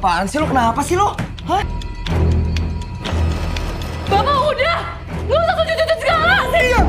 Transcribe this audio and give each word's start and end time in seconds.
Apaan 0.00 0.24
sih 0.24 0.40
lo? 0.40 0.48
Kenapa 0.48 0.80
sih 0.80 0.96
lo? 0.96 1.12
Hah? 1.44 1.60
Bapak 4.08 4.36
udah! 4.48 4.78
Nggak 5.28 5.40
usah 5.44 5.54
sujud-sujud 5.60 5.98
segala! 6.00 6.36
Serius! 6.48 6.86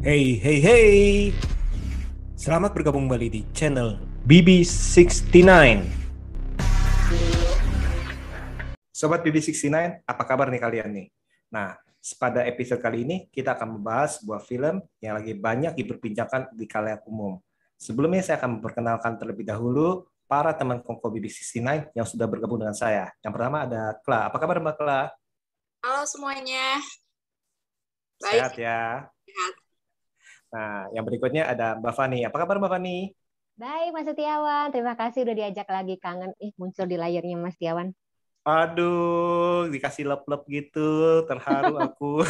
Hey, 0.00 0.40
hey, 0.40 0.58
hey. 0.64 0.96
Selamat 2.32 2.72
bergabung 2.72 3.04
kembali 3.04 3.28
di 3.28 3.40
channel 3.52 4.00
BB69. 4.24 5.44
Sobat 8.88 9.20
BB69, 9.20 9.68
apa 10.08 10.22
kabar 10.24 10.48
nih 10.48 10.64
kalian 10.64 10.88
nih? 10.96 11.12
Nah, 11.52 11.76
pada 12.16 12.40
episode 12.48 12.80
kali 12.80 13.04
ini 13.04 13.28
kita 13.28 13.52
akan 13.52 13.76
membahas 13.76 14.16
sebuah 14.16 14.40
film 14.48 14.80
yang 15.04 15.20
lagi 15.20 15.36
banyak 15.36 15.76
diperbincangkan 15.76 16.56
di 16.56 16.64
kalayak 16.64 17.04
umum. 17.04 17.36
Sebelumnya 17.82 18.22
saya 18.22 18.38
akan 18.38 18.62
memperkenalkan 18.62 19.18
terlebih 19.18 19.42
dahulu 19.42 20.06
para 20.30 20.54
teman 20.54 20.78
Kongko 20.86 21.10
BB69 21.18 21.90
yang 21.98 22.06
sudah 22.06 22.30
bergabung 22.30 22.62
dengan 22.62 22.78
saya. 22.78 23.10
Yang 23.26 23.32
pertama 23.34 23.66
ada 23.66 23.98
Kla. 24.06 24.30
Apa 24.30 24.38
kabar 24.38 24.62
Mbak 24.62 24.76
Kla? 24.78 25.10
Halo 25.82 26.06
semuanya. 26.06 26.78
Sehat 28.22 28.54
ya? 28.54 29.10
Sehat. 29.26 29.54
Nah, 30.54 30.94
yang 30.94 31.02
berikutnya 31.02 31.42
ada 31.50 31.74
Mbak 31.74 31.94
Fani. 31.98 32.22
Apa 32.22 32.46
kabar 32.46 32.62
Mbak 32.62 32.70
Fani? 32.70 33.10
Baik, 33.58 33.90
Mas 33.90 34.06
Setiawan. 34.06 34.70
Terima 34.70 34.94
kasih 34.94 35.26
udah 35.26 35.34
diajak 35.42 35.66
lagi 35.66 35.98
kangen. 35.98 36.30
Ih, 36.38 36.54
muncul 36.54 36.86
di 36.86 36.94
layarnya 36.94 37.34
Mas 37.34 37.58
Setiawan. 37.58 37.90
Aduh, 38.46 39.66
dikasih 39.74 40.06
lep-lep 40.06 40.42
gitu, 40.46 41.26
terharu 41.26 41.74
aku. 41.90 42.22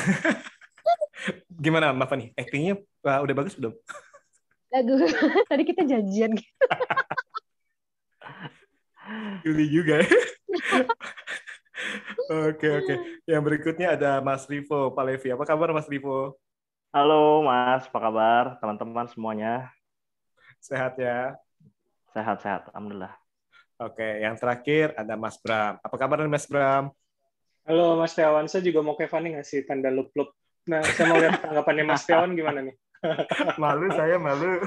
Gimana 1.61 1.93
Mbak 1.93 2.09
Fani? 2.09 2.33
Actingnya 2.41 2.81
uh, 3.05 3.21
udah 3.21 3.35
bagus 3.37 3.53
belum? 3.53 3.77
Bagus. 4.73 5.13
Tadi 5.53 5.63
kita 5.69 5.85
janjian 5.85 6.33
gitu. 6.33 6.65
Juli 9.45 9.69
juga. 9.69 10.01
ya. 10.01 10.09
Oke 12.31 12.71
oke. 12.71 12.95
Yang 13.27 13.43
berikutnya 13.43 13.99
ada 13.99 14.23
Mas 14.23 14.47
Rivo 14.47 14.95
Palevi. 14.95 15.35
Apa 15.35 15.43
kabar 15.43 15.75
Mas 15.75 15.91
Rivo? 15.91 16.39
Halo 16.95 17.43
Mas, 17.43 17.91
apa 17.91 17.99
kabar 17.99 18.45
teman-teman 18.63 19.11
semuanya? 19.11 19.67
Sehat 20.63 20.95
ya? 20.97 21.35
Sehat-sehat, 22.15 22.71
Alhamdulillah. 22.71 23.19
Oke, 23.83 24.23
yang 24.23 24.39
terakhir 24.39 24.95
ada 24.95 25.19
Mas 25.19 25.35
Bram. 25.43 25.83
Apa 25.83 25.97
kabar 25.99 26.23
Mas 26.31 26.47
Bram? 26.47 26.95
Halo 27.67 27.99
Mas 27.99 28.15
Tiawan, 28.15 28.47
saya 28.47 28.63
juga 28.63 28.79
mau 28.85 28.95
Fanny 28.95 29.35
ngasih 29.35 29.67
tanda 29.67 29.91
lup-lup. 29.91 30.31
Nah, 30.71 30.87
saya 30.87 31.11
mau 31.11 31.19
lihat 31.19 31.43
tanggapannya 31.43 31.85
Mas 31.85 32.07
Tiawan 32.07 32.39
gimana 32.39 32.63
nih? 32.63 32.77
Malu 33.63 33.87
saya 33.95 34.17
malu. 34.19 34.63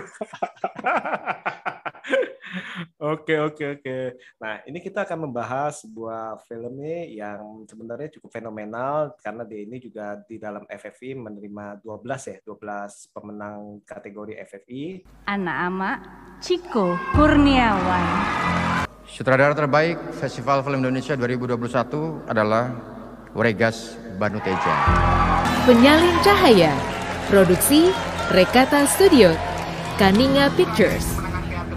Oke 3.01 3.37
oke 3.37 3.79
oke. 3.79 3.97
Nah 4.41 4.61
ini 4.65 4.79
kita 4.81 5.05
akan 5.05 5.29
membahas 5.29 5.85
sebuah 5.85 6.41
film 6.45 6.79
nih 6.81 7.21
yang 7.21 7.65
sebenarnya 7.69 8.09
cukup 8.17 8.33
fenomenal 8.33 9.13
karena 9.21 9.43
dia 9.45 9.61
ini 9.65 9.77
juga 9.81 10.17
di 10.25 10.37
dalam 10.41 10.63
FFI 10.65 11.17
menerima 11.17 11.81
12 11.81 12.31
ya 12.31 12.37
12 12.45 13.13
pemenang 13.13 13.81
kategori 13.85 14.33
FFI. 14.49 14.83
Anak 15.27 15.57
Ama, 15.69 15.91
Ciko 16.41 16.97
Kurniawan. 17.13 18.05
Sutradara 19.05 19.53
terbaik 19.53 20.01
Festival 20.17 20.65
Film 20.65 20.81
Indonesia 20.81 21.13
2021 21.13 22.25
adalah 22.25 22.73
Uregas 23.37 24.01
Banu 24.17 24.41
Teja. 24.41 24.75
Penyalin 25.65 26.17
Cahaya 26.25 26.73
Produksi 27.25 27.89
Rekata 28.33 28.89
Studio 28.89 29.37
Kaninga 30.01 30.49
Pictures 30.57 31.05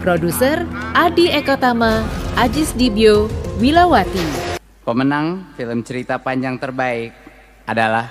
Produser 0.01 0.65
Adi 0.97 1.29
Ekotama 1.29 2.01
Ajis 2.41 2.73
Dibyo 2.73 3.29
Wilawati 3.61 4.49
Pemenang 4.81 5.53
film 5.53 5.85
cerita 5.85 6.17
panjang 6.17 6.57
terbaik 6.57 7.13
adalah 7.69 8.09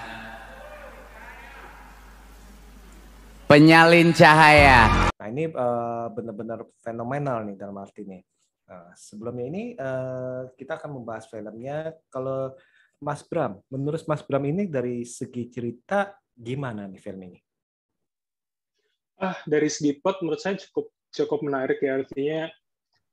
Penyalin 3.50 4.14
Cahaya. 4.14 5.10
Nah 5.18 5.28
ini 5.34 5.50
uh, 5.50 6.06
benar-benar 6.14 6.62
fenomenal 6.78 7.42
nih 7.42 7.58
dalam 7.58 7.74
arti 7.82 8.06
nih. 8.06 8.22
Nah, 8.70 8.94
sebelumnya 8.94 9.44
ini 9.50 9.62
uh, 9.74 10.46
kita 10.54 10.78
akan 10.78 11.02
membahas 11.02 11.26
filmnya. 11.26 11.90
Kalau 12.06 12.54
Mas 13.02 13.26
Bram, 13.26 13.58
menurut 13.66 14.06
Mas 14.06 14.22
Bram 14.22 14.46
ini 14.46 14.70
dari 14.70 15.02
segi 15.02 15.50
cerita 15.50 16.14
gimana 16.38 16.86
nih 16.86 17.02
film 17.02 17.26
ini? 17.26 17.47
Ah, 19.18 19.34
dari 19.50 19.66
segi 19.66 19.98
plot 19.98 20.22
menurut 20.22 20.38
saya 20.38 20.54
cukup 20.54 20.94
cukup 21.10 21.42
menarik 21.42 21.82
ya. 21.82 21.98
Artinya 21.98 22.40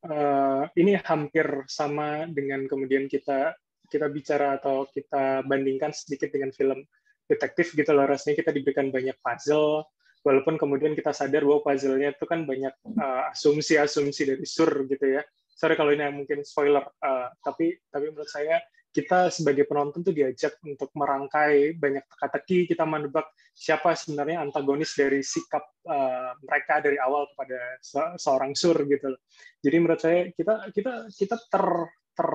uh, 0.06 0.64
ini 0.78 0.94
hampir 1.02 1.66
sama 1.66 2.30
dengan 2.30 2.70
kemudian 2.70 3.10
kita 3.10 3.58
kita 3.90 4.06
bicara 4.14 4.62
atau 4.62 4.86
kita 4.90 5.42
bandingkan 5.50 5.90
sedikit 5.98 6.30
dengan 6.30 6.54
film 6.54 6.86
detektif 7.26 7.74
gitu 7.74 7.90
loh. 7.90 8.06
Rasanya 8.06 8.46
kita 8.46 8.54
diberikan 8.54 8.94
banyak 8.94 9.18
puzzle 9.18 9.90
walaupun 10.22 10.62
kemudian 10.62 10.94
kita 10.94 11.10
sadar 11.10 11.42
bahwa 11.42 11.66
puzzle-nya 11.66 12.14
itu 12.14 12.26
kan 12.30 12.46
banyak 12.46 12.74
asumsi-asumsi 13.34 14.22
uh, 14.26 14.28
dari 14.38 14.46
sur 14.46 14.70
gitu 14.86 15.06
ya. 15.10 15.26
Sorry 15.58 15.74
kalau 15.74 15.90
ini 15.90 16.06
mungkin 16.14 16.46
spoiler 16.46 16.86
uh, 17.02 17.34
tapi 17.42 17.82
tapi 17.90 18.14
menurut 18.14 18.30
saya 18.30 18.62
kita 18.96 19.28
sebagai 19.28 19.68
penonton 19.68 20.08
tuh 20.08 20.16
diajak 20.16 20.56
untuk 20.64 20.88
merangkai 20.96 21.76
banyak 21.76 22.08
teka-teki, 22.08 22.72
kita 22.72 22.88
menebak 22.88 23.28
siapa 23.52 23.92
sebenarnya 23.92 24.40
antagonis 24.40 24.96
dari 24.96 25.20
sikap 25.20 25.68
uh, 25.84 26.32
mereka 26.40 26.80
dari 26.80 26.96
awal 26.96 27.28
kepada 27.36 27.60
se 27.84 28.00
seorang 28.16 28.56
sur 28.56 28.80
gitu. 28.88 29.12
Jadi 29.60 29.76
menurut 29.84 30.00
saya 30.00 30.32
kita 30.32 30.72
kita 30.72 31.12
kita 31.12 31.36
ter 31.52 31.66
ter 32.16 32.30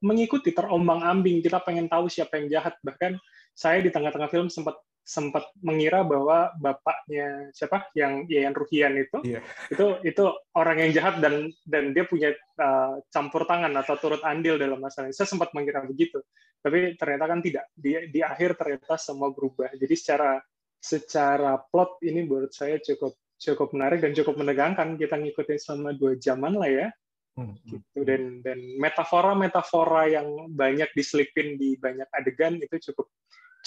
mengikuti 0.00 0.56
terombang-ambing, 0.56 1.44
kita 1.44 1.60
pengen 1.60 1.90
tahu 1.90 2.08
siapa 2.08 2.40
yang 2.40 2.48
jahat. 2.48 2.74
Bahkan 2.80 3.20
saya 3.52 3.84
di 3.84 3.92
tengah-tengah 3.92 4.30
film 4.32 4.48
sempat 4.48 4.78
sempat 5.08 5.48
mengira 5.64 6.04
bahwa 6.04 6.52
bapaknya 6.60 7.48
siapa 7.56 7.88
yang 7.96 8.28
Yayan 8.28 8.52
Ruhian 8.52 8.92
itu 9.00 9.24
yeah. 9.24 9.40
itu 9.72 9.96
itu 10.04 10.24
orang 10.52 10.84
yang 10.84 10.92
jahat 10.92 11.24
dan 11.24 11.48
dan 11.64 11.96
dia 11.96 12.04
punya 12.04 12.36
uh, 12.60 13.00
campur 13.08 13.48
tangan 13.48 13.72
atau 13.72 13.96
turut 13.96 14.20
andil 14.20 14.60
dalam 14.60 14.76
masalah 14.76 15.08
ini. 15.08 15.16
Saya 15.16 15.32
sempat 15.32 15.56
mengira 15.56 15.80
begitu, 15.80 16.20
tapi 16.60 16.92
ternyata 17.00 17.24
kan 17.24 17.40
tidak. 17.40 17.72
Di 17.72 18.12
di 18.12 18.20
akhir 18.20 18.60
ternyata 18.60 19.00
semua 19.00 19.32
berubah. 19.32 19.72
Jadi 19.80 19.94
secara 19.96 20.36
secara 20.76 21.56
plot 21.56 22.04
ini 22.04 22.28
menurut 22.28 22.52
saya 22.52 22.76
cukup 22.76 23.16
cukup 23.40 23.72
menarik 23.72 24.04
dan 24.04 24.12
cukup 24.12 24.36
menegangkan. 24.36 25.00
Kita 25.00 25.16
ngikutin 25.16 25.56
selama 25.56 25.96
dua 25.96 26.20
jaman 26.20 26.52
lah 26.60 26.68
ya. 26.68 26.88
Hmm. 27.38 27.54
gitu 27.70 28.02
dan 28.02 28.42
dan 28.42 28.58
metafora 28.82 29.30
metafora 29.30 30.10
yang 30.10 30.50
banyak 30.50 30.90
diselipin 30.90 31.54
di 31.54 31.78
banyak 31.78 32.10
adegan 32.10 32.58
itu 32.58 32.90
cukup 32.90 33.06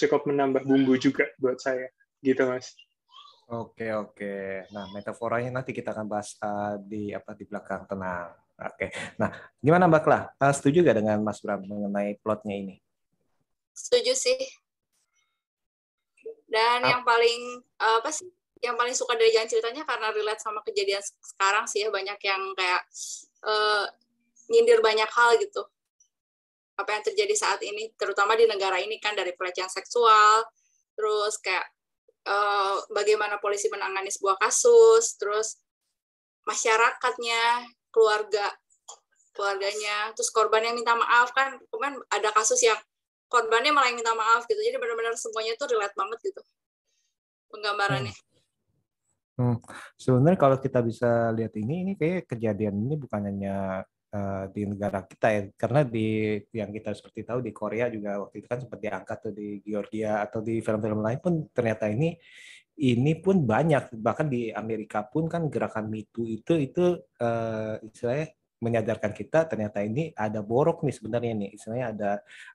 cukup 0.08 0.26
menambah 0.26 0.66
bumbu 0.66 0.98
juga 0.98 1.30
buat 1.38 1.62
saya. 1.62 1.90
Gitu 2.22 2.42
mas. 2.46 2.74
Oke 3.52 3.92
oke. 3.92 4.66
Nah 4.72 4.88
metaforanya 4.96 5.60
nanti 5.60 5.76
kita 5.76 5.92
akan 5.92 6.08
bahas 6.08 6.40
uh, 6.40 6.80
di 6.80 7.12
apa 7.12 7.36
di 7.36 7.44
belakang. 7.44 7.84
Tenang. 7.86 8.32
Oke. 8.56 8.94
Nah 9.20 9.30
gimana 9.60 9.92
mbak 9.92 10.02
Kla? 10.08 10.20
Uh, 10.40 10.54
setuju 10.56 10.86
gak 10.86 11.04
dengan 11.04 11.20
mas 11.22 11.44
Bram 11.44 11.62
mengenai 11.66 12.16
plotnya 12.24 12.56
ini? 12.56 12.76
Setuju 13.76 14.14
sih. 14.16 14.40
Dan 16.48 16.84
ah. 16.84 16.96
yang 16.96 17.02
paling 17.04 17.64
uh, 17.80 18.00
apa 18.00 18.12
sih 18.12 18.28
yang 18.62 18.78
paling 18.78 18.94
suka 18.94 19.18
dari 19.18 19.34
jalan 19.34 19.50
ceritanya 19.50 19.82
karena 19.90 20.14
relate 20.14 20.42
sama 20.46 20.62
kejadian 20.62 21.02
sekarang 21.02 21.66
sih 21.68 21.84
ya. 21.84 21.90
Banyak 21.92 22.20
yang 22.24 22.42
kayak 22.56 22.82
uh, 23.44 23.86
nyindir 24.48 24.80
banyak 24.80 25.10
hal 25.12 25.36
gitu 25.40 25.64
apa 26.82 26.98
yang 26.98 27.04
terjadi 27.06 27.36
saat 27.38 27.62
ini 27.62 27.94
terutama 27.96 28.34
di 28.34 28.50
negara 28.50 28.82
ini 28.82 28.98
kan 28.98 29.14
dari 29.14 29.32
pelecehan 29.38 29.70
seksual 29.70 30.44
terus 30.98 31.38
kayak 31.40 31.66
uh, 32.26 32.82
bagaimana 32.92 33.38
polisi 33.38 33.70
menangani 33.70 34.10
sebuah 34.10 34.42
kasus 34.42 35.16
terus 35.22 35.62
masyarakatnya 36.50 37.70
keluarga 37.94 38.50
keluarganya 39.32 40.12
terus 40.18 40.34
korban 40.34 40.66
yang 40.66 40.76
minta 40.76 40.98
maaf 40.98 41.32
kan 41.32 41.56
kemarin 41.70 42.02
ada 42.12 42.30
kasus 42.34 42.60
yang 42.66 42.78
korbannya 43.32 43.72
malah 43.72 43.88
yang 43.94 44.02
minta 44.02 44.12
maaf 44.12 44.44
gitu 44.50 44.60
jadi 44.60 44.76
benar-benar 44.76 45.16
semuanya 45.16 45.56
tuh 45.56 45.72
relate 45.72 45.96
banget 45.96 46.20
gitu 46.34 46.42
penggambarannya 47.54 48.12
hmm. 48.12 48.30
Hmm. 49.40 49.58
Sebenarnya 49.98 50.38
kalau 50.38 50.58
kita 50.62 50.86
bisa 50.86 51.34
lihat 51.34 51.56
ini, 51.58 51.88
ini 51.88 51.94
kayak 51.98 52.30
kejadian 52.30 52.78
ini 52.78 52.94
bukan 52.94 53.26
hanya 53.26 53.82
uh, 54.14 54.46
di 54.52 54.62
negara 54.68 55.04
kita 55.08 55.28
ya, 55.32 55.42
karena 55.56 55.82
di 55.88 56.38
yang 56.56 56.72
kita 56.72 56.92
seperti 56.96 57.24
tahu 57.28 57.40
di 57.44 57.52
Korea 57.56 57.88
juga 57.88 58.22
waktu 58.22 58.44
itu 58.44 58.48
kan 58.48 58.60
sempat 58.64 58.80
diangkat 58.80 59.18
tuh 59.24 59.34
di 59.34 59.48
Georgia 59.64 60.24
atau 60.24 60.40
di 60.44 60.60
film-film 60.60 61.00
lain 61.04 61.20
pun 61.20 61.34
ternyata 61.52 61.88
ini 61.88 62.16
ini 62.82 63.14
pun 63.20 63.44
banyak 63.44 63.94
bahkan 64.00 64.32
di 64.32 64.50
Amerika 64.50 65.06
pun 65.06 65.28
kan 65.28 65.52
gerakan 65.52 65.92
Too 65.92 66.26
itu 66.26 66.54
itu 66.58 66.98
uh, 67.22 67.76
istilahnya 67.84 68.34
menyadarkan 68.62 69.12
kita 69.18 69.50
ternyata 69.50 69.82
ini 69.82 70.14
ada 70.14 70.46
borok 70.46 70.86
nih 70.86 70.94
sebenarnya 70.94 71.34
nih 71.34 71.50
istilahnya 71.58 71.88
ada 71.98 72.12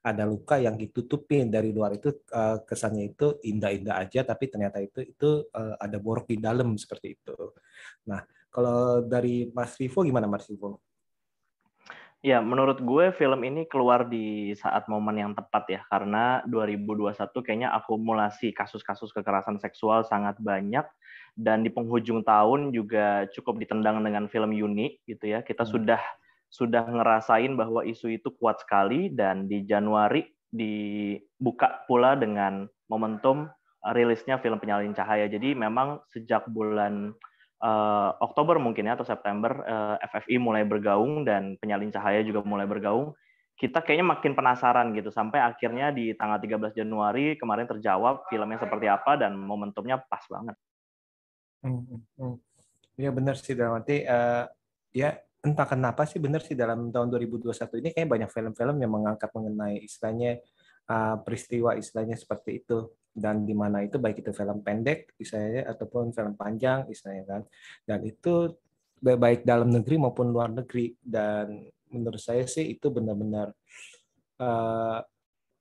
ada 0.06 0.22
luka 0.22 0.54
yang 0.54 0.78
ditutupin 0.78 1.50
dari 1.50 1.74
luar 1.74 1.98
itu 1.98 2.14
uh, 2.30 2.62
kesannya 2.62 3.10
itu 3.10 3.42
indah-indah 3.42 4.06
aja 4.06 4.22
tapi 4.22 4.46
ternyata 4.46 4.78
itu 4.78 5.02
itu 5.02 5.50
uh, 5.50 5.74
ada 5.82 5.98
borok 5.98 6.30
di 6.30 6.38
dalam 6.38 6.78
seperti 6.78 7.18
itu. 7.18 7.34
Nah, 8.06 8.22
kalau 8.46 9.02
dari 9.02 9.50
Mas 9.50 9.74
Vivo 9.74 10.06
gimana 10.06 10.30
Mas 10.30 10.46
Vivo? 10.46 10.85
Ya, 12.26 12.42
menurut 12.42 12.82
gue 12.82 13.14
film 13.14 13.46
ini 13.46 13.70
keluar 13.70 14.10
di 14.10 14.50
saat 14.58 14.90
momen 14.90 15.14
yang 15.14 15.30
tepat 15.38 15.64
ya, 15.70 15.80
karena 15.86 16.42
2021 16.50 17.14
kayaknya 17.38 17.70
akumulasi 17.70 18.50
kasus-kasus 18.50 19.14
kekerasan 19.14 19.62
seksual 19.62 20.02
sangat 20.02 20.34
banyak, 20.42 20.82
dan 21.38 21.62
di 21.62 21.70
penghujung 21.70 22.26
tahun 22.26 22.74
juga 22.74 23.30
cukup 23.30 23.62
ditendang 23.62 24.02
dengan 24.02 24.26
film 24.26 24.50
unik 24.50 25.06
gitu 25.06 25.22
ya. 25.22 25.46
Kita 25.46 25.62
hmm. 25.62 25.70
sudah 25.70 26.02
sudah 26.50 26.82
ngerasain 26.90 27.54
bahwa 27.54 27.86
isu 27.86 28.18
itu 28.18 28.34
kuat 28.34 28.58
sekali, 28.58 29.06
dan 29.06 29.46
di 29.46 29.62
Januari 29.62 30.26
dibuka 30.50 31.86
pula 31.86 32.18
dengan 32.18 32.66
momentum 32.90 33.46
rilisnya 33.94 34.42
film 34.42 34.58
Penyalin 34.58 34.98
Cahaya. 34.98 35.30
Jadi 35.30 35.54
memang 35.54 36.02
sejak 36.10 36.50
bulan 36.50 37.14
uh, 37.62 38.10
Oktober 38.20 38.60
mungkin 38.60 38.88
ya 38.88 38.98
atau 38.98 39.06
September 39.06 39.62
uh, 39.64 39.96
eh, 39.96 40.08
FFI 40.12 40.36
mulai 40.40 40.64
bergaung 40.66 41.24
dan 41.24 41.56
penyalin 41.60 41.92
cahaya 41.92 42.20
juga 42.26 42.44
mulai 42.44 42.68
bergaung. 42.68 43.16
Kita 43.56 43.80
kayaknya 43.80 44.12
makin 44.12 44.36
penasaran 44.36 44.92
gitu 44.92 45.08
sampai 45.08 45.40
akhirnya 45.40 45.88
di 45.88 46.12
tanggal 46.12 46.36
13 46.36 46.76
Januari 46.76 47.40
kemarin 47.40 47.64
terjawab 47.64 48.28
filmnya 48.28 48.60
seperti 48.60 48.84
apa 48.84 49.16
dan 49.16 49.32
momentumnya 49.32 49.96
pas 49.96 50.20
banget. 50.28 50.56
Hmm, 51.64 52.04
hmm. 52.20 52.36
Iya 53.00 53.10
benar 53.12 53.36
sih 53.40 53.56
dalam 53.56 53.80
arti 53.80 54.04
uh, 54.04 54.44
ya 54.92 55.16
entah 55.44 55.68
kenapa 55.68 56.04
sih 56.08 56.18
benar 56.18 56.40
sih 56.44 56.56
dalam 56.58 56.90
tahun 56.90 57.08
2021 57.12 57.80
ini 57.80 57.88
kayak 57.92 58.08
banyak 58.08 58.30
film-film 58.32 58.76
yang 58.82 58.92
mengangkat 58.92 59.30
mengenai 59.30 59.78
istilahnya 59.84 60.40
uh, 60.90 61.16
peristiwa 61.22 61.74
istilahnya 61.78 62.16
seperti 62.18 62.64
itu 62.64 62.90
dan 63.16 63.48
di 63.48 63.56
mana 63.56 63.80
itu 63.80 63.96
baik 63.96 64.20
itu 64.20 64.30
film 64.36 64.60
pendek 64.60 65.16
istilahnya 65.16 65.72
ataupun 65.72 66.12
film 66.12 66.36
panjang 66.36 66.84
istilahnya 66.92 67.24
kan 67.24 67.42
dan 67.88 68.04
itu 68.04 68.52
baik 69.00 69.44
dalam 69.44 69.72
negeri 69.72 69.96
maupun 70.00 70.32
luar 70.32 70.52
negeri 70.52 70.96
dan 71.00 71.68
menurut 71.92 72.20
saya 72.20 72.44
sih 72.44 72.76
itu 72.76 72.88
benar-benar 72.92 73.52
uh, 74.40 75.00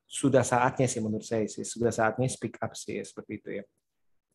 sudah 0.06 0.44
saatnya 0.44 0.88
sih 0.88 1.01
menurut 1.04 1.25
saya 1.25 1.48
sih 1.48 1.63
sudah 1.63 1.92
saatnya 1.92 2.27
speak 2.27 2.60
up 2.62 2.72
sih 2.77 3.01
seperti 3.01 3.31
itu 3.42 3.50
ya. 3.62 3.63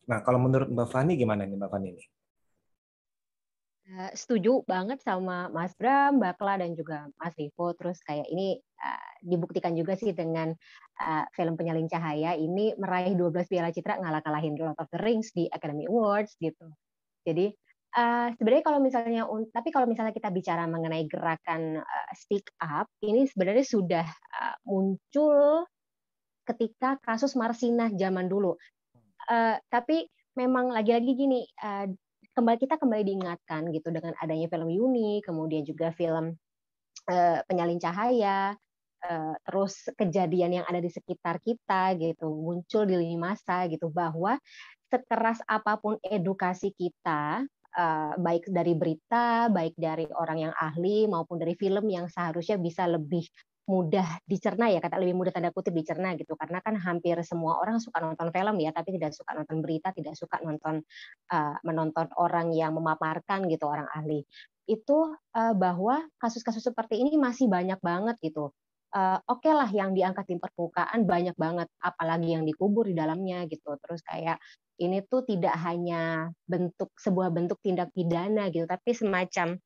Nah 0.09 0.19
kalau 0.25 0.41
menurut 0.41 0.69
Mbak 0.69 0.89
Fani 0.89 1.13
gimana 1.15 1.45
nih 1.45 1.57
Mbak 1.57 1.71
Fani 1.71 1.87
ini? 1.93 2.05
Eh, 3.91 4.13
setuju 4.15 4.63
banget 4.63 5.03
sama 5.03 5.51
Mas 5.51 5.75
Bram, 5.75 6.15
Mbak 6.15 6.39
Kla, 6.39 6.55
dan 6.63 6.71
juga 6.77 7.11
Mas 7.19 7.35
Vivo. 7.35 7.75
Terus 7.75 7.99
kayak 8.07 8.23
ini 8.31 8.61
uh, 8.81 9.09
dibuktikan 9.21 9.77
juga 9.77 9.93
sih 9.93 10.11
dengan 10.11 10.51
uh, 11.01 11.25
film 11.37 11.53
Penyalin 11.53 11.85
Cahaya 11.85 12.33
ini 12.33 12.73
meraih 12.75 13.13
12 13.13 13.45
piala 13.47 13.69
citra 13.69 14.01
ngalah-ngalahin 14.01 14.57
Lord 14.57 14.77
of 14.81 14.89
the 14.89 14.99
Rings 14.99 15.29
di 15.31 15.45
Academy 15.47 15.85
Awards 15.85 16.35
gitu. 16.41 16.67
Jadi 17.21 17.53
uh, 17.95 18.33
sebenarnya 18.35 18.63
kalau 18.65 18.79
misalnya 18.81 19.21
tapi 19.53 19.69
kalau 19.69 19.85
misalnya 19.85 20.13
kita 20.15 20.33
bicara 20.33 20.65
mengenai 20.65 21.05
gerakan 21.05 21.79
uh, 21.79 22.11
speak 22.17 22.49
up 22.59 22.89
ini 23.05 23.29
sebenarnya 23.29 23.65
sudah 23.65 24.05
uh, 24.09 24.55
muncul 24.65 25.69
ketika 26.49 26.97
kasus 27.05 27.37
Marsinah 27.37 27.93
zaman 27.93 28.25
dulu. 28.25 28.57
Uh, 29.29 29.55
tapi 29.69 30.09
memang 30.33 30.73
lagi-lagi 30.73 31.13
gini 31.13 31.45
uh, 31.61 31.85
kembali 32.31 32.57
kita 32.57 32.79
kembali 32.79 33.03
diingatkan 33.03 33.69
gitu 33.75 33.91
dengan 33.91 34.15
adanya 34.17 34.47
film 34.47 34.71
Yuni, 34.71 35.19
kemudian 35.21 35.67
juga 35.67 35.91
film 35.91 36.33
uh, 37.11 37.39
Penyalin 37.45 37.79
Cahaya, 37.79 38.55
uh, 39.05 39.35
terus 39.45 39.89
kejadian 39.97 40.61
yang 40.61 40.65
ada 40.69 40.81
di 40.81 40.89
sekitar 40.89 41.41
kita 41.41 41.97
gitu 41.97 42.29
muncul 42.29 42.85
di 42.85 42.95
lini 42.97 43.17
masa 43.17 43.65
gitu 43.69 43.89
bahwa 43.89 44.37
sekeras 44.91 45.39
apa 45.47 45.79
pun 45.79 45.95
edukasi 46.03 46.75
kita 46.75 47.47
uh, 47.77 48.13
baik 48.19 48.47
dari 48.51 48.73
berita, 48.75 49.47
baik 49.47 49.75
dari 49.79 50.05
orang 50.11 50.49
yang 50.49 50.53
ahli 50.55 51.07
maupun 51.07 51.39
dari 51.39 51.55
film 51.55 51.87
yang 51.87 52.11
seharusnya 52.11 52.59
bisa 52.59 52.85
lebih 52.85 53.23
mudah 53.69 54.19
dicerna 54.27 54.67
ya 54.67 54.83
kata 54.83 54.99
lebih 54.99 55.15
mudah 55.15 55.31
tanda 55.31 55.53
kutip 55.55 55.71
dicerna 55.71 56.11
gitu. 56.19 56.35
Karena 56.35 56.59
kan 56.59 56.75
hampir 56.75 57.15
semua 57.23 57.61
orang 57.61 57.79
suka 57.79 58.03
nonton 58.03 58.27
film 58.33 58.59
ya 58.59 58.75
tapi 58.75 58.99
tidak 58.99 59.15
suka 59.15 59.31
nonton 59.31 59.63
berita 59.63 59.95
tidak 59.95 60.19
suka 60.19 60.43
nonton 60.43 60.83
uh, 61.31 61.55
menonton 61.63 62.11
orang 62.19 62.51
yang 62.51 62.75
memaparkan 62.75 63.47
gitu 63.47 63.63
orang 63.71 63.87
ahli. 63.95 64.27
Itu 64.67 65.15
uh, 65.15 65.53
bahwa 65.55 66.03
kasus-kasus 66.19 66.67
seperti 66.67 66.99
ini 66.99 67.15
masih 67.15 67.47
banyak 67.47 67.79
banget 67.79 68.19
gitu 68.19 68.51
uh, 68.95 69.19
oke 69.27 69.41
okay 69.41 69.53
lah 69.55 69.69
yang 69.71 69.95
diangkat 69.95 70.27
di 70.27 70.35
permukaan 70.37 71.07
banyak 71.07 71.35
banget 71.39 71.67
apalagi 71.79 72.35
yang 72.35 72.43
dikubur 72.43 72.87
di 72.87 72.95
dalamnya 72.95 73.47
gitu. 73.47 73.75
Terus 73.79 74.03
kayak 74.03 74.37
ini 74.79 75.03
tuh 75.07 75.23
tidak 75.25 75.55
hanya 75.61 76.31
bentuk 76.45 76.91
sebuah 76.99 77.29
bentuk 77.31 77.61
tindak 77.61 77.93
pidana 77.93 78.49
gitu 78.49 78.65
tapi 78.65 78.91
semacam 78.97 79.59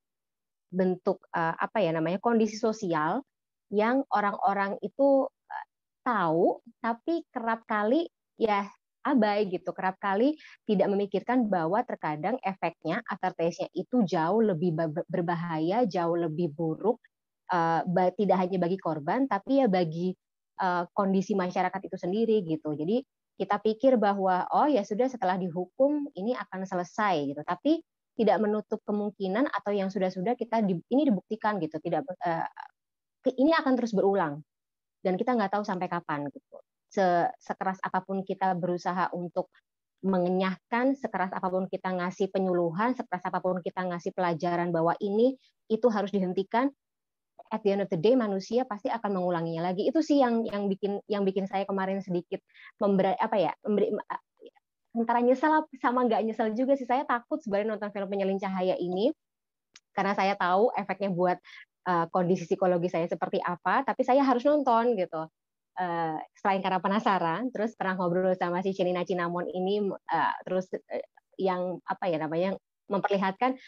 bentuk 0.69 1.23
uh, 1.31 1.55
apa 1.55 1.79
ya 1.79 1.95
namanya 1.95 2.19
kondisi 2.19 2.59
sosial 2.59 3.23
yang 3.71 4.03
orang-orang 4.11 4.75
itu 4.83 5.25
eh, 5.47 5.65
tahu 6.03 6.59
tapi 6.83 7.23
kerap 7.31 7.63
kali 7.65 8.05
ya 8.35 8.67
abai 9.05 9.47
gitu. 9.47 9.71
Kerap 9.71 10.01
kali 10.01 10.33
tidak 10.65 10.89
memikirkan 10.89 11.45
bahwa 11.45 11.85
terkadang 11.85 12.41
efeknya 12.41 13.05
aftertaste-nya 13.05 13.69
itu 13.77 14.01
jauh 14.03 14.41
lebih 14.41 14.73
berbahaya 15.05 15.85
jauh 15.85 16.17
lebih 16.17 16.51
buruk 16.51 16.97
uh, 17.51 17.81
tidak 18.15 18.37
hanya 18.41 18.57
bagi 18.57 18.77
korban 18.79 19.25
tapi 19.29 19.61
ya 19.61 19.67
bagi 19.67 20.13
uh, 20.61 20.87
kondisi 20.95 21.35
masyarakat 21.35 21.81
itu 21.85 21.97
sendiri 21.97 22.41
gitu. 22.45 22.73
Jadi 22.73 23.03
kita 23.35 23.59
pikir 23.59 23.99
bahwa 23.99 24.47
oh 24.55 24.67
ya 24.71 24.81
sudah 24.87 25.11
setelah 25.11 25.35
dihukum 25.35 26.07
ini 26.15 26.31
akan 26.35 26.63
selesai 26.63 27.35
gitu. 27.35 27.41
Tapi 27.43 27.83
tidak 28.15 28.39
menutup 28.39 28.79
kemungkinan 28.87 29.51
atau 29.51 29.75
yang 29.75 29.91
sudah-sudah 29.91 30.39
kita 30.39 30.63
di, 30.63 30.79
ini 30.87 31.03
dibuktikan 31.11 31.59
gitu. 31.59 31.83
Tidak 31.83 32.01
uh, 32.01 32.47
ini 33.35 33.51
akan 33.51 33.73
terus 33.75 33.91
berulang. 33.91 34.39
Dan 35.03 35.19
kita 35.19 35.35
nggak 35.35 35.51
tahu 35.59 35.63
sampai 35.67 35.91
kapan 35.91 36.31
gitu. 36.31 36.57
Sekeras 37.37 37.77
apa 37.83 37.99
pun 38.01 38.23
kita 38.23 38.55
berusaha 38.55 39.11
untuk 39.11 39.51
mengenyahkan, 40.05 40.95
sekeras 40.95 41.33
apa 41.33 41.49
pun 41.49 41.65
kita 41.65 41.91
ngasih 41.91 42.29
penyuluhan, 42.29 42.93
sekeras 42.93 43.25
apa 43.25 43.41
pun 43.41 43.59
kita 43.59 43.83
ngasih 43.89 44.13
pelajaran 44.13 44.69
bahwa 44.69 44.93
ini 45.01 45.33
itu 45.67 45.87
harus 45.89 46.13
dihentikan, 46.13 46.69
at 47.55 47.63
the 47.63 47.71
end 47.71 47.81
of 47.81 47.89
the 47.89 47.95
day 47.95 48.19
manusia 48.19 48.67
pasti 48.67 48.91
akan 48.91 49.15
mengulanginya 49.15 49.71
lagi. 49.71 49.87
Itu 49.87 50.03
sih 50.03 50.19
yang 50.19 50.43
yang 50.43 50.67
bikin 50.67 50.99
yang 51.07 51.23
bikin 51.23 51.47
saya 51.47 51.63
kemarin 51.63 52.03
sedikit 52.03 52.43
memberi 52.83 53.15
apa 53.15 53.39
ya 53.39 53.51
memberi 53.63 53.95
antara 54.95 55.23
nyesel 55.23 55.67
sama 55.79 56.07
nggak 56.07 56.23
nyesel 56.27 56.51
juga 56.55 56.75
sih 56.75 56.87
saya 56.87 57.07
takut 57.07 57.39
sebenarnya 57.39 57.75
nonton 57.75 57.91
film 57.91 58.07
penyelin 58.07 58.39
cahaya 58.39 58.75
ini 58.79 59.11
karena 59.95 60.11
saya 60.11 60.35
tahu 60.35 60.71
efeknya 60.75 61.11
buat 61.11 61.39
uh, 61.87 62.05
kondisi 62.11 62.43
psikologi 62.43 62.91
saya 62.91 63.07
seperti 63.07 63.39
apa, 63.39 63.87
tapi 63.87 64.03
saya 64.03 64.21
harus 64.25 64.43
nonton 64.43 64.99
gitu. 64.99 65.31
Uh, 65.75 66.15
selain 66.39 66.63
karena 66.63 66.79
penasaran, 66.79 67.51
terus 67.51 67.75
pernah 67.75 67.99
ngobrol 67.99 68.31
sama 68.39 68.63
si 68.63 68.71
Shenina 68.71 69.03
Cinamon 69.03 69.47
ini, 69.51 69.83
uh, 69.91 70.35
terus 70.47 70.71
uh, 70.71 71.03
yang 71.35 71.79
apa 71.83 72.07
ya 72.07 72.19
namanya 72.19 72.55
memperlihatkan 72.87 73.59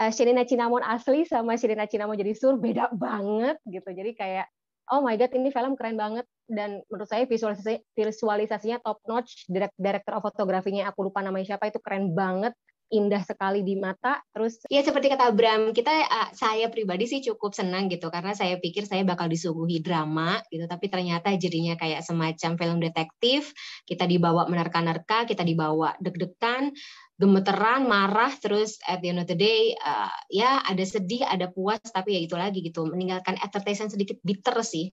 uh, 0.00 0.10
Shenina 0.10 0.42
Cinamon 0.46 0.82
asli 0.82 1.26
sama 1.26 1.54
Shenina 1.54 1.86
Cinamon 1.86 2.18
jadi 2.18 2.32
sur 2.34 2.58
beda 2.58 2.90
banget 3.04 3.58
gitu. 3.68 3.90
Jadi 3.90 4.12
kayak 4.14 4.46
oh 4.92 5.00
my 5.00 5.16
god 5.16 5.32
ini 5.32 5.48
film 5.48 5.74
keren 5.78 5.96
banget 5.96 6.26
dan 6.44 6.84
menurut 6.92 7.08
saya 7.08 7.24
visualisasi 7.24 7.80
visualisasinya 7.96 8.82
top 8.82 9.00
notch. 9.08 9.48
Director 9.50 10.12
of 10.18 10.22
fotografinya 10.24 10.90
aku 10.90 11.08
lupa 11.08 11.22
namanya 11.24 11.56
siapa 11.56 11.70
itu 11.70 11.80
keren 11.80 12.12
banget 12.12 12.52
indah 12.92 13.22
sekali 13.24 13.64
di 13.64 13.78
mata. 13.80 14.20
Terus 14.34 14.64
ya 14.68 14.84
seperti 14.84 15.08
kata 15.08 15.32
Bram, 15.32 15.72
kita 15.72 15.90
uh, 15.90 16.28
saya 16.36 16.68
pribadi 16.68 17.08
sih 17.08 17.20
cukup 17.24 17.56
senang 17.56 17.88
gitu 17.88 18.12
karena 18.12 18.36
saya 18.36 18.60
pikir 18.60 18.84
saya 18.84 19.06
bakal 19.06 19.30
disuguhi 19.30 19.80
drama 19.80 20.42
gitu, 20.52 20.68
tapi 20.68 20.92
ternyata 20.92 21.32
jadinya 21.34 21.78
kayak 21.80 22.04
semacam 22.04 22.50
film 22.60 22.78
detektif. 22.82 23.54
Kita 23.88 24.04
dibawa 24.04 24.46
menerka-nerka, 24.50 25.24
kita 25.24 25.42
dibawa 25.42 25.96
deg-degan, 26.02 26.74
gemeteran, 27.16 27.86
marah, 27.86 28.32
terus 28.36 28.76
at 28.84 29.00
the 29.00 29.14
end 29.14 29.22
of 29.22 29.28
the 29.30 29.38
day 29.38 29.72
uh, 29.80 30.12
ya 30.28 30.60
ada 30.66 30.82
sedih, 30.82 31.24
ada 31.24 31.48
puas, 31.48 31.80
tapi 31.88 32.18
ya 32.18 32.20
itu 32.26 32.34
lagi 32.34 32.60
gitu, 32.60 32.84
meninggalkan 32.90 33.38
aftertaste 33.40 33.94
sedikit 33.94 34.18
bitter 34.20 34.60
sih. 34.60 34.92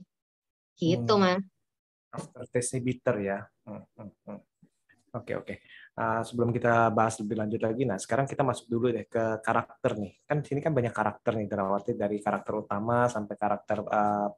Gitu, 0.79 1.13
hmm. 1.13 1.21
Mas. 1.21 1.43
Aftertaste 2.11 2.81
bitter 2.81 3.15
ya. 3.21 3.39
Hmm. 3.67 3.85
Oke, 5.11 5.35
oke. 5.35 5.59
Uh, 5.91 6.23
sebelum 6.23 6.55
kita 6.55 6.87
bahas 6.95 7.19
lebih 7.19 7.35
lanjut 7.35 7.59
lagi, 7.59 7.83
nah 7.83 7.99
sekarang 7.99 8.23
kita 8.23 8.47
masuk 8.47 8.71
dulu 8.71 8.95
deh 8.95 9.03
ke 9.11 9.43
karakter 9.43 9.99
nih. 9.99 10.23
Kan 10.23 10.39
di 10.39 10.47
sini 10.47 10.63
kan 10.63 10.71
banyak 10.71 10.95
karakter 10.95 11.35
nih, 11.35 11.51
arti 11.51 11.91
dari 11.99 12.17
karakter 12.23 12.53
utama 12.55 13.11
sampai 13.11 13.35
karakter 13.35 13.83
uh, 13.83 14.31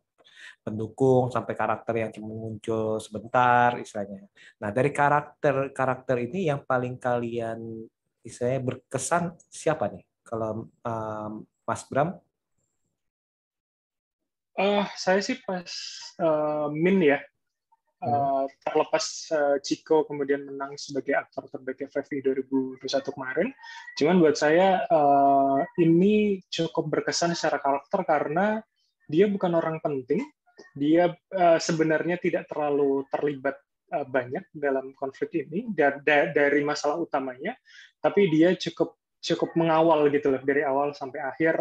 pendukung 0.64 1.28
sampai 1.30 1.54
karakter 1.54 1.94
yang 2.00 2.12
cuma 2.16 2.32
muncul 2.32 2.98
sebentar 2.98 3.76
istilahnya. 3.78 4.26
Nah 4.64 4.70
dari 4.72 4.90
karakter 4.96 5.76
karakter 5.76 6.16
ini 6.24 6.48
yang 6.50 6.64
paling 6.64 6.96
kalian 6.98 7.60
istilahnya 8.24 8.62
berkesan 8.64 9.36
siapa 9.52 9.92
nih? 9.92 10.04
Kalau 10.24 10.72
um, 10.72 11.34
Mas 11.68 11.84
Bram? 11.86 12.16
Uh, 14.54 14.86
saya 14.96 15.20
sih 15.20 15.38
pas 15.44 15.70
uh, 16.22 16.70
Min 16.70 17.02
ya 17.02 17.20
Uh, 18.04 18.52
terlepas 18.68 19.32
uh, 19.32 19.58
Chico 19.64 20.04
kemudian 20.04 20.44
menang 20.44 20.76
sebagai 20.76 21.16
aktor 21.16 21.48
terbaik 21.48 21.88
FFI 21.88 22.20
2021 22.36 22.84
kemarin, 23.16 23.48
cuman 23.96 24.20
buat 24.20 24.36
saya 24.36 24.84
uh, 24.92 25.64
ini 25.80 26.44
cukup 26.52 26.92
berkesan 26.92 27.32
secara 27.32 27.64
karakter 27.64 28.04
karena 28.04 28.60
dia 29.08 29.32
bukan 29.32 29.56
orang 29.56 29.80
penting, 29.80 30.20
dia 30.76 31.16
uh, 31.32 31.56
sebenarnya 31.56 32.20
tidak 32.20 32.52
terlalu 32.52 33.08
terlibat 33.08 33.56
uh, 33.96 34.04
banyak 34.04 34.52
dalam 34.52 34.92
konflik 35.00 35.32
ini 35.40 35.72
da 35.72 35.96
da 35.96 36.28
dari 36.28 36.60
masalah 36.60 37.00
utamanya, 37.00 37.56
tapi 38.04 38.28
dia 38.28 38.52
cukup 38.52 39.00
cukup 39.24 39.56
mengawal 39.56 40.12
gitu 40.12 40.28
loh 40.28 40.44
dari 40.44 40.68
awal 40.68 40.92
sampai 40.92 41.24
akhir 41.24 41.56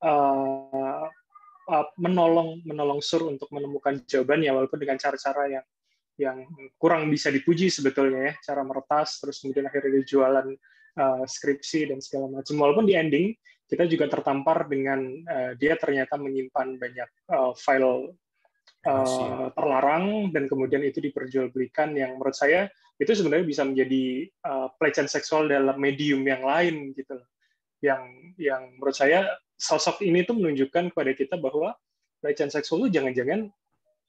uh, 0.00 1.04
menolong 2.00 2.64
menolong 2.64 3.04
Sur 3.04 3.28
untuk 3.28 3.52
menemukan 3.52 4.00
jawabannya 4.08 4.50
walaupun 4.56 4.80
dengan 4.80 4.96
cara-cara 4.96 5.60
yang 5.60 5.66
yang 6.20 6.44
kurang 6.76 7.08
bisa 7.08 7.32
dipuji 7.32 7.72
sebetulnya 7.72 8.32
ya 8.32 8.34
cara 8.52 8.62
meretas 8.62 9.18
terus 9.18 9.40
kemudian 9.40 9.64
akhirnya 9.68 10.04
jualan 10.04 10.48
uh, 11.00 11.24
skripsi 11.24 11.88
dan 11.88 11.98
segala 12.04 12.28
macam. 12.28 12.54
Walaupun 12.60 12.84
di 12.84 12.94
ending 12.94 13.32
kita 13.68 13.88
juga 13.88 14.12
tertampar 14.12 14.68
dengan 14.68 15.00
uh, 15.24 15.52
dia 15.56 15.80
ternyata 15.80 16.20
menyimpan 16.20 16.76
banyak 16.76 17.10
uh, 17.32 17.56
file 17.56 18.12
uh, 18.84 19.48
terlarang 19.56 20.28
dan 20.34 20.44
kemudian 20.50 20.84
itu 20.84 21.00
diperjualbelikan 21.00 21.96
yang 21.96 22.20
menurut 22.20 22.36
saya 22.36 22.68
itu 23.00 23.08
sebenarnya 23.16 23.46
bisa 23.48 23.62
menjadi 23.64 24.28
uh, 24.44 24.68
pelecehan 24.76 25.08
seksual 25.08 25.48
dalam 25.48 25.80
medium 25.80 26.22
yang 26.22 26.44
lain 26.44 26.92
gitu 26.92 27.16
yang 27.82 28.04
yang 28.38 28.76
menurut 28.78 28.94
saya 28.94 29.26
sosok 29.58 30.04
ini 30.04 30.22
tuh 30.22 30.38
menunjukkan 30.38 30.94
kepada 30.94 31.12
kita 31.16 31.34
bahwa 31.40 31.74
pelecehan 32.22 32.52
seksual 32.52 32.86
itu 32.86 33.00
jangan-jangan 33.00 33.50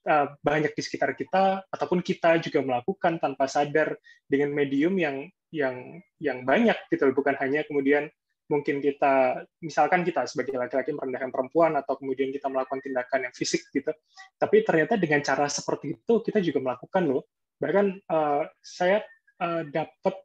uh, 0.08 0.28
banyak 0.40 0.72
di 0.76 0.82
sekitar 0.82 1.16
kita 1.18 1.64
ataupun 1.68 2.04
kita 2.04 2.40
juga 2.44 2.64
melakukan 2.64 3.20
tanpa 3.20 3.48
sadar 3.48 3.96
dengan 4.28 4.52
medium 4.52 4.96
yang 5.00 5.28
yang 5.54 6.02
yang 6.18 6.44
banyak 6.48 6.76
gitu 6.90 7.14
bukan 7.14 7.38
hanya 7.38 7.62
kemudian 7.68 8.10
mungkin 8.52 8.84
kita 8.84 9.46
misalkan 9.64 10.04
kita 10.04 10.28
sebagai 10.28 10.60
laki-laki 10.60 10.92
merendahkan 10.92 11.32
perempuan 11.32 11.80
atau 11.80 11.96
kemudian 11.96 12.34
kita 12.34 12.52
melakukan 12.52 12.84
tindakan 12.84 13.30
yang 13.30 13.34
fisik 13.34 13.64
gitu 13.72 13.94
tapi 14.38 14.66
ternyata 14.66 15.00
dengan 15.00 15.24
cara 15.24 15.48
seperti 15.48 15.96
itu 15.96 16.14
kita 16.20 16.44
juga 16.44 16.60
melakukan 16.60 17.04
loh. 17.08 17.24
Bahkan 17.64 17.86
uh, 18.12 18.44
saya 18.60 19.00
uh, 19.40 19.64
dapat 19.64 20.16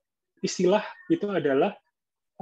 istilah 0.43 0.83
itu 1.07 1.31
adalah 1.31 1.75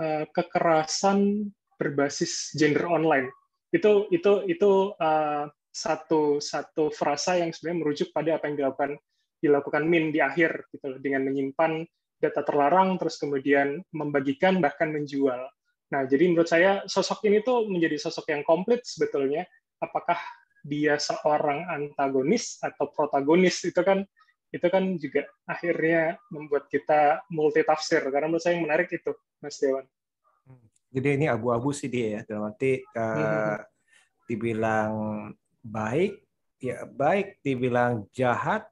uh, 0.01 0.25
kekerasan 0.33 1.51
berbasis 1.77 2.57
gender 2.57 2.89
online. 2.89 3.29
Itu 3.69 4.09
itu 4.09 4.49
itu 4.49 4.97
uh, 4.97 5.53
satu 5.77 6.41
satu 6.41 6.89
frasa 6.89 7.37
yang 7.37 7.53
sebenarnya 7.53 7.81
merujuk 7.85 8.09
pada 8.17 8.41
apa 8.41 8.49
yang 8.49 8.57
dilakukan 8.57 8.97
dilakukan 9.37 9.85
Min 9.85 10.09
di 10.09 10.25
akhir 10.25 10.73
gitu 10.73 10.97
loh, 10.97 11.01
dengan 11.05 11.29
menyimpan 11.29 11.85
data 12.17 12.41
terlarang 12.41 12.97
terus 12.97 13.21
kemudian 13.21 13.85
membagikan 13.93 14.57
bahkan 14.65 14.89
menjual. 14.89 15.53
Nah, 15.93 16.03
jadi 16.09 16.33
menurut 16.33 16.49
saya 16.49 16.83
sosok 16.89 17.29
ini 17.29 17.45
tuh 17.45 17.69
menjadi 17.69 18.01
sosok 18.01 18.33
yang 18.33 18.43
komplit 18.43 18.83
sebetulnya. 18.89 19.45
Apakah 19.77 20.17
dia 20.65 20.97
seorang 20.97 21.69
antagonis 21.69 22.59
atau 22.59 22.91
protagonis 22.91 23.61
itu 23.63 23.79
kan 23.85 24.03
itu 24.51 24.67
kan 24.73 24.83
juga 24.97 25.29
akhirnya 25.45 26.17
membuat 26.33 26.67
kita 26.73 27.23
multi 27.29 27.61
tafsir 27.63 28.01
karena 28.09 28.33
menurut 28.33 28.43
saya 28.43 28.57
yang 28.57 28.65
menarik 28.65 28.89
itu 28.89 29.13
Mas 29.45 29.61
Dewan. 29.61 29.85
Jadi 30.91 31.09
ini 31.21 31.27
abu-abu 31.29 31.77
sih 31.77 31.93
dia 31.93 32.19
ya 32.19 32.21
dalam 32.25 32.49
arti 32.49 32.81
uh, 32.97 33.61
dibilang 34.25 35.29
baik 35.67 36.23
ya 36.63 36.87
baik 36.87 37.43
dibilang 37.43 38.07
jahat 38.15 38.65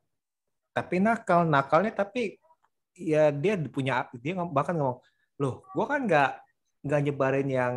tapi 0.70 1.02
nakal 1.02 1.44
nakalnya 1.44 1.92
tapi 1.92 2.38
ya 2.94 3.34
dia 3.34 3.58
punya 3.66 4.06
dia 4.16 4.38
bahkan 4.38 4.78
ngomong 4.78 5.02
loh 5.42 5.66
gua 5.74 5.86
kan 5.90 6.06
nggak 6.06 6.30
nggak 6.86 7.00
nyebarin 7.10 7.48
yang 7.50 7.76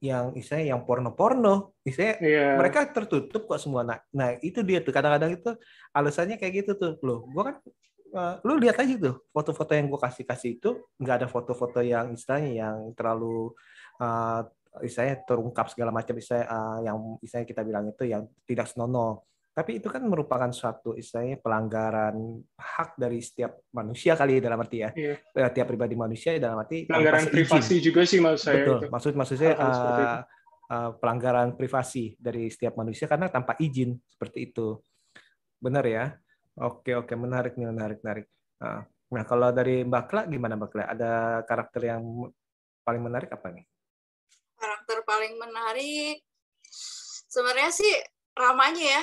yang 0.00 0.32
istilahnya 0.32 0.72
yang 0.72 0.82
porno-porno, 0.88 1.76
istilahnya 1.84 2.16
yeah. 2.24 2.56
mereka 2.56 2.88
tertutup 2.88 3.44
kok 3.44 3.60
semua. 3.60 3.84
Nah, 3.84 4.00
nah 4.08 4.32
itu 4.40 4.64
dia 4.64 4.80
tuh 4.80 4.96
kadang-kadang 4.96 5.36
itu 5.36 5.52
alasannya 5.92 6.40
kayak 6.40 6.64
gitu 6.64 6.72
tuh. 6.72 6.92
Loh, 7.04 7.28
gua 7.28 7.52
kan 7.52 7.56
uh, 8.16 8.34
lu 8.40 8.56
lihat 8.56 8.80
aja 8.80 8.96
tuh 8.96 9.20
foto-foto 9.28 9.76
yang 9.76 9.92
gua 9.92 10.00
kasih 10.08 10.24
kasih 10.24 10.56
itu 10.56 10.70
nggak 10.96 11.16
ada 11.20 11.28
foto-foto 11.28 11.84
yang 11.84 12.16
istilahnya 12.16 12.64
yang 12.64 12.76
terlalu 12.96 13.52
uh, 14.00 14.48
istilahnya 14.78 15.26
terungkap 15.26 15.66
segala 15.66 15.90
macam 15.90 16.14
istilahnya 16.14 16.46
uh, 16.46 16.78
yang 16.86 16.96
istilahnya 17.18 17.48
kita 17.50 17.62
bilang 17.66 17.84
itu 17.90 18.04
yang 18.06 18.22
tidak 18.46 18.70
senonoh. 18.70 19.26
Tapi 19.50 19.82
itu 19.82 19.90
kan 19.90 20.06
merupakan 20.06 20.46
suatu 20.54 20.94
istilahnya 20.94 21.42
pelanggaran 21.42 22.14
hak 22.54 22.94
dari 22.94 23.18
setiap 23.18 23.66
manusia 23.74 24.14
kali 24.14 24.38
ya 24.38 24.46
dalam 24.46 24.62
arti 24.62 24.78
ya. 24.78 24.90
Iya. 24.94 25.14
Eh, 25.18 25.50
tiap 25.50 25.66
pribadi 25.66 25.98
manusia 25.98 26.38
dalam 26.38 26.62
arti 26.62 26.86
pelanggaran 26.86 27.26
privasi 27.26 27.82
juga 27.82 28.06
sih 28.06 28.22
maksud 28.22 28.40
saya 28.46 28.56
betul. 28.62 28.78
itu. 28.78 28.86
maksud 28.94 29.12
maksud 29.18 29.36
saya 29.42 29.54
uh, 29.58 30.22
uh, 30.70 30.90
pelanggaran 31.02 31.58
privasi 31.58 32.14
dari 32.14 32.46
setiap 32.46 32.78
manusia 32.78 33.10
karena 33.10 33.26
tanpa 33.26 33.58
izin 33.58 33.98
seperti 34.06 34.54
itu. 34.54 34.78
Benar 35.58 35.82
ya? 35.82 36.14
Oke 36.62 36.94
oke. 36.94 37.10
Menarik 37.18 37.58
nih 37.58 37.74
menarik 37.74 37.98
menarik. 38.06 38.30
Nah, 38.62 38.86
nah 38.86 39.22
kalau 39.26 39.50
dari 39.50 39.82
Mbak 39.82 40.04
Kla 40.06 40.22
gimana 40.30 40.54
Mbak 40.54 40.70
Kla? 40.70 40.84
Ada 40.94 41.12
karakter 41.42 41.90
yang 41.90 42.30
paling 42.86 43.02
menarik 43.02 43.34
apa 43.34 43.50
nih 43.50 43.66
paling 45.10 45.34
menarik 45.42 46.22
sebenarnya 47.26 47.70
sih 47.74 47.94
ramanya 48.38 49.02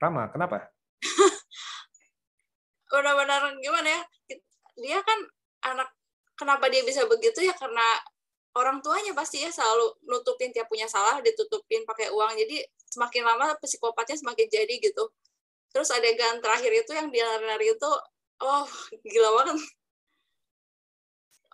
Rama 0.00 0.28
kenapa? 0.32 0.72
Benar-benar 2.92 3.56
gimana 3.60 3.88
ya? 3.88 4.02
Dia 4.80 4.98
kan 5.04 5.18
anak 5.68 5.88
kenapa 6.36 6.68
dia 6.72 6.80
bisa 6.84 7.04
begitu 7.04 7.44
ya? 7.44 7.52
Karena 7.56 7.84
orang 8.56 8.80
tuanya 8.80 9.12
pasti 9.12 9.44
ya 9.44 9.52
selalu 9.52 10.00
nutupin 10.08 10.52
tiap 10.52 10.68
punya 10.68 10.88
salah 10.88 11.20
ditutupin 11.20 11.84
pakai 11.84 12.08
uang. 12.12 12.36
Jadi 12.40 12.64
semakin 12.88 13.24
lama 13.24 13.56
psikopatnya 13.60 14.16
semakin 14.16 14.48
jadi 14.48 14.74
gitu. 14.80 15.08
Terus 15.72 15.92
adegan 15.92 16.40
terakhir 16.40 16.72
itu 16.72 16.92
yang 16.96 17.12
dia 17.12 17.24
nari-nari 17.24 17.72
itu 17.72 17.90
oh 18.44 18.68
gila 19.04 19.44
banget. 19.44 19.56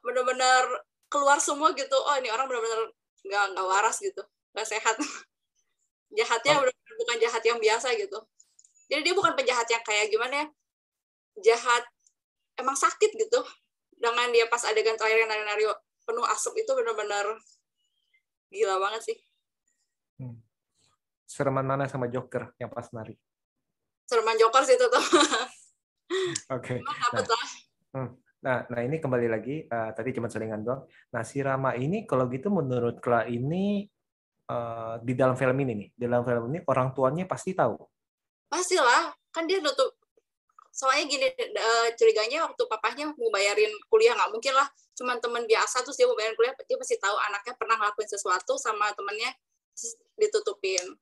Benar-benar 0.02 0.62
keluar 1.06 1.38
semua 1.38 1.70
gitu. 1.78 1.94
Oh 1.94 2.14
ini 2.18 2.30
orang 2.30 2.50
benar-benar 2.50 2.90
nggak 3.26 3.44
nggak 3.56 3.66
waras 3.66 3.96
gitu. 3.98 4.22
Nggak 4.54 4.68
sehat. 4.68 4.96
Jahatnya 6.18 6.60
oh. 6.60 6.68
bukan 7.00 7.16
jahat 7.24 7.40
yang 7.40 7.56
biasa 7.56 7.96
gitu. 7.96 8.20
Jadi 8.92 9.00
dia 9.00 9.14
bukan 9.16 9.32
penjahat 9.32 9.64
yang 9.72 9.80
kayak 9.80 10.12
gimana 10.12 10.44
ya? 10.44 10.46
Jahat 11.40 11.88
emang 12.60 12.76
sakit 12.76 13.16
gitu. 13.16 13.40
Dengan 13.96 14.28
dia 14.28 14.44
pas 14.52 14.60
adegan 14.68 14.92
terakhir 15.00 15.24
yang 15.24 15.30
nari-nari 15.32 15.64
penuh 16.04 16.26
asap 16.28 16.60
itu 16.60 16.70
benar-benar 16.76 17.32
gila 18.52 18.76
banget 18.76 19.02
sih. 19.08 19.16
Hmm. 20.22 20.38
sereman 21.26 21.66
mana 21.66 21.90
sama 21.90 22.06
Joker 22.06 22.54
yang 22.62 22.70
pas 22.70 22.86
nari 22.94 23.18
sereman 24.06 24.38
Joker 24.38 24.62
sih 24.62 24.78
itu 24.78 24.86
tuh 24.94 25.02
oke 25.02 26.62
okay. 26.62 26.78
nah, 26.78 27.24
hmm. 27.98 28.10
Nah, 28.42 28.66
nah 28.66 28.80
ini 28.82 28.98
kembali 28.98 29.26
lagi 29.30 29.62
uh, 29.70 29.94
tadi 29.94 30.10
cuma 30.14 30.26
selingan 30.26 30.66
doang. 30.66 30.82
Nah, 31.14 31.22
si 31.22 31.38
Rama 31.38 31.78
ini 31.78 32.02
kalau 32.04 32.26
gitu 32.26 32.50
menurut 32.50 32.98
Kla 32.98 33.22
ini 33.30 33.86
uh, 34.50 34.98
di 34.98 35.14
dalam 35.14 35.38
film 35.38 35.54
ini 35.62 35.72
nih, 35.78 35.88
di 35.94 36.04
dalam 36.10 36.26
film 36.26 36.50
ini 36.50 36.58
orang 36.66 36.90
tuanya 36.90 37.24
pasti 37.30 37.54
tahu. 37.54 37.78
Pastilah, 38.50 39.14
kan 39.30 39.46
dia 39.46 39.62
nutup 39.62 40.02
soalnya 40.72 41.04
gini 41.04 41.28
uh, 41.28 41.88
curiganya 42.00 42.48
waktu 42.48 42.64
papahnya 42.64 43.12
mau 43.12 43.28
bayarin 43.28 43.68
kuliah 43.92 44.16
nggak 44.16 44.32
mungkin 44.32 44.56
lah 44.56 44.64
cuman 44.96 45.20
teman 45.20 45.44
biasa 45.44 45.84
terus 45.84 46.00
dia 46.00 46.08
mau 46.08 46.16
bayarin 46.16 46.32
kuliah 46.32 46.56
dia 46.64 46.80
pasti 46.80 46.96
tahu 46.96 47.12
anaknya 47.12 47.52
pernah 47.60 47.76
ngelakuin 47.76 48.08
sesuatu 48.08 48.56
sama 48.56 48.88
temennya 48.96 49.36
ditutupin 50.16 50.96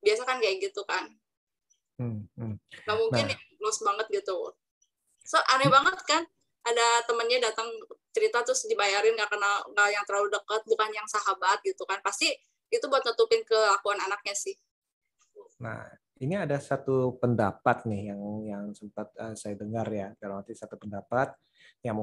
biasa 0.00 0.24
kan 0.24 0.40
kayak 0.40 0.64
gitu 0.64 0.80
kan 0.88 1.12
hmm, 2.00 2.24
hmm. 2.40 2.56
nggak 2.88 2.96
mungkin 2.96 3.24
nah. 3.28 3.36
ya 3.36 3.38
los 3.60 3.78
banget 3.84 4.06
gitu 4.16 4.56
so 5.22 5.36
aneh 5.52 5.68
banget 5.68 5.98
kan 6.08 6.24
ada 6.62 6.86
temennya 7.06 7.50
datang 7.50 7.66
cerita 8.14 8.44
terus 8.46 8.64
dibayarin 8.70 9.18
nggak 9.18 9.30
kenal 9.30 9.66
nggak 9.74 9.88
yang 9.90 10.04
terlalu 10.06 10.28
dekat 10.30 10.62
bukan 10.68 10.90
yang 10.94 11.08
sahabat 11.10 11.58
gitu 11.66 11.82
kan. 11.88 11.98
Pasti 12.04 12.30
itu 12.72 12.84
buat 12.88 13.04
nutupin 13.04 13.42
kelakuan 13.44 13.98
anaknya 14.00 14.32
sih. 14.32 14.54
Nah 15.60 15.84
ini 16.22 16.38
ada 16.38 16.56
satu 16.62 17.18
pendapat 17.18 17.82
nih 17.84 18.14
yang 18.14 18.22
yang 18.46 18.64
sempat 18.72 19.10
uh, 19.18 19.34
saya 19.34 19.58
dengar 19.58 19.90
ya 19.90 20.14
dalam 20.22 20.38
arti 20.38 20.54
satu 20.54 20.78
pendapat 20.78 21.34
yang 21.82 21.98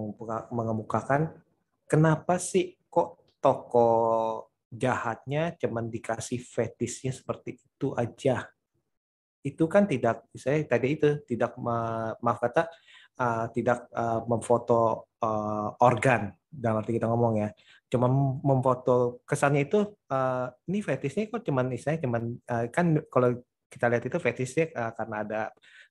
mengemukakan 0.51 1.39
kenapa 1.87 2.35
sih 2.35 2.75
kok 2.91 3.39
toko 3.39 3.89
jahatnya 4.69 5.55
cuman 5.55 5.87
dikasih 5.87 6.43
fetisnya 6.43 7.15
seperti 7.15 7.57
itu 7.57 7.95
aja? 7.95 8.45
Itu 9.39 9.71
kan 9.71 9.87
tidak 9.87 10.27
saya 10.35 10.67
tadi 10.67 10.99
itu 10.99 11.23
tidak 11.23 11.55
maaf 11.55 12.43
kata 12.43 12.67
uh, 13.19 13.45
tidak 13.51 13.91
uh, 13.91 14.23
memfoto 14.25 15.11
uh, 15.19 15.75
organ 15.83 16.31
dalam 16.49 16.81
arti 16.81 16.97
kita 16.97 17.05
ngomong 17.05 17.45
ya 17.45 17.49
cuma 17.89 18.09
memfoto 18.41 19.21
kesannya 19.25 19.69
itu 19.69 19.85
uh, 20.09 20.47
ini 20.69 20.81
fetishnya 20.81 21.29
kok 21.29 21.45
cuman 21.45 21.73
istilahnya 21.73 22.05
cuman 22.05 22.23
uh, 22.49 22.65
kan 22.73 23.01
kalau 23.11 23.37
kita 23.69 23.85
lihat 23.85 24.03
itu 24.09 24.17
fetishnya 24.17 24.65
uh, 24.73 24.91
karena 24.97 25.15
ada 25.21 25.41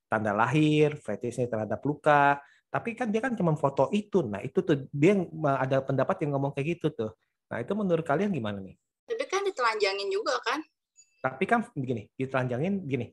tanda 0.08 0.32
lahir, 0.34 0.98
fetishnya 0.98 1.46
terhadap 1.46 1.78
luka. 1.84 2.40
Tapi 2.68 2.92
kan 2.96 3.08
dia 3.08 3.22
kan 3.22 3.32
cuma 3.36 3.54
foto 3.56 3.88
itu. 3.94 4.24
Nah 4.24 4.42
itu 4.44 4.60
tuh 4.60 4.88
dia 4.92 5.16
ada 5.56 5.80
pendapat 5.84 6.24
yang 6.24 6.36
ngomong 6.36 6.52
kayak 6.52 6.80
gitu 6.80 6.92
tuh. 6.92 7.10
Nah 7.48 7.60
itu 7.64 7.72
menurut 7.72 8.04
kalian 8.04 8.32
gimana 8.32 8.60
nih? 8.60 8.76
Tapi 9.08 9.24
kan 9.24 9.40
ditelanjangin 9.44 10.08
juga 10.12 10.36
kan? 10.44 10.60
Tapi 11.24 11.44
kan 11.48 11.64
begini, 11.72 12.08
ditelanjangin 12.16 12.84
gini. 12.84 13.06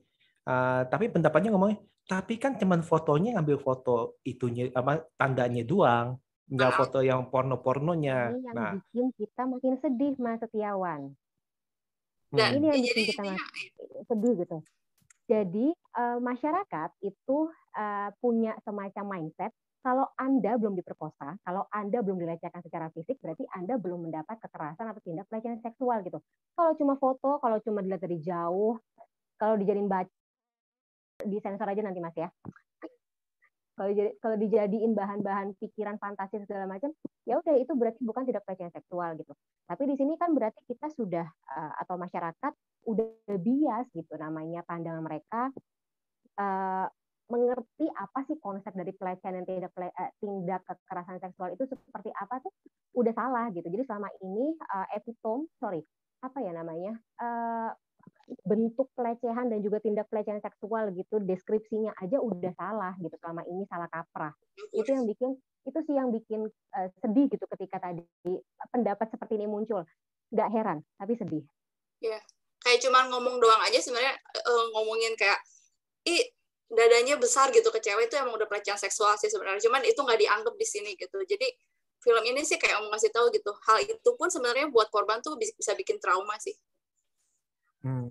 Uh, 0.46 0.84
tapi 0.92 1.08
pendapatnya 1.08 1.50
ngomongnya, 1.56 1.80
tapi 2.06 2.38
kan 2.38 2.54
cuma 2.54 2.78
fotonya 2.86 3.34
ngambil 3.34 3.58
foto 3.58 4.22
itunya 4.22 4.70
apa 4.70 5.02
tandanya 5.18 5.66
doang, 5.66 6.14
nggak 6.46 6.70
ah. 6.70 6.76
foto 6.78 6.98
yang 7.02 7.26
porno-pornonya. 7.28 8.30
Ini 8.30 8.46
yang 8.46 8.54
nah. 8.54 8.72
bikin 8.78 9.06
kita 9.18 9.42
makin 9.42 9.74
sedih, 9.82 10.14
Mas 10.22 10.38
Setiawan. 10.38 11.10
Nah, 12.30 12.48
ini 12.54 12.64
yang 12.70 12.82
bikin 12.82 13.04
kita 13.10 13.22
makin 13.26 13.42
sedih 14.06 14.32
gitu. 14.38 14.58
Jadi 15.26 15.66
uh, 15.98 16.22
masyarakat 16.22 16.90
itu 17.02 17.50
uh, 17.74 18.08
punya 18.22 18.54
semacam 18.62 19.04
mindset 19.18 19.50
kalau 19.82 20.06
Anda 20.18 20.58
belum 20.58 20.74
diperkosa, 20.74 21.38
kalau 21.46 21.66
Anda 21.70 22.02
belum 22.02 22.18
dilecehkan 22.18 22.58
secara 22.62 22.90
fisik, 22.90 23.22
berarti 23.22 23.46
Anda 23.54 23.78
belum 23.78 24.10
mendapat 24.10 24.42
kekerasan 24.42 24.90
atau 24.90 24.98
tindak 25.02 25.30
pelecehan 25.30 25.62
seksual 25.62 26.02
gitu. 26.02 26.18
Kalau 26.58 26.74
cuma 26.74 26.94
foto, 26.98 27.38
kalau 27.38 27.62
cuma 27.62 27.86
dilihat 27.86 28.02
dari 28.02 28.18
jauh, 28.18 28.82
kalau 29.38 29.54
dijadiin 29.54 29.86
baca, 29.86 30.10
disensor 31.28 31.68
aja 31.68 31.82
nanti 31.82 32.00
Mas 32.00 32.16
ya. 32.16 32.28
Kalau 33.76 33.92
jadi 33.92 34.10
kalau 34.24 34.40
dijadiin 34.40 34.96
bahan-bahan 34.96 35.52
pikiran 35.60 36.00
fantasi 36.00 36.40
segala 36.48 36.64
macam, 36.64 36.88
ya 37.28 37.36
udah 37.36 37.60
itu 37.60 37.76
berarti 37.76 38.00
bukan 38.00 38.24
tidak 38.24 38.40
pelecehan 38.48 38.72
seksual 38.72 39.12
gitu. 39.20 39.36
Tapi 39.68 39.82
di 39.84 39.94
sini 40.00 40.16
kan 40.16 40.32
berarti 40.32 40.64
kita 40.64 40.88
sudah 40.96 41.28
uh, 41.28 41.72
atau 41.84 42.00
masyarakat 42.00 42.52
udah 42.88 43.36
bias 43.36 43.86
gitu 43.92 44.16
namanya 44.16 44.64
pandangan 44.64 45.04
mereka 45.04 45.52
uh, 46.40 46.88
mengerti 47.26 47.90
apa 47.90 48.24
sih 48.30 48.38
konsep 48.40 48.72
dari 48.72 48.96
pelecehan 48.96 49.42
dan 49.42 49.44
tindak 49.44 49.72
uh, 49.76 50.10
tindak 50.24 50.62
kekerasan 50.64 51.20
seksual 51.20 51.52
itu 51.52 51.68
seperti 51.68 52.08
apa 52.16 52.40
tuh 52.40 52.52
udah 52.96 53.12
salah 53.12 53.52
gitu. 53.52 53.68
Jadi 53.68 53.84
selama 53.84 54.08
ini 54.24 54.56
uh, 54.72 54.88
epitom 54.96 55.44
sorry 55.60 55.84
apa 56.24 56.38
ya 56.40 56.56
namanya 56.56 56.96
uh, 57.20 57.76
bentuk 58.42 58.90
pelecehan 58.98 59.46
dan 59.46 59.62
juga 59.62 59.78
tindak 59.78 60.10
pelecehan 60.10 60.42
seksual 60.42 60.90
gitu 60.94 61.22
deskripsinya 61.22 61.94
aja 62.02 62.18
udah 62.18 62.52
salah 62.58 62.94
gitu 62.98 63.14
selama 63.22 63.46
ini 63.46 63.62
salah 63.70 63.86
kaprah. 63.86 64.34
Itu 64.74 64.90
yang 64.90 65.06
bikin 65.06 65.38
itu 65.66 65.78
sih 65.86 65.94
yang 65.94 66.10
bikin 66.10 66.46
uh, 66.50 66.88
sedih 67.02 67.26
gitu 67.30 67.44
ketika 67.54 67.78
tadi 67.78 68.02
pendapat 68.74 69.06
seperti 69.14 69.38
ini 69.38 69.46
muncul. 69.46 69.86
Nggak 70.34 70.48
heran 70.50 70.78
tapi 70.98 71.14
sedih. 71.14 71.42
Ya 72.02 72.18
kayak 72.66 72.82
cuman 72.82 73.14
ngomong 73.14 73.38
doang 73.38 73.62
aja 73.62 73.78
sebenarnya 73.78 74.18
uh, 74.42 74.64
ngomongin 74.74 75.14
kayak 75.14 75.38
ih 76.06 76.22
dadanya 76.66 77.14
besar 77.14 77.54
gitu 77.54 77.70
ke 77.70 77.78
cewek 77.78 78.10
itu 78.10 78.18
emang 78.18 78.34
udah 78.34 78.50
pelecehan 78.50 78.78
seksual 78.78 79.14
sih 79.22 79.30
sebenarnya. 79.30 79.62
Cuman 79.62 79.86
itu 79.86 80.02
nggak 80.02 80.18
dianggap 80.18 80.54
di 80.58 80.66
sini 80.66 80.98
gitu. 80.98 81.22
Jadi 81.22 81.46
film 82.02 82.22
ini 82.26 82.42
sih 82.42 82.58
kayak 82.58 82.82
mau 82.82 82.90
ngasih 82.90 83.14
tahu 83.14 83.30
gitu. 83.30 83.54
Hal 83.70 83.86
itu 83.86 84.10
pun 84.18 84.26
sebenarnya 84.26 84.66
buat 84.66 84.90
korban 84.90 85.22
tuh 85.22 85.38
bisa 85.38 85.78
bikin 85.78 86.02
trauma 86.02 86.34
sih 86.42 86.58
hmm. 87.86 88.06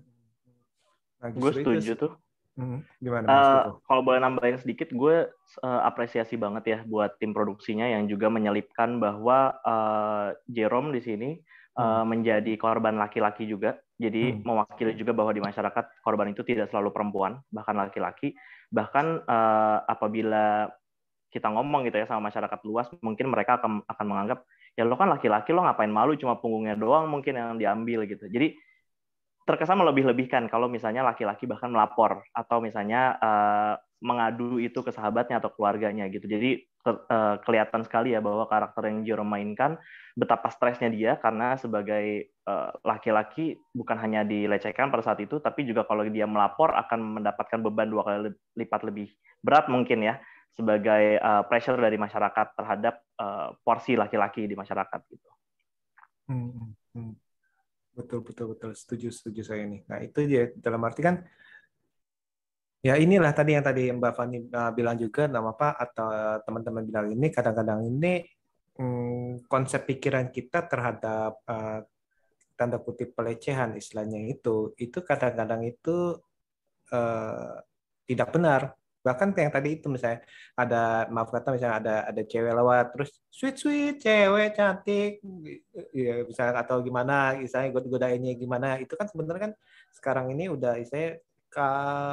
nah, 1.20 1.28
gue 1.28 1.50
setuju 1.52 1.92
tuh 2.00 2.12
Hmm, 2.56 2.80
gimana? 3.04 3.28
Uh, 3.28 3.62
kalau 3.84 4.00
boleh 4.00 4.16
nambahin 4.16 4.56
sedikit, 4.56 4.88
gue 4.88 5.28
uh, 5.60 5.80
apresiasi 5.84 6.40
banget 6.40 6.64
ya 6.64 6.78
buat 6.88 7.20
tim 7.20 7.36
produksinya 7.36 7.84
yang 7.84 8.08
juga 8.08 8.32
menyelipkan 8.32 8.96
bahwa 8.96 9.60
uh, 9.60 10.32
Jerome 10.48 10.96
di 10.96 11.04
sini 11.04 11.30
uh, 11.76 12.00
menjadi 12.08 12.56
korban 12.56 12.96
laki-laki 12.96 13.44
juga. 13.44 13.76
Jadi 14.00 14.40
hmm. 14.40 14.40
mewakili 14.40 14.96
juga 14.96 15.12
bahwa 15.12 15.36
di 15.36 15.44
masyarakat 15.44 15.84
korban 16.00 16.32
itu 16.32 16.40
tidak 16.48 16.72
selalu 16.72 16.96
perempuan, 16.96 17.44
bahkan 17.52 17.76
laki-laki. 17.76 18.32
Bahkan 18.72 19.28
uh, 19.28 19.78
apabila 19.84 20.72
kita 21.28 21.52
ngomong 21.52 21.84
gitu 21.84 22.00
ya 22.00 22.08
sama 22.08 22.32
masyarakat 22.32 22.60
luas, 22.64 22.88
mungkin 23.04 23.28
mereka 23.28 23.60
akan 23.60 23.84
akan 23.84 24.06
menganggap 24.08 24.48
ya 24.76 24.88
lo 24.88 24.96
kan 24.96 25.12
laki-laki 25.12 25.52
lo 25.52 25.60
ngapain 25.64 25.92
malu 25.92 26.16
cuma 26.16 26.40
punggungnya 26.40 26.76
doang 26.76 27.04
mungkin 27.12 27.36
yang 27.36 27.60
diambil 27.60 28.08
gitu. 28.08 28.24
Jadi 28.32 28.56
terkesan 29.46 29.78
melebih-lebihkan 29.78 30.50
kalau 30.50 30.66
misalnya 30.66 31.06
laki-laki 31.06 31.46
bahkan 31.46 31.70
melapor 31.70 32.26
atau 32.34 32.58
misalnya 32.58 33.14
uh, 33.22 33.74
mengadu 34.02 34.60
itu 34.60 34.82
ke 34.84 34.92
sahabatnya 34.92 35.40
atau 35.40 35.54
keluarganya 35.54 36.04
gitu. 36.12 36.26
Jadi 36.28 36.66
ke, 36.82 36.90
uh, 36.90 37.38
kelihatan 37.46 37.86
sekali 37.86 38.12
ya 38.12 38.20
bahwa 38.20 38.44
karakter 38.50 38.90
yang 38.90 39.06
Jerome 39.06 39.32
mainkan 39.32 39.78
betapa 40.16 40.50
stresnya 40.52 40.88
dia 40.88 41.20
karena 41.20 41.60
sebagai 41.60 42.32
eh, 42.32 42.70
laki-laki 42.88 43.60
bukan 43.76 44.00
hanya 44.00 44.24
dilecehkan 44.24 44.88
pada 44.88 45.04
saat 45.04 45.20
itu, 45.20 45.36
tapi 45.44 45.68
juga 45.68 45.84
kalau 45.84 46.08
dia 46.08 46.24
melapor 46.24 46.72
akan 46.72 47.20
mendapatkan 47.20 47.60
beban 47.60 47.92
dua 47.92 48.00
kali 48.00 48.32
lipat 48.56 48.80
lebih 48.88 49.12
berat 49.44 49.68
mungkin 49.68 50.00
ya 50.00 50.16
sebagai 50.56 51.20
uh, 51.20 51.44
pressure 51.44 51.76
dari 51.76 52.00
masyarakat 52.00 52.56
terhadap 52.56 53.04
uh, 53.20 53.52
porsi 53.60 53.92
laki-laki 53.92 54.48
di 54.48 54.56
masyarakat 54.56 55.00
gitu. 55.12 55.28
Hmm, 56.32 56.48
hmm, 56.48 56.72
hmm. 56.96 57.12
Betul 57.96 58.20
betul 58.20 58.46
betul. 58.52 58.70
Setuju 58.76 59.08
setuju 59.08 59.40
saya 59.40 59.64
nih. 59.64 59.80
Nah 59.88 59.98
itu 60.04 60.18
dia. 60.28 60.52
Dalam 60.52 60.84
arti 60.84 61.00
kan 61.00 61.24
ya 62.84 62.94
inilah 63.00 63.32
tadi 63.32 63.56
yang 63.56 63.64
tadi 63.64 63.88
Mbak 63.88 64.12
Fani 64.14 64.38
bilang 64.76 64.94
juga 65.00 65.26
nama 65.26 65.50
apa 65.56 65.74
atau 65.74 66.06
teman-teman 66.44 66.84
bilang 66.86 67.08
ini 67.10 67.32
kadang-kadang 67.32 67.82
ini 67.82 68.22
hmm, 68.78 69.48
konsep 69.48 69.88
pikiran 69.88 70.30
kita 70.30 70.68
terhadap 70.70 71.40
uh, 71.48 71.82
tanda 72.54 72.78
kutip 72.78 73.16
pelecehan 73.16 73.74
istilahnya 73.74 74.22
itu 74.30 74.76
itu 74.78 75.02
kadang-kadang 75.02 75.66
itu 75.66 76.20
uh, 76.92 77.56
tidak 78.06 78.28
benar 78.30 78.76
bahkan 79.06 79.30
yang 79.38 79.54
tadi 79.54 79.68
itu 79.78 79.86
misalnya 79.86 80.26
ada 80.58 81.06
maaf 81.14 81.30
kata 81.30 81.54
misalnya 81.54 81.76
ada 81.80 81.94
ada 82.10 82.22
cewek 82.26 82.52
lewat 82.58 82.84
terus 82.92 83.10
sweet 83.30 83.56
sweet 83.62 83.94
cewek 84.02 84.58
cantik. 84.58 85.22
Ya 85.94 86.26
misalnya 86.26 86.54
atau 86.66 86.82
gimana 86.82 87.38
misalnya 87.38 87.70
god 87.70 87.86
godainnya 87.86 88.34
gimana. 88.34 88.82
Itu 88.82 88.98
kan 88.98 89.06
sebenarnya 89.06 89.42
kan 89.46 89.52
sekarang 89.94 90.26
ini 90.34 90.50
udah 90.50 90.74
saya 90.82 91.22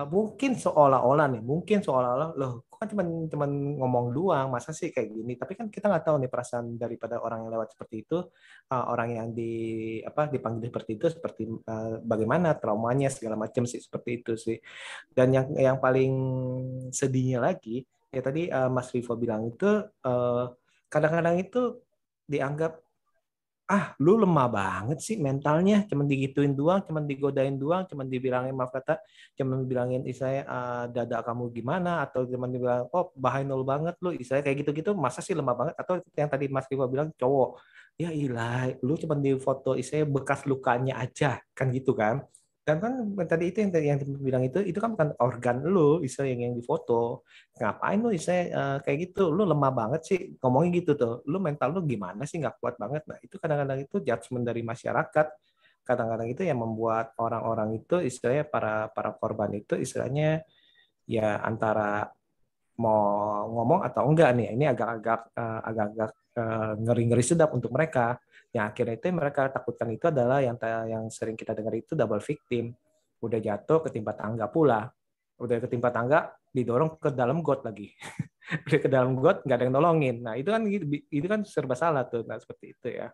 mungkin 0.07 0.55
seolah-olah 0.55 1.27
nih 1.35 1.43
mungkin 1.43 1.83
seolah-olah 1.83 2.29
loh 2.39 2.63
kan 2.83 2.89
cuma 2.91 3.03
cuman 3.07 3.51
ngomong 3.79 4.05
doang 4.11 4.47
masa 4.51 4.75
sih 4.75 4.91
kayak 4.91 5.09
gini? 5.15 5.33
Tapi 5.39 5.55
kan 5.55 5.71
kita 5.71 5.87
nggak 5.87 6.03
tahu 6.03 6.15
nih 6.19 6.31
perasaan 6.31 6.75
daripada 6.75 7.23
orang 7.23 7.47
yang 7.47 7.51
lewat 7.55 7.73
seperti 7.73 7.95
itu 8.03 8.17
uh, 8.69 8.85
orang 8.91 9.09
yang 9.15 9.27
di 9.31 9.53
apa 10.03 10.27
dipanggil 10.27 10.67
seperti 10.67 10.91
itu 10.99 11.07
seperti 11.07 11.41
uh, 11.47 12.03
bagaimana 12.03 12.59
traumanya 12.59 13.07
segala 13.07 13.39
macam 13.39 13.63
sih 13.63 13.79
seperti 13.79 14.09
itu 14.19 14.33
sih. 14.35 14.57
Dan 15.07 15.31
yang 15.31 15.47
yang 15.55 15.77
paling 15.79 16.13
sedihnya 16.91 17.39
lagi 17.39 17.87
ya 18.11 18.21
tadi 18.21 18.51
uh, 18.51 18.67
Mas 18.67 18.91
Vivo 18.91 19.15
bilang 19.17 19.47
itu 19.47 19.81
kadang-kadang 20.91 21.35
uh, 21.39 21.43
itu 21.43 21.61
dianggap 22.27 22.83
ah 23.69 23.95
lu 24.03 24.19
lemah 24.19 24.47
banget 24.51 24.99
sih 24.99 25.15
mentalnya. 25.19 25.87
Cuman 25.89 26.05
digituin 26.07 26.53
doang 26.53 26.83
cuman 26.83 27.03
digodain 27.07 27.55
doang 27.55 27.87
cuman 27.87 28.05
dibilangin 28.11 28.53
maaf 28.55 28.71
kata 28.75 28.99
cuman 29.39 29.63
bilangin 29.65 30.01
istilahnya 30.03 30.43
uh, 30.47 30.85
dada 30.91 31.23
kamu 31.23 31.51
gimana? 31.55 32.03
Atau 32.05 32.27
cuman 32.27 32.49
dibilang 32.51 32.87
oh 32.91 33.11
nol 33.47 33.63
banget 33.63 33.95
lu. 34.03 34.11
Istilahnya 34.15 34.45
kayak 34.45 34.57
gitu-gitu 34.65 34.91
masa 34.95 35.19
sih 35.23 35.35
lemah 35.35 35.55
banget? 35.55 35.75
Atau 35.79 36.03
yang 36.15 36.29
tadi 36.31 36.45
Mas 36.51 36.67
Riva 36.67 36.85
bilang 36.91 37.09
cowok. 37.15 37.59
Ya 38.01 38.09
ilah 38.09 38.73
lu 38.81 38.97
cuman 38.97 39.21
di 39.21 39.37
foto 39.37 39.77
istilahnya 39.77 40.09
bekas 40.09 40.49
lukanya 40.49 40.97
aja 40.97 41.37
kan 41.53 41.69
gitu 41.69 41.93
kan 41.93 42.25
dan 42.63 42.79
kan 42.79 42.93
tadi 43.27 43.51
itu 43.51 43.59
yang 43.59 43.71
yang 43.75 43.99
bilang 44.23 44.43
itu 44.47 44.63
itu 44.63 44.79
kan 44.79 44.95
bukan 44.95 45.11
organ 45.19 45.67
lu 45.67 45.99
istilah 45.99 46.31
yang 46.31 46.47
yang 46.47 46.55
difoto 46.55 47.27
ngapain 47.59 47.99
lu 47.99 48.09
istilah 48.15 48.39
uh, 48.55 48.77
kayak 48.79 49.11
gitu? 49.11 49.35
Lu 49.35 49.43
lemah 49.43 49.71
banget 49.75 50.01
sih 50.07 50.19
ngomongin 50.39 50.71
gitu 50.79 50.95
tuh. 50.95 51.19
Lu 51.27 51.43
mental 51.43 51.75
lu 51.75 51.83
gimana 51.83 52.23
sih? 52.23 52.39
Nggak 52.39 52.63
kuat 52.63 52.79
banget. 52.79 53.03
Nah 53.03 53.19
itu 53.19 53.35
kadang-kadang 53.35 53.83
itu 53.83 53.99
judgement 53.99 54.45
dari 54.47 54.63
masyarakat. 54.63 55.27
Kadang-kadang 55.83 56.27
itu 56.31 56.41
yang 56.47 56.59
membuat 56.63 57.11
orang-orang 57.19 57.83
itu 57.83 57.99
istilahnya 57.99 58.47
para 58.47 58.87
para 58.95 59.11
korban 59.11 59.51
itu 59.51 59.75
istilahnya 59.75 60.47
ya 61.03 61.43
antara 61.43 62.07
mau 62.79 63.43
ngomong 63.51 63.83
atau 63.83 64.07
enggak 64.07 64.39
nih. 64.39 64.55
Ini 64.55 64.71
agak-agak 64.71 65.35
uh, 65.35 65.59
agak-agak 65.67 66.11
ngeri-ngeri 66.81 67.21
sedap 67.21 67.53
untuk 67.53 67.69
mereka 67.69 68.17
yang 68.53 68.69
akhirnya 68.69 68.95
itu 68.97 69.05
yang 69.09 69.17
mereka 69.17 69.49
takutkan 69.49 69.89
itu 69.89 70.05
adalah 70.13 70.37
yang 70.37 70.57
yang 70.85 71.09
sering 71.09 71.33
kita 71.33 71.57
dengar 71.57 71.73
itu 71.73 71.97
double 71.97 72.21
victim. 72.21 72.73
Udah 73.17 73.41
jatuh 73.41 73.81
ketimpa 73.89 74.13
tangga 74.13 74.45
pula. 74.45 74.93
Udah 75.41 75.57
ketimpa 75.57 75.89
tangga 75.89 76.29
didorong 76.53 77.01
ke 77.01 77.09
dalam 77.09 77.41
got 77.41 77.65
lagi. 77.65 77.89
Udah 78.69 78.79
ke 78.79 78.89
dalam 78.89 79.17
got 79.17 79.41
nggak 79.41 79.57
ada 79.57 79.65
yang 79.65 79.73
nolongin. 79.73 80.17
Nah, 80.21 80.37
itu 80.37 80.53
kan 80.53 80.61
itu 81.09 81.25
kan 81.25 81.41
serba 81.41 81.73
salah 81.73 82.05
tuh 82.05 82.21
nah 82.29 82.37
seperti 82.37 82.77
itu 82.77 82.87
ya. 82.93 83.09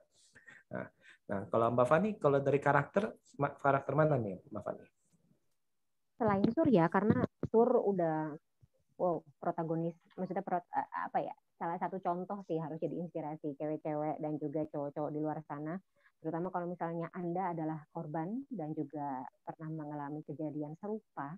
Nah, 0.75 0.85
nah 1.31 1.39
kalau 1.47 1.71
Mbak 1.71 1.87
Fani 1.87 2.09
kalau 2.19 2.43
dari 2.43 2.59
karakter 2.59 3.15
karakter 3.39 3.93
mana 3.95 4.19
nih 4.19 4.43
Mbak 4.51 4.63
Fani? 4.63 4.83
Selain 6.19 6.49
Surya 6.51 6.91
karena 6.91 7.23
Sur 7.47 7.79
udah 7.79 8.35
wow 8.99 9.23
protagonis 9.39 9.95
maksudnya 10.19 10.43
apa 10.91 11.19
ya 11.23 11.31
salah 11.59 11.75
satu 11.75 11.99
contoh 11.99 12.39
sih 12.47 12.55
harus 12.55 12.79
jadi 12.79 12.95
inspirasi 13.03 13.53
cewek-cewek 13.59 14.23
dan 14.23 14.39
juga 14.39 14.63
cowok-cowok 14.71 15.11
di 15.11 15.19
luar 15.19 15.43
sana. 15.43 15.75
Terutama 16.23 16.47
kalau 16.51 16.71
misalnya 16.71 17.11
anda 17.11 17.51
adalah 17.51 17.83
korban 17.91 18.47
dan 18.47 18.71
juga 18.71 19.27
pernah 19.43 19.69
mengalami 19.71 20.23
kejadian 20.23 20.79
serupa 20.79 21.35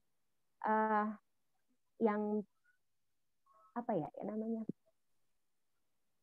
uh, 0.66 1.10
yang 1.98 2.46
apa 3.74 3.92
ya, 3.98 4.08
ya 4.14 4.24
namanya 4.30 4.64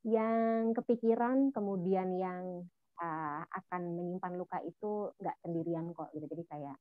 yang 0.06 0.72
kepikiran 0.78 1.50
kemudian 1.50 2.14
yang 2.18 2.62
uh, 3.02 3.42
akan 3.50 3.82
menyimpan 3.98 4.38
luka 4.38 4.62
itu 4.62 5.10
nggak 5.18 5.36
sendirian 5.42 5.90
kok 5.90 6.10
gitu. 6.14 6.26
Jadi 6.30 6.44
kayak 6.46 6.78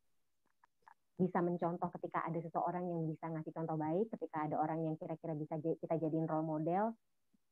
bisa 1.17 1.41
mencontoh 1.41 1.89
ketika 1.97 2.21
ada 2.29 2.37
seseorang 2.37 2.85
yang 2.85 3.01
bisa 3.09 3.25
ngasih 3.25 3.49
contoh 3.49 3.73
baik 3.73 4.05
ketika 4.13 4.45
ada 4.45 4.55
orang 4.61 4.85
yang 4.85 4.95
kira-kira 5.01 5.33
bisa 5.33 5.57
kita 5.57 5.97
jadiin 5.97 6.29
role 6.29 6.45
model 6.45 6.93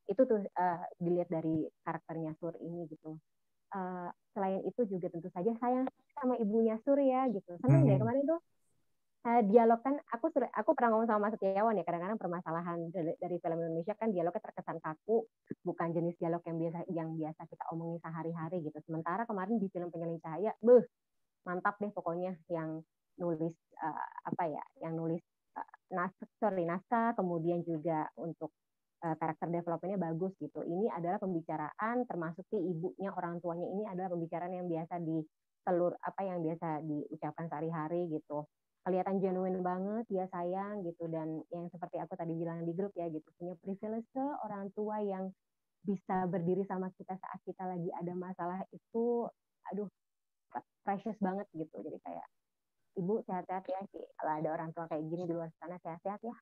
itu 0.06 0.21
tuh 0.21 0.38
uh, 0.38 0.86
dilihat 1.01 1.30
dari 1.34 1.65
karakternya 1.82 2.38
Sur 2.38 2.54
ini 2.62 2.86
gitu. 2.93 3.17
Uh, 3.73 4.08
selain 4.38 4.62
itu 4.62 4.86
juga 4.86 5.10
tentu 5.10 5.28
saja 5.34 5.49
sayang 5.58 5.89
sama 6.13 6.38
ibunya 6.38 6.78
Sur 6.86 7.01
ya 7.01 7.25
gitu. 7.34 7.58
Seneng 7.65 7.84
hmm. 7.84 7.89
deh 7.89 7.97
kemarin 7.97 8.23
tuh 8.30 8.39
uh, 9.25 9.41
dialog 9.49 9.82
kan 9.82 9.97
aku 10.13 10.30
aku 10.54 10.69
pernah 10.78 10.89
ngomong 10.93 11.10
sama 11.10 11.28
Mas 11.28 11.34
Setiawan 11.41 11.73
ya 11.73 11.84
kadang-kadang 11.84 12.21
permasalahan 12.21 12.80
dari, 12.93 13.17
dari 13.17 13.38
film 13.41 13.58
Indonesia 13.65 13.97
kan 13.97 14.13
dialognya 14.13 14.45
terkesan 14.45 14.78
kaku 14.78 15.25
bukan 15.65 15.88
jenis 15.89 16.15
dialog 16.21 16.45
yang 16.45 16.58
biasa 16.62 16.80
yang 16.93 17.10
biasa 17.17 17.41
kita 17.49 17.63
omongin 17.73 17.97
sehari-hari 17.97 18.62
gitu. 18.62 18.78
Sementara 18.86 19.25
kemarin 19.25 19.58
di 19.58 19.67
film 19.73 19.89
Penyelin 19.89 20.21
Cahaya 20.21 20.54
beh 20.62 20.86
mantap 21.49 21.82
deh 21.82 21.89
pokoknya 21.89 22.38
yang 22.54 22.86
nulis 23.19 23.56
uh, 23.80 24.10
apa 24.28 24.43
ya 24.49 24.63
yang 24.84 24.95
nulis 24.99 25.21
uh, 25.56 25.71
nas 25.95 26.12
sorry 26.39 26.67
naskah 26.67 27.15
kemudian 27.15 27.63
juga 27.63 28.10
untuk 28.19 28.51
uh, 29.06 29.15
karakter 29.19 29.47
developmentnya 29.54 29.99
bagus 29.99 30.34
gitu. 30.41 30.65
Ini 30.65 30.89
adalah 30.93 31.21
pembicaraan 31.21 32.08
termasuk 32.10 32.45
si 32.49 32.58
ibunya 32.58 33.13
orang 33.13 33.38
tuanya 33.43 33.67
ini 33.69 33.84
adalah 33.86 34.10
pembicaraan 34.13 34.54
yang 34.54 34.67
biasa 34.67 34.97
di 35.04 35.21
telur 35.65 35.97
apa 36.01 36.21
yang 36.21 36.45
biasa 36.45 36.86
diucapkan 36.86 37.45
sehari-hari 37.49 38.10
gitu. 38.13 38.45
Kelihatan 38.86 39.17
genuine 39.17 39.65
banget 39.65 40.06
dia 40.10 40.25
sayang 40.30 40.86
gitu. 40.86 41.10
Dan 41.10 41.41
yang 41.49 41.65
seperti 41.73 41.97
aku 42.01 42.13
tadi 42.13 42.34
bilang 42.38 42.62
di 42.65 42.73
grup 42.73 42.93
ya 42.93 43.10
gitu 43.10 43.25
punya 43.38 43.58
privilege 43.62 44.10
orang 44.45 44.69
tua 44.78 45.01
yang 45.01 45.34
bisa 45.86 46.25
berdiri 46.25 46.65
sama 46.65 46.89
kita 46.97 47.13
saat 47.13 47.39
kita 47.45 47.62
lagi 47.62 47.89
ada 47.93 48.13
masalah 48.17 48.65
itu 48.73 49.30
aduh 49.73 49.89
precious 50.86 51.17
banget 51.17 51.49
gitu. 51.58 51.82
Jadi 51.82 51.97
kayak 52.06 52.28
ibu 52.95 53.21
sehat-sehat 53.27 53.65
ya 53.67 53.81
sih 53.91 54.03
kalau 54.15 54.34
ada 54.39 54.49
orang 54.55 54.69
tua 54.71 54.86
kayak 54.88 55.03
gini 55.08 55.23
di 55.27 55.34
luar 55.36 55.51
sana 55.60 55.75
sehat-sehat 55.79 56.21
ya 56.23 56.36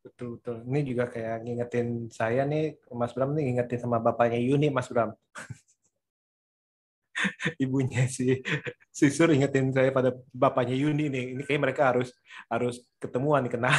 betul 0.00 0.40
betul 0.40 0.56
ini 0.64 0.80
juga 0.84 1.04
kayak 1.12 1.44
ngingetin 1.44 2.08
saya 2.08 2.48
nih 2.48 2.80
Mas 2.92 3.12
Bram 3.12 3.36
nih 3.36 3.52
ngingetin 3.52 3.80
sama 3.84 4.00
bapaknya 4.00 4.40
Yuni 4.40 4.72
Mas 4.72 4.88
Bram 4.88 5.12
ibunya 7.64 8.08
si 8.08 8.40
si 8.88 9.06
Sur 9.12 9.30
ingetin 9.32 9.72
saya 9.72 9.92
pada 9.92 10.16
bapaknya 10.32 10.76
Yuni 10.76 11.12
nih. 11.12 11.24
Ini 11.36 11.42
kayak 11.44 11.60
mereka 11.60 11.82
harus 11.92 12.12
harus 12.48 12.80
ketemuan 12.96 13.44
nih 13.44 13.52
kenal. 13.52 13.76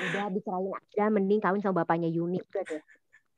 Udah 0.00 0.26
dicerain 0.32 0.72
aja, 0.72 1.04
mending 1.12 1.40
kawin 1.42 1.60
sama 1.60 1.84
bapaknya 1.84 2.08
Yuni 2.08 2.40
udah 2.40 2.62
deh. 2.64 2.82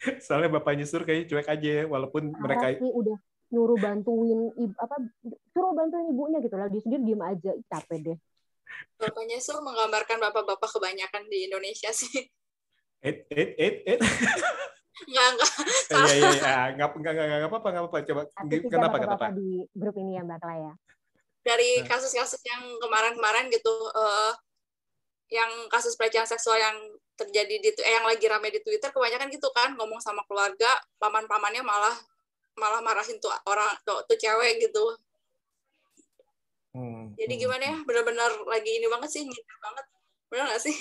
Soalnya 0.27 0.59
bapaknya 0.59 0.85
Sur 0.87 1.03
kayak 1.03 1.31
cuek 1.31 1.49
aja, 1.49 1.87
walaupun 1.87 2.31
Parah 2.35 2.43
mereka 2.43 2.67
sih 2.79 2.91
udah 2.91 3.19
nyuruh 3.53 3.79
bantuin 3.79 4.51
ibu 4.57 4.75
apa 4.81 4.97
suruh 5.53 5.77
bantuin 5.77 6.09
ibunya 6.09 6.41
gitu 6.41 6.57
lah 6.57 6.73
dia 6.73 6.81
sendiri 6.81 7.03
diem 7.05 7.23
aja 7.23 7.53
capek 7.69 7.99
deh 8.01 8.19
bapaknya 8.97 9.37
Sur 9.39 9.61
menggambarkan 9.61 10.17
bapak-bapak 10.17 10.69
kebanyakan 10.73 11.29
di 11.29 11.47
Indonesia 11.47 11.93
sih 11.93 12.33
et 13.05 13.29
et 13.29 13.51
et 13.61 13.77
et 13.87 14.01
Enggak, 15.03 15.29
enggak. 15.35 15.51
Iya, 15.91 16.15
iya, 16.15 16.31
iya. 16.31 16.55
Enggak, 16.77 16.91
enggak, 16.95 17.13
enggak, 17.17 17.27
enggak 17.27 17.51
apa-apa, 17.51 17.69
enggak 17.73 17.83
apa-apa. 17.83 17.99
Coba, 18.07 18.23
kenapa, 18.71 18.97
kenapa? 19.03 19.27
di 19.35 19.67
grup 19.75 19.97
ini 19.99 20.15
ya 20.15 20.23
Mbak 20.23 20.47
ya. 20.47 20.73
Dari 21.43 21.71
kasus-kasus 21.83 22.39
yang 22.47 22.63
kemarin-kemarin 22.79 23.51
gitu, 23.51 23.73
uh, 23.99 24.31
yang 25.33 25.51
kasus 25.73 25.97
pelecehan 25.97 26.29
seksual 26.29 26.61
yang 26.61 26.77
terjadi 27.17 27.55
di 27.57 27.69
eh, 27.73 27.93
yang 27.97 28.05
lagi 28.05 28.29
rame 28.29 28.53
di 28.53 28.61
Twitter 28.61 28.93
kebanyakan 28.93 29.33
gitu 29.33 29.49
kan 29.57 29.73
ngomong 29.77 30.01
sama 30.01 30.21
keluarga 30.29 30.69
paman-pamannya 31.01 31.65
malah 31.65 31.97
malah 32.59 32.81
marahin 32.85 33.17
tuh 33.19 33.33
orang 33.49 33.73
tuh, 33.87 34.05
tuh 34.05 34.17
cewek 34.19 34.61
gitu 34.61 34.85
hmm. 36.77 37.17
jadi 37.17 37.35
hmm, 37.37 37.43
gimana 37.43 37.63
ya 37.65 37.77
hmm. 37.77 37.87
benar-benar 37.89 38.31
lagi 38.49 38.71
ini 38.77 38.87
banget 38.89 39.11
sih 39.11 39.23
gitu 39.25 39.55
banget 39.63 39.85
benar 40.29 40.45
nggak 40.53 40.63
sih 40.63 40.77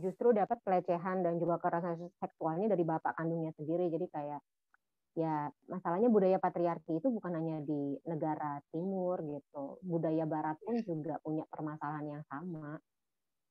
justru 0.00 0.32
dapat 0.32 0.56
pelecehan 0.64 1.20
dan 1.20 1.36
juga 1.36 1.60
kekerasan 1.60 2.08
seksualnya 2.16 2.72
dari 2.72 2.84
bapak 2.88 3.12
kandungnya 3.20 3.52
sendiri. 3.52 3.92
Jadi 3.92 4.06
kayak 4.08 4.40
ya 5.14 5.46
masalahnya 5.70 6.08
budaya 6.10 6.40
patriarki 6.40 6.98
itu 6.98 7.08
bukan 7.12 7.36
hanya 7.36 7.60
di 7.60 8.00
negara 8.08 8.64
timur 8.72 9.20
gitu. 9.20 9.76
Budaya 9.84 10.24
barat 10.24 10.56
pun 10.64 10.80
juga 10.80 11.20
punya 11.20 11.44
permasalahan 11.52 12.16
yang 12.18 12.24
sama. 12.32 12.80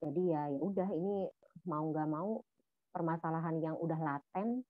Jadi 0.02 0.22
ya 0.34 0.50
ya 0.50 0.60
udah 0.60 0.90
ini 0.90 1.30
mau 1.70 1.86
nggak 1.86 2.10
mau 2.10 2.42
permasalahan 2.90 3.62
yang 3.62 3.76
udah 3.78 4.00
laten 4.02 4.66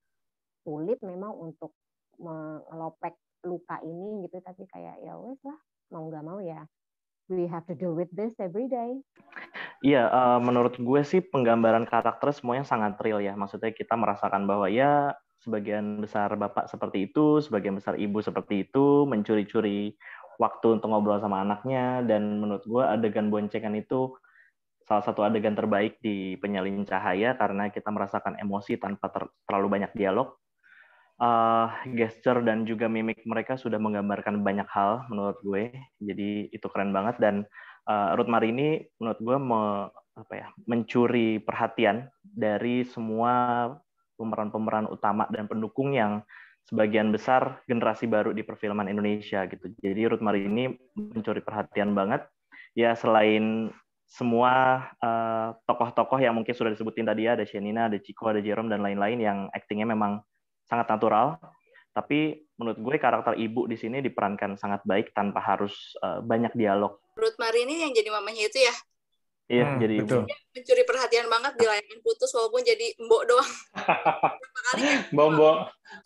sulit 0.67 0.99
memang 0.99 1.32
untuk 1.36 1.71
melopek 2.19 3.17
luka 3.43 3.78
ini 3.84 4.23
gitu 4.28 4.39
tapi 4.39 4.63
kayak 4.71 5.04
ya 5.04 5.19
wes 5.19 5.39
lah 5.43 5.60
mau 5.91 6.08
nggak 6.08 6.26
mau 6.26 6.39
ya 6.39 6.63
we 7.32 7.47
have 7.47 7.63
to 7.67 7.76
do 7.76 7.95
with 7.95 8.12
this 8.12 8.36
every 8.39 8.67
day. 8.67 8.99
Iya, 9.84 10.08
uh, 10.08 10.39
menurut 10.39 10.80
gue 10.80 11.02
sih 11.04 11.19
penggambaran 11.19 11.84
karakter 11.84 12.32
semuanya 12.32 12.63
sangat 12.63 12.95
real 13.04 13.19
ya. 13.19 13.36
Maksudnya 13.36 13.76
kita 13.76 13.99
merasakan 13.99 14.47
bahwa 14.47 14.71
ya 14.71 15.12
sebagian 15.43 15.99
besar 15.99 16.32
bapak 16.39 16.71
seperti 16.71 17.12
itu, 17.12 17.43
sebagian 17.43 17.76
besar 17.76 17.99
ibu 17.99 18.23
seperti 18.23 18.67
itu, 18.67 19.04
mencuri-curi 19.04 19.99
waktu 20.39 20.80
untuk 20.80 20.88
ngobrol 20.88 21.19
sama 21.19 21.43
anaknya, 21.43 21.99
dan 22.08 22.39
menurut 22.39 22.63
gue 22.63 22.84
adegan 22.84 23.28
boncengan 23.28 23.76
itu 23.76 24.15
salah 24.84 25.04
satu 25.04 25.23
adegan 25.23 25.56
terbaik 25.56 25.99
di 26.04 26.36
penyalin 26.39 26.84
cahaya 26.84 27.39
karena 27.39 27.71
kita 27.71 27.88
merasakan 27.88 28.36
emosi 28.36 28.76
tanpa 28.76 29.08
ter 29.15 29.23
terlalu 29.47 29.80
banyak 29.80 29.91
dialog 29.95 30.36
uh, 31.19 31.67
gesture 31.93 32.41
dan 32.41 32.65
juga 32.65 32.89
mimik 32.89 33.21
mereka 33.28 33.60
sudah 33.60 33.78
menggambarkan 33.78 34.41
banyak 34.41 34.65
hal 34.71 35.06
menurut 35.12 35.38
gue. 35.43 35.69
Jadi 36.02 36.49
itu 36.49 36.67
keren 36.71 36.95
banget 36.95 37.19
dan 37.21 37.36
uh, 37.89 38.15
Ruth 38.17 38.32
Marini 38.32 38.82
menurut 38.97 39.19
gue 39.19 39.38
me, 39.38 39.62
apa 40.13 40.34
ya, 40.34 40.47
mencuri 40.69 41.41
perhatian 41.41 42.10
dari 42.21 42.86
semua 42.88 43.69
pemeran-pemeran 44.17 44.88
utama 44.88 45.26
dan 45.34 45.49
pendukung 45.49 45.97
yang 45.97 46.21
sebagian 46.63 47.12
besar 47.12 47.60
generasi 47.67 48.08
baru 48.08 48.32
di 48.32 48.45
perfilman 48.45 48.88
Indonesia 48.88 49.43
gitu. 49.49 49.73
Jadi 49.84 50.02
Ruth 50.08 50.23
Marini 50.23 50.71
mencuri 50.95 51.43
perhatian 51.43 51.91
banget. 51.91 52.23
Ya 52.73 52.95
selain 52.97 53.69
semua 54.10 54.86
uh, 55.02 55.58
tokoh-tokoh 55.65 56.21
yang 56.21 56.38
mungkin 56.38 56.54
sudah 56.54 56.69
disebutin 56.69 57.10
tadi 57.10 57.26
ada 57.26 57.41
Shenina, 57.45 57.89
ada 57.89 57.97
Chico, 57.97 58.30
ada 58.30 58.41
Jerome 58.41 58.69
dan 58.69 58.86
lain-lain 58.86 59.19
yang 59.19 59.38
aktingnya 59.49 59.89
memang 59.89 60.21
sangat 60.67 60.88
natural. 60.89 61.38
Tapi 61.93 62.49
menurut 62.58 62.80
gue 62.82 62.95
karakter 62.97 63.38
ibu 63.38 63.69
di 63.69 63.78
sini 63.78 64.02
diperankan 64.02 64.58
sangat 64.58 64.82
baik 64.84 65.13
tanpa 65.13 65.39
harus 65.43 65.93
uh, 66.02 66.26
banyak 66.26 66.54
dialog. 66.58 66.97
Ruth 67.13 67.38
Marini 67.38 67.86
yang 67.86 67.93
jadi 67.93 68.10
mamanya 68.10 68.49
itu 68.49 68.65
ya? 68.65 68.76
Iya, 69.52 69.65
hmm, 69.67 69.78
jadi 69.84 69.95
betul. 70.02 70.23
ibu. 70.23 70.34
mencuri 70.56 70.84
perhatian 70.88 71.28
banget 71.28 71.54
di 71.60 71.65
layanan 71.67 71.99
putus 71.99 72.32
walaupun 72.32 72.63
jadi 72.63 72.88
mbok 72.95 73.23
doang. 73.28 73.52
mbok 75.13 75.28
mbok 75.36 75.56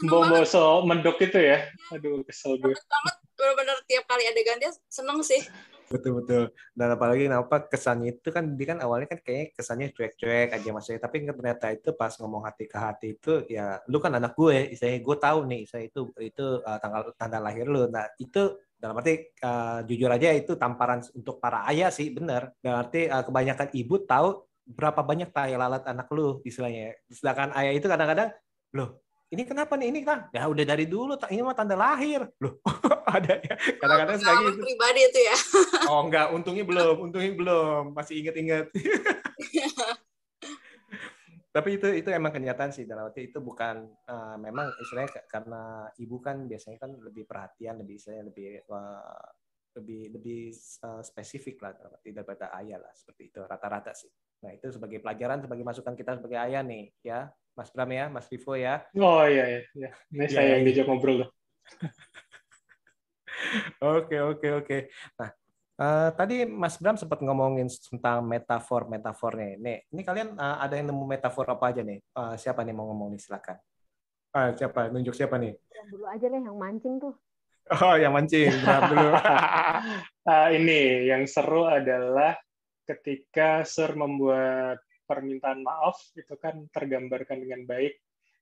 mbok 0.04 0.22
mbok 0.28 0.44
so 0.44 0.84
mendok 0.84 1.22
itu 1.24 1.40
ya. 1.40 1.70
Aduh, 1.96 2.26
kesel 2.28 2.60
gue. 2.60 2.74
Banget, 2.76 3.16
benar-benar 3.38 3.78
tiap 3.88 4.04
kali 4.10 4.26
adegan 4.28 4.60
dia 4.60 4.74
seneng 4.90 5.22
sih 5.24 5.40
betul 5.88 6.12
betul. 6.22 6.44
Dan 6.76 6.88
apalagi 6.96 7.28
kenapa 7.28 7.56
kesannya 7.68 8.20
itu 8.20 8.30
kan 8.30 8.56
dia 8.60 8.68
kan 8.76 8.80
awalnya 8.84 9.08
kan 9.12 9.20
kayak 9.24 9.56
kesannya 9.56 9.92
cuek-cuek 9.96 10.54
aja 10.54 10.70
maksudnya. 10.76 11.02
Tapi 11.02 11.16
ternyata 11.24 11.66
itu 11.74 11.90
pas 11.96 12.14
ngomong 12.20 12.44
hati 12.48 12.64
ke 12.68 12.78
hati 12.78 13.08
itu 13.16 13.34
ya 13.48 13.80
lu 13.88 13.98
kan 14.04 14.14
anak 14.16 14.36
gue 14.36 14.76
saya 14.76 15.00
gue 15.00 15.16
tahu 15.18 15.40
nih 15.48 15.62
saya 15.66 15.84
itu 15.88 16.12
itu 16.20 16.46
uh, 16.62 16.78
tanggal 16.84 17.16
tanda 17.16 17.40
lahir 17.40 17.66
lu. 17.66 17.88
Nah 17.88 18.06
itu 18.20 18.60
dalam 18.78 19.00
arti 19.02 19.34
uh, 19.42 19.82
jujur 19.90 20.12
aja 20.14 20.30
itu 20.38 20.54
tamparan 20.54 21.02
untuk 21.16 21.40
para 21.40 21.66
ayah 21.72 21.90
sih 21.90 22.12
benar. 22.12 22.54
Dalam 22.60 22.86
arti 22.86 23.08
uh, 23.08 23.24
kebanyakan 23.24 23.68
ibu 23.74 23.96
tahu 24.06 24.46
berapa 24.68 25.00
banyak 25.00 25.32
tai 25.32 25.56
lalat 25.56 25.88
anak 25.88 26.12
lu 26.12 26.44
istilahnya. 26.44 27.00
Sedangkan 27.08 27.56
ayah 27.56 27.74
itu 27.74 27.88
kadang-kadang 27.88 28.36
loh 28.76 29.07
ini 29.28 29.44
kenapa 29.44 29.76
nih? 29.76 29.92
Ini 29.92 30.08
kan 30.08 30.32
ya 30.32 30.48
udah 30.48 30.64
dari 30.64 30.88
dulu 30.88 31.20
ini 31.28 31.44
mah 31.44 31.52
tanda 31.52 31.76
lahir. 31.76 32.24
Loh 32.40 32.64
ada 33.16 33.44
ya? 33.44 33.60
Kadang-kadang 33.76 34.16
oh, 34.16 34.22
sekali 34.24 34.44
gitu. 34.48 34.64
pribadi 34.64 35.02
itu 35.04 35.20
ya. 35.20 35.36
Oh 35.92 36.00
enggak. 36.08 36.32
Untungnya 36.32 36.64
belum. 36.64 37.12
Untungnya 37.12 37.36
belum. 37.36 37.92
Masih 37.92 38.24
inget-inget. 38.24 38.72
Tapi 41.56 41.70
itu 41.76 41.92
itu 41.92 42.08
emang 42.08 42.32
kenyataan 42.32 42.72
sih. 42.72 42.88
Dalam 42.88 43.12
arti 43.12 43.28
itu 43.28 43.44
bukan 43.44 43.84
uh, 44.08 44.40
memang 44.40 44.72
istilahnya 44.80 45.28
karena 45.28 45.92
ibu 46.00 46.24
kan 46.24 46.48
biasanya 46.48 46.80
kan 46.80 46.96
lebih 46.96 47.28
perhatian 47.28 47.84
lebih 47.84 48.00
istilahnya 48.00 48.32
lebih 48.32 48.64
uh, 48.72 49.28
lebih 49.76 50.16
lebih 50.16 50.56
uh, 50.88 51.04
spesifik 51.04 51.68
lah 51.68 51.76
arti 51.76 52.16
daripada 52.16 52.56
ayah 52.64 52.80
lah. 52.80 52.96
Seperti 52.96 53.28
itu 53.28 53.44
rata-rata 53.44 53.92
sih. 53.92 54.08
Nah 54.48 54.56
itu 54.56 54.72
sebagai 54.72 55.04
pelajaran 55.04 55.44
sebagai 55.44 55.68
masukan 55.68 56.00
kita 56.00 56.16
sebagai 56.16 56.40
ayah 56.40 56.64
nih 56.64 56.96
ya 57.04 57.28
Mas 57.58 57.74
Bram 57.74 57.90
ya, 57.90 58.06
Mas 58.14 58.30
Vivo 58.30 58.54
ya. 58.54 58.86
Oh 58.94 59.26
iya 59.26 59.46
iya, 59.50 59.62
iya. 59.74 59.90
ini 60.14 60.24
yeah, 60.24 60.30
saya 60.30 60.48
yang 60.54 60.62
iya. 60.62 60.68
diajak 60.70 60.86
ngobrol. 60.86 61.26
Oke 63.78 64.18
oke 64.18 64.50
oke. 64.66 64.90
Nah 65.22 65.30
Uh, 65.78 66.10
tadi 66.18 66.42
Mas 66.42 66.74
Bram 66.82 66.98
sempat 66.98 67.22
ngomongin 67.22 67.70
tentang 67.70 68.26
metafor 68.26 68.90
metafornya. 68.90 69.62
Nih, 69.62 69.86
ini 69.94 70.02
kalian 70.02 70.34
uh, 70.34 70.58
ada 70.58 70.74
yang 70.74 70.90
nemu 70.90 71.06
metafor 71.06 71.46
apa 71.54 71.70
aja 71.70 71.86
nih? 71.86 72.02
Uh, 72.18 72.34
siapa 72.34 72.66
nih 72.66 72.74
mau 72.74 72.90
ngomong 72.90 73.14
nih 73.14 73.22
silakan. 73.22 73.62
Uh, 74.34 74.58
siapa? 74.58 74.90
Nunjuk 74.90 75.14
siapa 75.14 75.38
nih? 75.38 75.54
Yang 75.54 75.88
dulu 75.94 76.06
aja 76.10 76.26
deh 76.34 76.42
yang 76.42 76.58
mancing 76.58 76.98
tuh. 76.98 77.14
Oh, 77.86 77.94
yang 77.94 78.16
mancing. 78.16 78.50
Bram 78.66 78.90
dulu. 78.90 79.12
uh, 80.26 80.50
ini 80.58 81.14
yang 81.14 81.30
seru 81.30 81.70
adalah 81.70 82.34
ketika 82.90 83.62
Sir 83.62 83.94
membuat 83.94 84.82
permintaan 85.08 85.64
maaf 85.64 85.98
itu 86.14 86.36
kan 86.38 86.68
tergambarkan 86.76 87.40
dengan 87.42 87.64
baik. 87.64 87.96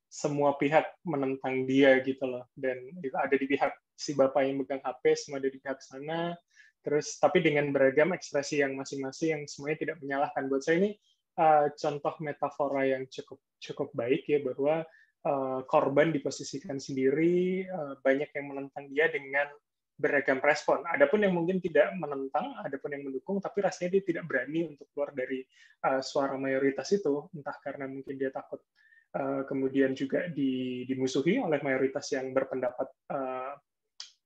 Semua 0.09 0.57
pihak 0.57 1.01
menentang 1.05 1.69
dia 1.69 2.01
gitu 2.01 2.25
loh. 2.25 2.49
Dan 2.57 2.77
itu 2.99 3.15
ada 3.15 3.31
di 3.31 3.45
pihak 3.45 3.73
si 3.93 4.17
bapak 4.17 4.41
yang 4.43 4.65
megang 4.65 4.81
HP 4.81 5.03
semua 5.15 5.37
ada 5.37 5.49
di 5.49 5.59
pihak 5.61 5.79
sana. 5.79 6.33
Terus 6.81 7.17
tapi 7.17 7.41
dengan 7.41 7.69
beragam 7.73 8.13
ekspresi 8.13 8.61
yang 8.61 8.77
masing-masing 8.77 9.29
yang 9.33 9.43
semuanya 9.45 9.77
tidak 9.81 9.97
menyalahkan. 10.01 10.43
Buat 10.49 10.61
saya 10.65 10.77
ini 10.81 10.91
uh, 11.39 11.69
contoh 11.73 12.13
metafora 12.21 12.83
yang 12.85 13.03
cukup 13.09 13.39
cukup 13.57 13.89
baik 13.97 14.29
ya 14.29 14.39
bahwa 14.45 14.85
uh, 15.25 15.59
korban 15.65 16.13
diposisikan 16.13 16.77
sendiri 16.77 17.65
uh, 17.65 17.97
banyak 18.05 18.29
yang 18.29 18.45
menentang 18.53 18.85
dia 18.93 19.09
dengan 19.09 19.49
beragam 19.95 20.43
respon. 20.43 20.83
Adapun 20.83 21.23
yang 21.23 21.31
mungkin 21.31 21.63
tidak 21.63 21.95
menentang, 21.95 22.51
adapun 22.59 22.91
yang 22.91 23.07
mendukung, 23.07 23.39
tapi 23.39 23.63
rasanya 23.63 23.95
dia 23.95 24.03
tidak 24.03 24.23
berani 24.27 24.75
untuk 24.75 24.91
keluar 24.91 25.15
dari 25.15 25.39
uh, 25.87 26.03
suara 26.03 26.35
mayoritas 26.35 26.91
itu, 26.91 27.31
entah 27.31 27.55
karena 27.63 27.87
mungkin 27.87 28.19
dia 28.19 28.29
takut 28.29 28.59
uh, 29.15 29.47
kemudian 29.47 29.95
juga 29.95 30.27
di, 30.27 30.83
dimusuhi 30.83 31.39
oleh 31.39 31.63
mayoritas 31.63 32.11
yang 32.11 32.35
berpendapat 32.35 32.87
uh, 33.07 33.55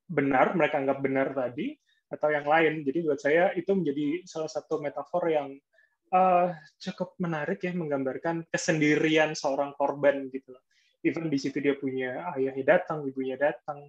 benar, 0.10 0.58
mereka 0.58 0.82
anggap 0.82 1.00
benar 1.06 1.28
tadi, 1.38 1.78
atau 2.10 2.30
yang 2.34 2.50
lain. 2.50 2.82
Jadi 2.82 3.00
buat 3.06 3.22
saya 3.22 3.54
itu 3.54 3.70
menjadi 3.70 4.26
salah 4.26 4.50
satu 4.50 4.82
metafor 4.82 5.30
yang 5.30 5.54
uh, 6.10 6.50
cukup 6.82 7.14
menarik 7.22 7.62
ya 7.62 7.78
menggambarkan 7.78 8.50
kesendirian 8.50 9.38
seorang 9.38 9.78
korban 9.78 10.34
gitu. 10.34 10.58
Even 11.06 11.30
di 11.32 11.40
situ 11.40 11.62
dia 11.64 11.78
punya 11.78 12.34
ayahnya 12.36 12.76
datang, 12.76 13.08
ibunya 13.08 13.40
datang, 13.40 13.88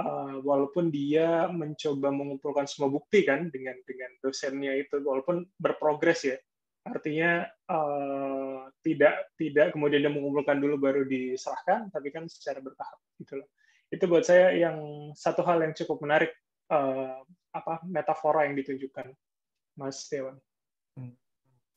uh, 0.00 0.40
walaupun 0.44 0.88
dia 0.92 1.48
mencoba 1.48 2.12
mengumpulkan 2.12 2.68
semua 2.68 2.92
bukti 2.92 3.24
kan 3.24 3.48
dengan 3.52 3.76
dengan 3.84 4.12
dosennya 4.20 4.76
itu, 4.76 5.00
walaupun 5.00 5.44
berprogres 5.56 6.22
ya. 6.24 6.38
Artinya 6.86 7.42
uh, 7.66 8.70
tidak 8.78 9.34
tidak 9.34 9.74
kemudian 9.74 10.06
dia 10.06 10.12
mengumpulkan 10.12 10.62
dulu 10.62 10.78
baru 10.78 11.02
diserahkan, 11.02 11.90
tapi 11.90 12.14
kan 12.14 12.30
secara 12.30 12.62
bertahap 12.62 12.98
gitu 13.18 13.42
loh. 13.42 13.48
Itu 13.90 14.06
buat 14.06 14.22
saya 14.22 14.54
yang 14.54 15.10
satu 15.14 15.42
hal 15.42 15.66
yang 15.66 15.74
cukup 15.74 15.98
menarik 16.06 16.30
uh, 16.70 17.22
apa 17.50 17.82
metafora 17.86 18.46
yang 18.46 18.54
ditunjukkan 18.54 19.10
Mas 19.74 20.06
Dewan. 20.06 20.38
Hmm. 20.94 21.14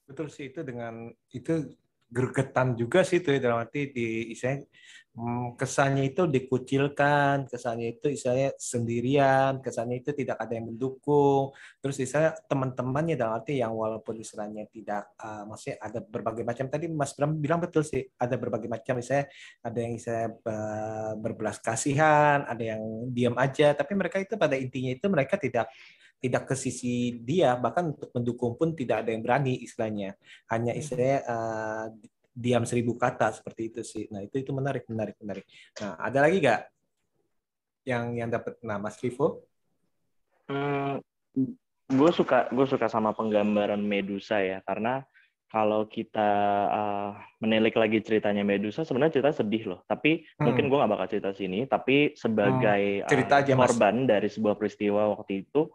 Betul 0.05 0.29
sih 0.29 0.49
itu 0.49 0.61
dengan 0.61 1.09
itu 1.33 1.73
gergetan 2.09 2.73
juga 2.73 3.05
sih 3.05 3.21
itu 3.21 3.29
ya, 3.29 3.39
dalam 3.39 3.61
arti 3.61 3.93
di 3.93 4.33
hmm, 4.33 4.65
kesannya 5.59 6.15
itu 6.15 6.25
dikucilkan, 6.25 7.49
kesannya 7.51 7.97
itu 7.97 8.07
istilahnya 8.13 8.55
sendirian, 8.55 9.59
kesannya 9.59 9.99
itu 9.99 10.15
tidak 10.15 10.39
ada 10.39 10.53
yang 10.55 10.71
mendukung. 10.71 11.51
Terus 11.83 11.99
istilahnya 11.99 12.39
teman-temannya 12.47 13.15
dalam 13.19 13.41
arti 13.41 13.59
yang 13.59 13.75
walaupun 13.75 14.15
istilahnya 14.21 14.65
tidak 14.71 15.11
uh, 15.19 15.43
maksudnya 15.49 15.77
ada 15.83 15.99
berbagai 15.99 16.43
macam. 16.47 16.65
Tadi 16.71 16.85
Mas 16.87 17.11
Bram 17.17 17.35
bilang 17.35 17.59
betul 17.59 17.83
sih, 17.83 18.05
ada 18.15 18.35
berbagai 18.39 18.71
macam. 18.71 18.97
Misalnya 18.99 19.25
ada 19.59 19.79
yang 19.79 19.93
saya 19.99 20.25
berbelas 21.19 21.57
kasihan, 21.59 22.47
ada 22.47 22.63
yang 22.63 22.81
diam 23.11 23.35
aja, 23.35 23.75
tapi 23.75 23.93
mereka 23.95 24.21
itu 24.23 24.39
pada 24.39 24.55
intinya 24.55 24.91
itu 24.95 25.05
mereka 25.11 25.35
tidak 25.35 25.67
tidak 26.19 26.51
ke 26.51 26.55
sisi 26.55 27.15
dia. 27.23 27.55
Bahkan 27.55 27.83
untuk 27.95 28.09
mendukung 28.15 28.53
pun 28.59 28.75
tidak 28.75 29.07
ada 29.07 29.15
yang 29.15 29.23
berani 29.23 29.63
istilahnya. 29.63 30.19
Hanya 30.51 30.75
hmm. 30.75 30.79
istilahnya 30.79 31.19
uh, 31.25 31.87
diam 32.39 32.63
seribu 32.63 32.95
kata 32.95 33.35
seperti 33.35 33.61
itu 33.67 33.81
sih. 33.83 34.07
Nah 34.07 34.23
itu 34.23 34.39
itu 34.39 34.55
menarik 34.55 34.87
menarik 34.87 35.19
menarik. 35.19 35.43
Nah 35.83 35.99
ada 35.99 36.23
lagi 36.23 36.39
nggak 36.39 36.61
yang 37.83 38.15
yang 38.15 38.29
dapat 38.31 38.55
nah 38.63 38.79
Mas 38.79 38.95
Vivo? 39.03 39.43
Hmm, 40.47 41.03
gue 41.91 42.11
suka 42.15 42.47
gue 42.49 42.65
suka 42.65 42.87
sama 42.87 43.11
penggambaran 43.11 43.83
Medusa 43.83 44.39
ya 44.39 44.63
karena 44.63 45.03
kalau 45.49 45.89
kita 45.89 46.29
uh, 46.69 47.11
menilik 47.41 47.73
lagi 47.73 47.99
ceritanya 48.05 48.45
Medusa 48.45 48.85
sebenarnya 48.85 49.19
cerita 49.19 49.43
sedih 49.43 49.75
loh. 49.75 49.81
Tapi 49.83 50.23
hmm. 50.23 50.41
mungkin 50.45 50.71
gue 50.71 50.77
nggak 50.79 50.91
bakal 50.95 51.07
cerita 51.11 51.29
sini 51.35 51.67
tapi 51.67 52.15
sebagai 52.15 53.03
hmm. 53.03 53.09
cerita 53.11 53.43
aja, 53.43 53.53
uh, 53.53 53.59
korban 53.59 54.07
dari 54.07 54.31
sebuah 54.31 54.55
peristiwa 54.55 55.11
waktu 55.11 55.43
itu 55.43 55.67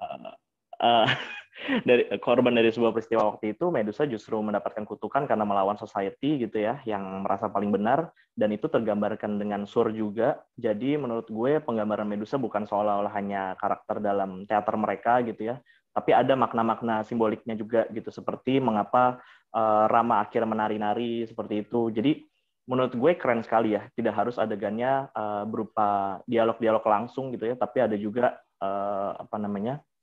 uh, 0.00 0.32
dari 1.88 2.04
korban 2.20 2.52
dari 2.52 2.68
sebuah 2.68 2.92
peristiwa 2.92 3.32
waktu 3.32 3.56
itu 3.56 3.72
Medusa 3.72 4.04
justru 4.04 4.36
mendapatkan 4.38 4.84
kutukan 4.84 5.24
karena 5.24 5.48
melawan 5.48 5.80
society 5.80 6.44
gitu 6.44 6.60
ya 6.60 6.80
yang 6.84 7.24
merasa 7.24 7.48
paling 7.48 7.72
benar. 7.72 8.12
Dan 8.36 8.52
itu 8.52 8.68
tergambarkan 8.68 9.40
dengan 9.40 9.64
sur 9.64 9.88
juga. 9.88 10.44
Jadi 10.60 11.00
menurut 11.00 11.24
gue 11.32 11.56
penggambaran 11.64 12.04
Medusa 12.04 12.36
bukan 12.36 12.68
seolah-olah 12.68 13.12
hanya 13.16 13.56
karakter 13.56 14.04
dalam 14.04 14.44
teater 14.44 14.76
mereka 14.76 15.24
gitu 15.24 15.52
ya. 15.52 15.56
Tapi 15.96 16.12
ada 16.12 16.36
makna-makna 16.36 17.00
simboliknya 17.08 17.56
juga 17.56 17.88
gitu 17.88 18.12
seperti 18.12 18.60
mengapa 18.60 19.24
uh, 19.56 19.88
Rama 19.88 20.20
akhir 20.20 20.44
menari-nari 20.44 21.24
seperti 21.24 21.64
itu. 21.64 21.88
Jadi 21.88 22.28
menurut 22.66 22.92
gue 22.98 23.12
keren 23.14 23.40
sekali 23.46 23.78
ya 23.78 23.86
tidak 23.94 24.14
harus 24.18 24.36
adegannya 24.36 25.06
uh, 25.14 25.46
berupa 25.46 26.20
dialog-dialog 26.26 26.82
langsung 26.82 27.30
gitu 27.30 27.46
ya 27.46 27.54
tapi 27.54 27.78
ada 27.78 27.94
juga 27.94 28.42
uh, 28.58 29.14
apa 29.22 29.36
namanya 29.38 29.78
eh, 29.78 29.95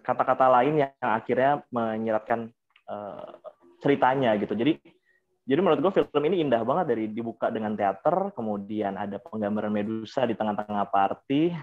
kata-kata 0.00 0.46
uh, 0.48 0.52
lain 0.60 0.74
yang 0.80 0.92
akhirnya 1.04 1.60
menyeratkan 1.68 2.48
uh, 2.88 3.36
ceritanya 3.84 4.32
gitu. 4.40 4.56
Jadi 4.56 4.80
jadi 5.48 5.60
menurut 5.64 5.80
gue 5.80 5.92
film 6.04 6.24
ini 6.28 6.44
indah 6.44 6.60
banget 6.60 6.92
dari 6.92 7.04
dibuka 7.08 7.48
dengan 7.48 7.72
teater, 7.72 8.36
kemudian 8.36 9.00
ada 9.00 9.16
penggambaran 9.16 9.72
Medusa 9.72 10.28
di 10.28 10.36
tengah-tengah 10.36 10.92
party, 10.92 11.56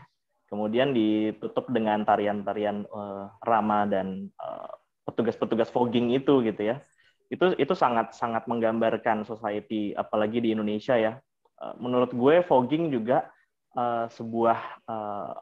kemudian 0.50 0.90
ditutup 0.90 1.70
dengan 1.70 2.02
tarian-tarian 2.02 2.90
uh, 2.90 3.30
Rama 3.46 3.86
dan 3.86 4.34
petugas-petugas 5.06 5.70
uh, 5.70 5.74
fogging 5.74 6.18
itu 6.18 6.42
gitu 6.42 6.62
ya. 6.66 6.82
Itu 7.30 7.54
itu 7.62 7.74
sangat 7.78 8.18
sangat 8.18 8.50
menggambarkan 8.50 9.22
society 9.22 9.94
apalagi 9.94 10.42
di 10.42 10.58
Indonesia 10.58 10.98
ya. 10.98 11.22
Uh, 11.62 11.78
menurut 11.78 12.10
gue 12.10 12.42
fogging 12.42 12.90
juga 12.90 13.30
uh, 13.78 14.10
sebuah 14.10 14.60
uh, 14.90 15.34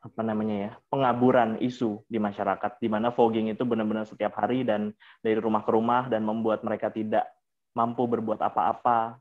apa 0.00 0.20
namanya 0.24 0.56
ya 0.56 0.72
pengaburan 0.88 1.60
isu 1.60 2.00
di 2.08 2.16
masyarakat 2.16 2.80
di 2.80 2.88
mana 2.88 3.12
fogging 3.12 3.52
itu 3.52 3.68
benar-benar 3.68 4.08
setiap 4.08 4.32
hari 4.40 4.64
dan 4.64 4.96
dari 5.20 5.36
rumah 5.36 5.60
ke 5.60 5.70
rumah 5.76 6.08
dan 6.08 6.24
membuat 6.24 6.64
mereka 6.64 6.88
tidak 6.88 7.28
mampu 7.76 8.08
berbuat 8.08 8.40
apa-apa. 8.40 9.20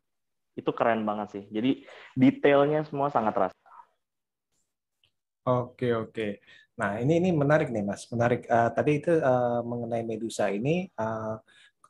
Itu 0.56 0.72
keren 0.72 1.04
banget 1.04 1.28
sih. 1.36 1.44
Jadi 1.52 1.84
detailnya 2.16 2.84
semua 2.88 3.12
sangat 3.12 3.36
terasa. 3.36 3.60
Oke 5.48 5.92
oke. 5.96 6.40
Nah 6.80 7.00
ini 7.04 7.20
ini 7.20 7.30
menarik 7.36 7.72
nih 7.72 7.84
mas. 7.84 8.08
Menarik. 8.08 8.48
Uh, 8.48 8.72
tadi 8.72 9.04
itu 9.04 9.12
uh, 9.20 9.60
mengenai 9.68 10.04
Medusa 10.08 10.48
ini 10.48 10.88
uh, 10.96 11.36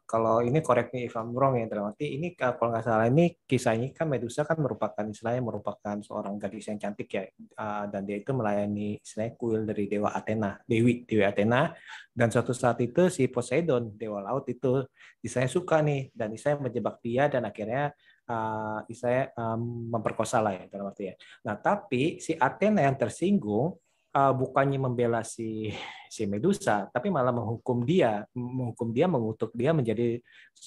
kalau 0.10 0.42
ini 0.42 0.66
correct 0.66 0.90
me 0.90 1.06
if 1.06 1.14
I'm 1.14 1.38
wrong 1.38 1.62
ya 1.62 1.70
dalam 1.70 1.94
arti 1.94 2.18
ini 2.18 2.34
kalau 2.34 2.74
nggak 2.74 2.82
salah 2.82 3.06
ini 3.06 3.38
kisahnya 3.46 3.94
kan 3.94 4.10
Medusa 4.10 4.42
kan 4.42 4.58
merupakan 4.58 5.06
istilahnya 5.06 5.46
merupakan 5.46 6.02
seorang 6.02 6.34
gadis 6.42 6.66
yang 6.66 6.82
cantik 6.82 7.14
ya 7.14 7.30
uh, 7.62 7.86
dan 7.86 8.10
dia 8.10 8.18
itu 8.18 8.34
melayani 8.34 8.98
istilahnya 8.98 9.38
kuil 9.38 9.70
dari 9.70 9.86
dewa 9.86 10.10
Athena 10.10 10.58
dewi 10.66 11.06
dewi 11.06 11.22
Athena. 11.22 11.78
Dan 12.10 12.34
suatu 12.34 12.58
saat 12.58 12.82
itu 12.82 13.14
si 13.14 13.30
Poseidon 13.30 13.94
dewa 13.94 14.26
laut 14.26 14.50
itu 14.50 14.82
istilahnya 15.22 15.52
suka 15.54 15.86
nih 15.86 16.10
dan 16.10 16.34
istilahnya 16.34 16.66
menjebak 16.66 16.98
dia 17.06 17.30
dan 17.30 17.46
akhirnya 17.46 17.94
uh, 18.26 18.82
istilahnya 18.90 19.30
um, 19.38 19.94
memperkosa 19.94 20.42
lah 20.42 20.58
ya 20.58 20.66
dalam 20.74 20.90
arti 20.90 21.14
ya. 21.14 21.16
Nah 21.46 21.54
tapi 21.62 22.18
si 22.18 22.34
Athena 22.34 22.82
yang 22.82 22.98
tersinggung 22.98 23.78
uh, 24.14 24.34
bukannya 24.34 24.80
membela 24.82 25.22
si 25.22 25.70
si 26.10 26.26
Medusa, 26.26 26.90
tapi 26.90 27.14
malah 27.14 27.30
menghukum 27.30 27.86
dia, 27.86 28.26
menghukum 28.34 28.90
dia, 28.90 29.06
mengutuk 29.06 29.54
dia 29.54 29.70
menjadi 29.72 30.18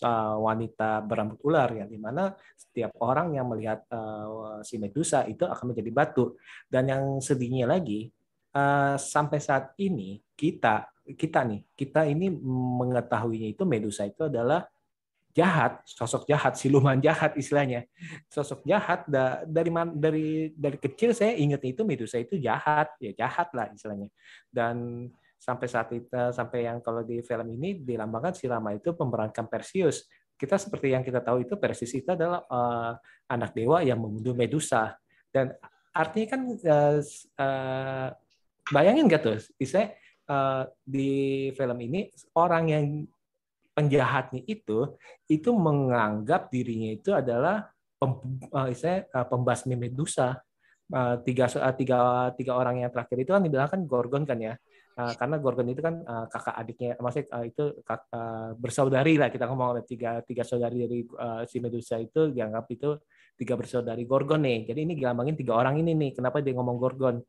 uh, 0.07 0.39
wanita 0.39 1.03
berambut 1.03 1.39
ular, 1.43 1.71
yang 1.75 1.91
di 1.91 1.99
mana 1.99 2.35
setiap 2.55 2.95
orang 3.03 3.35
yang 3.35 3.51
melihat 3.51 3.83
uh, 3.91 4.63
si 4.63 4.79
Medusa 4.79 5.27
itu 5.27 5.43
akan 5.43 5.75
menjadi 5.75 5.91
batu. 5.91 6.39
Dan 6.71 6.89
yang 6.89 7.03
sedihnya 7.19 7.67
lagi, 7.67 8.07
uh, 8.55 8.95
sampai 8.95 9.43
saat 9.43 9.75
ini 9.83 10.23
kita 10.39 10.87
kita 11.03 11.43
nih 11.43 11.67
kita 11.75 12.07
ini 12.07 12.31
mengetahuinya 12.79 13.51
itu 13.51 13.67
Medusa 13.67 14.07
itu 14.07 14.31
adalah 14.31 14.63
jahat, 15.33 15.81
sosok 15.88 16.29
jahat, 16.29 16.55
siluman 16.61 17.01
jahat 17.01 17.33
istilahnya. 17.40 17.88
Sosok 18.29 18.64
jahat 18.68 19.09
da, 19.09 19.45
dari 19.49 19.73
dari 19.97 20.29
dari 20.53 20.79
kecil 20.79 21.16
saya 21.16 21.33
ingat 21.37 21.64
itu 21.64 21.83
Medusa 21.88 22.21
itu 22.21 22.37
jahat, 22.37 22.92
ya 23.01 23.16
jahat 23.16 23.49
lah 23.57 23.73
istilahnya. 23.73 24.12
Dan 24.53 25.09
sampai 25.40 25.66
saat 25.66 25.88
itu 25.90 26.07
sampai 26.12 26.68
yang 26.68 26.79
kalau 26.85 27.03
di 27.03 27.25
film 27.25 27.49
ini 27.51 27.81
dilambangkan 27.81 28.37
si 28.37 28.45
Rama 28.47 28.77
itu 28.77 28.92
pemerankan 28.92 29.49
Perseus. 29.49 30.05
Kita 30.37 30.61
seperti 30.61 30.92
yang 30.92 31.03
kita 31.03 31.25
tahu 31.25 31.49
itu 31.49 31.57
Perseus 31.57 31.92
itu 31.97 32.09
adalah 32.12 32.45
uh, 32.47 32.92
anak 33.31 33.57
dewa 33.57 33.81
yang 33.81 33.99
membunuh 33.99 34.37
Medusa. 34.37 34.95
Dan 35.33 35.55
artinya 35.97 36.29
kan 36.37 36.40
uh, 36.61 36.99
uh, 37.40 38.09
bayangin 38.68 39.09
gak 39.09 39.23
tuh, 39.25 39.38
istilahnya 39.57 39.97
di 40.81 41.51
film 41.53 41.77
ini 41.83 42.09
orang 42.40 42.64
yang 42.73 42.85
penjahatnya 43.73 44.45
itu 44.45 44.97
itu 45.29 45.51
menganggap 45.53 46.53
dirinya 46.53 46.93
itu 46.93 47.11
adalah 47.17 47.69
pem, 47.97 48.41
saya, 48.77 49.09
uh, 49.13 49.27
pembasmi 49.27 49.75
Medusa. 49.77 50.39
Uh, 50.93 51.17
tiga, 51.25 51.49
tiga 51.73 52.29
tiga 52.37 52.53
orang 52.53 52.85
yang 52.85 52.93
terakhir 52.93 53.25
itu 53.25 53.33
kan 53.33 53.41
dibilang 53.41 53.71
kan 53.73 53.81
Gorgon 53.89 54.29
kan 54.29 54.37
ya. 54.37 54.55
Karena 54.93 55.41
Gorgon 55.41 55.73
itu 55.73 55.81
kan 55.81 56.05
kakak 56.05 56.53
adiknya, 56.53 57.01
maksudnya 57.01 57.49
itu 57.49 57.81
bersaudari 58.61 59.17
lah 59.17 59.33
kita 59.33 59.49
ngomong 59.49 59.89
tiga 59.89 60.21
tiga 60.21 60.45
saudari 60.45 60.85
dari 60.85 61.01
si 61.49 61.65
Medusa 61.65 61.97
itu 61.97 62.29
dianggap 62.29 62.69
itu 62.69 63.01
tiga 63.33 63.57
bersaudari 63.57 64.05
Gorgon 64.05 64.45
nih. 64.45 64.69
Jadi 64.69 64.85
ini 64.85 64.93
dilambangin 64.93 65.33
tiga 65.33 65.57
orang 65.57 65.81
ini 65.81 65.97
nih. 65.97 66.11
Kenapa 66.13 66.45
dia 66.45 66.53
ngomong 66.53 66.77
Gorgon? 66.77 67.25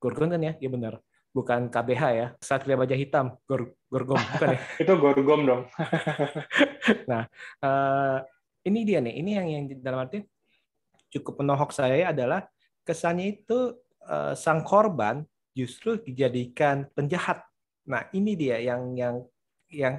Gorgon 0.00 0.32
kan 0.32 0.40
ya? 0.40 0.56
Iya 0.56 0.72
benar 0.72 1.04
bukan 1.32 1.72
KBH 1.72 2.02
ya, 2.12 2.26
Satria 2.38 2.76
Baja 2.76 2.92
Hitam, 2.92 3.36
Gor 3.48 3.72
Gorgom, 3.88 4.20
bukan 4.20 4.56
ya? 4.56 4.60
itu 4.84 4.92
Gorgom 5.00 5.40
dong. 5.48 5.62
nah, 7.10 7.24
uh, 7.64 8.20
ini 8.62 8.84
dia 8.84 9.00
nih, 9.00 9.14
ini 9.16 9.30
yang 9.34 9.48
yang 9.48 9.64
dalam 9.80 10.04
arti 10.04 10.20
cukup 11.12 11.40
menohok 11.40 11.72
saya 11.72 12.12
adalah 12.12 12.44
kesannya 12.84 13.42
itu 13.42 13.76
uh, 14.06 14.36
sang 14.36 14.60
korban 14.62 15.24
justru 15.56 15.96
dijadikan 16.00 16.88
penjahat. 16.92 17.44
Nah, 17.88 18.06
ini 18.12 18.36
dia 18.36 18.60
yang 18.60 18.92
yang 18.92 19.24
yang 19.72 19.94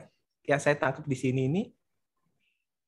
yang 0.46 0.60
saya 0.62 0.78
tangkap 0.78 1.06
di 1.10 1.18
sini 1.18 1.50
ini 1.50 1.64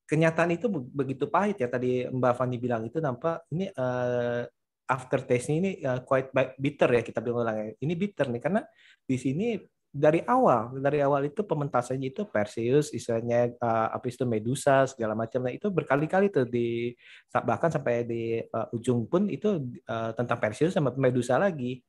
kenyataan 0.05 0.53
itu 0.53 0.69
begitu 0.69 1.25
pahit 1.25 1.57
ya 1.57 1.67
tadi 1.67 2.05
Mbak 2.05 2.33
Fani 2.37 2.57
bilang 2.61 2.85
itu 2.85 3.01
nampak 3.01 3.41
ini 3.49 3.73
uh, 3.73 4.45
aftertaste 4.85 5.51
ini 5.51 5.81
uh, 5.81 6.05
quite 6.05 6.29
bitter 6.57 6.89
ya 6.97 7.01
kita 7.01 7.19
bilang 7.21 7.53
ya. 7.53 7.65
Ini 7.77 7.93
bitter 7.97 8.29
nih 8.29 8.41
karena 8.41 8.61
di 9.05 9.17
sini 9.17 9.57
dari 9.95 10.19
awal 10.27 10.75
dari 10.83 10.99
awal 10.99 11.31
itu 11.31 11.47
pementasannya 11.47 12.11
itu 12.11 12.27
Perseus 12.27 12.91
istilahnya 12.91 13.55
uh, 13.63 13.95
apa 13.95 14.11
itu 14.11 14.27
Medusa 14.27 14.83
segala 14.91 15.15
macam 15.15 15.47
nah 15.47 15.55
itu 15.55 15.71
berkali-kali 15.71 16.27
tuh 16.27 16.43
di 16.43 16.91
bahkan 17.31 17.71
sampai 17.71 18.03
di 18.03 18.43
uh, 18.43 18.75
ujung 18.75 19.07
pun 19.07 19.31
itu 19.31 19.63
uh, 19.87 20.11
tentang 20.11 20.35
Perseus 20.35 20.75
sama 20.75 20.91
Medusa 20.99 21.39
lagi 21.39 21.79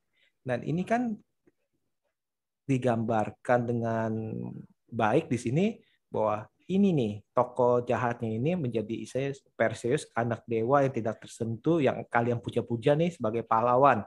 dan 0.47 0.63
ini 0.63 0.87
kan 0.87 1.19
digambarkan 2.63 3.61
dengan 3.67 4.13
baik 4.87 5.27
di 5.27 5.39
sini 5.43 5.67
bahwa 6.07 6.47
ini 6.67 6.91
nih 6.91 7.13
tokoh 7.31 7.87
jahatnya 7.87 8.27
ini 8.27 8.59
menjadi 8.59 9.07
saya 9.07 9.31
Perseus 9.55 10.11
anak 10.19 10.43
dewa 10.51 10.83
yang 10.83 10.91
tidak 10.91 11.23
tersentuh 11.23 11.79
yang 11.79 12.03
kalian 12.11 12.43
puja-puja 12.43 12.99
nih 12.99 13.15
sebagai 13.15 13.47
pahlawan. 13.47 14.03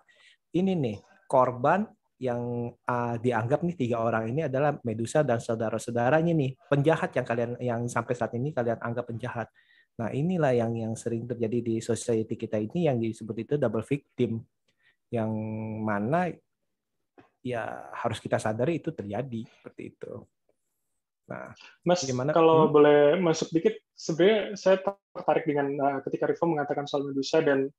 Ini 0.52 0.76
nih 0.76 0.98
korban 1.32 1.88
yang 2.20 2.76
uh, 2.84 3.16
dianggap 3.16 3.64
nih 3.64 3.80
tiga 3.80 4.04
orang 4.04 4.28
ini 4.28 4.52
adalah 4.52 4.76
Medusa 4.84 5.24
dan 5.24 5.40
saudara-saudaranya 5.40 6.36
nih 6.36 6.52
penjahat 6.68 7.16
yang 7.16 7.24
kalian 7.24 7.52
yang 7.64 7.82
sampai 7.88 8.12
saat 8.12 8.36
ini 8.36 8.52
kalian 8.52 8.76
anggap 8.84 9.08
penjahat. 9.08 9.48
Nah 9.96 10.12
inilah 10.12 10.52
yang 10.52 10.76
yang 10.76 10.94
sering 11.00 11.24
terjadi 11.24 11.64
di 11.64 11.76
society 11.80 12.36
kita 12.36 12.60
ini 12.60 12.92
yang 12.92 13.00
disebut 13.00 13.36
itu 13.40 13.54
double 13.56 13.88
victim 13.88 14.44
yang 15.08 15.32
mana 15.80 16.28
ya 17.40 17.88
harus 17.96 18.20
kita 18.20 18.36
sadari 18.36 18.84
itu 18.84 18.92
terjadi 18.92 19.48
seperti 19.48 19.96
itu. 19.96 20.28
Nah, 21.30 21.54
Mas, 21.86 22.02
gimana? 22.04 22.34
kalau 22.34 22.66
hmm? 22.66 22.74
boleh 22.74 23.00
masuk 23.22 23.54
dikit, 23.54 23.78
sebenarnya 23.94 24.58
saya 24.58 24.82
tertarik 24.82 25.46
dengan 25.46 25.68
uh, 25.78 26.00
ketika 26.10 26.26
Rivo 26.26 26.50
mengatakan 26.50 26.90
soal 26.90 27.06
Medusa 27.06 27.46
dan 27.46 27.70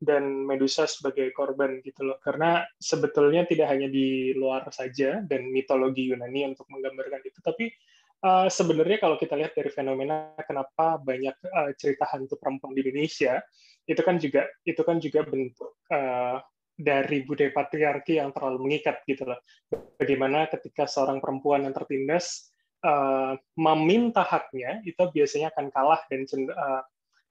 dan 0.00 0.48
Medusa 0.48 0.88
sebagai 0.88 1.28
korban 1.34 1.82
gitu 1.84 2.06
loh. 2.06 2.16
Karena 2.22 2.64
sebetulnya 2.78 3.44
tidak 3.44 3.68
hanya 3.68 3.90
di 3.90 4.32
luar 4.32 4.64
saja 4.72 5.20
dan 5.26 5.50
mitologi 5.50 6.08
Yunani 6.08 6.54
untuk 6.54 6.70
menggambarkan 6.70 7.20
itu, 7.26 7.38
tapi 7.42 7.68
uh, 8.24 8.46
sebenarnya 8.48 9.02
kalau 9.02 9.18
kita 9.18 9.34
lihat 9.36 9.52
dari 9.52 9.68
fenomena 9.74 10.32
kenapa 10.46 10.96
banyak 11.02 11.36
uh, 11.50 11.70
cerita 11.76 12.08
hantu 12.08 12.38
perempuan 12.38 12.72
di 12.72 12.86
Indonesia, 12.86 13.42
itu 13.84 14.00
kan 14.00 14.16
juga 14.22 14.46
itu 14.62 14.82
kan 14.86 14.96
juga 15.02 15.20
bentuk 15.26 15.82
uh, 15.90 16.38
dari 16.80 17.28
budaya 17.28 17.52
patriarki 17.52 18.16
yang 18.16 18.32
terlalu 18.32 18.70
mengikat 18.70 19.04
gitu 19.04 19.28
loh. 19.28 19.42
Bagaimana 20.00 20.48
ketika 20.48 20.88
seorang 20.88 21.20
perempuan 21.20 21.68
yang 21.68 21.76
tertindas 21.76 22.49
uh, 22.84 23.34
meminta 23.56 24.24
haknya 24.24 24.80
itu 24.84 25.00
biasanya 25.12 25.52
akan 25.52 25.66
kalah 25.72 26.00
dan 26.08 26.24
uh, 26.50 26.82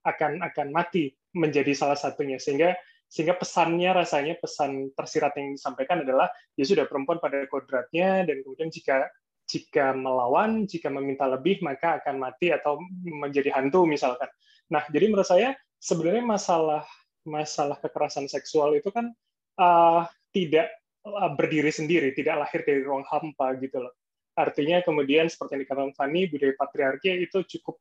akan 0.06 0.40
akan 0.40 0.68
mati 0.72 1.12
menjadi 1.36 1.72
salah 1.76 1.98
satunya. 1.98 2.40
Sehingga 2.40 2.74
sehingga 3.10 3.34
pesannya 3.34 3.90
rasanya 3.90 4.38
pesan 4.38 4.94
tersirat 4.94 5.34
yang 5.34 5.58
disampaikan 5.58 6.06
adalah 6.06 6.30
ya 6.54 6.62
sudah 6.62 6.86
perempuan 6.86 7.18
pada 7.18 7.42
kodratnya 7.50 8.22
dan 8.22 8.46
kemudian 8.46 8.70
jika 8.70 9.10
jika 9.50 9.90
melawan 9.90 10.62
jika 10.70 10.86
meminta 10.94 11.26
lebih 11.26 11.58
maka 11.66 11.98
akan 11.98 12.22
mati 12.22 12.54
atau 12.54 12.78
menjadi 13.02 13.50
hantu 13.50 13.82
misalkan. 13.82 14.30
Nah 14.70 14.86
jadi 14.94 15.10
menurut 15.10 15.26
saya 15.26 15.58
sebenarnya 15.82 16.22
masalah 16.22 16.86
masalah 17.26 17.76
kekerasan 17.82 18.30
seksual 18.30 18.78
itu 18.78 18.94
kan 18.94 19.10
uh, 19.58 20.06
tidak 20.30 20.70
berdiri 21.34 21.72
sendiri 21.72 22.12
tidak 22.12 22.44
lahir 22.44 22.60
dari 22.64 22.84
ruang 22.84 23.04
hampa 23.08 23.56
gitu 23.56 23.88
loh 23.88 23.94
Artinya 24.40 24.80
kemudian 24.80 25.28
seperti 25.28 25.60
yang 25.60 25.62
dikatakan 25.68 25.92
Fanny, 25.92 26.32
budaya 26.32 26.56
patriarki 26.56 27.20
itu 27.20 27.44
cukup 27.44 27.76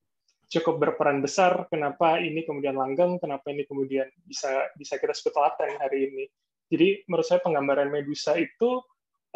cukup 0.49 0.75
berperan 0.81 1.21
besar 1.21 1.69
kenapa 1.69 2.19
ini 2.19 2.43
kemudian 2.43 2.75
langgeng, 2.75 3.21
kenapa 3.21 3.53
ini 3.53 3.63
kemudian 3.63 4.09
bisa 4.25 4.67
bisa 4.75 4.99
kita 4.99 5.15
sebut 5.15 5.31
telaten 5.31 5.79
hari 5.79 6.11
ini. 6.11 6.25
Jadi 6.69 7.07
menurut 7.07 7.25
saya 7.25 7.39
penggambaran 7.39 7.87
Medusa 7.87 8.35
itu 8.35 8.83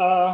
uh, 0.02 0.34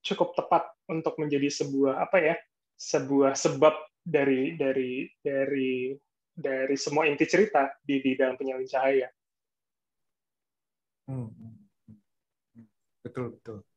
cukup 0.00 0.32
tepat 0.38 0.72
untuk 0.88 1.18
menjadi 1.20 1.50
sebuah 1.50 2.00
apa 2.00 2.18
ya 2.22 2.34
sebuah 2.78 3.34
sebab 3.36 3.74
dari 4.00 4.54
dari 4.54 5.10
dari 5.18 5.92
dari 6.30 6.76
semua 6.78 7.10
inti 7.10 7.26
cerita 7.26 7.74
di 7.82 8.00
di 8.00 8.16
dalam 8.16 8.38
penyalin 8.38 8.66
cahaya. 8.66 9.10
Hmm. 11.06 11.28
hmm, 11.28 11.54
hmm. 11.92 12.66
Betul 13.04 13.38
betul 13.38 13.75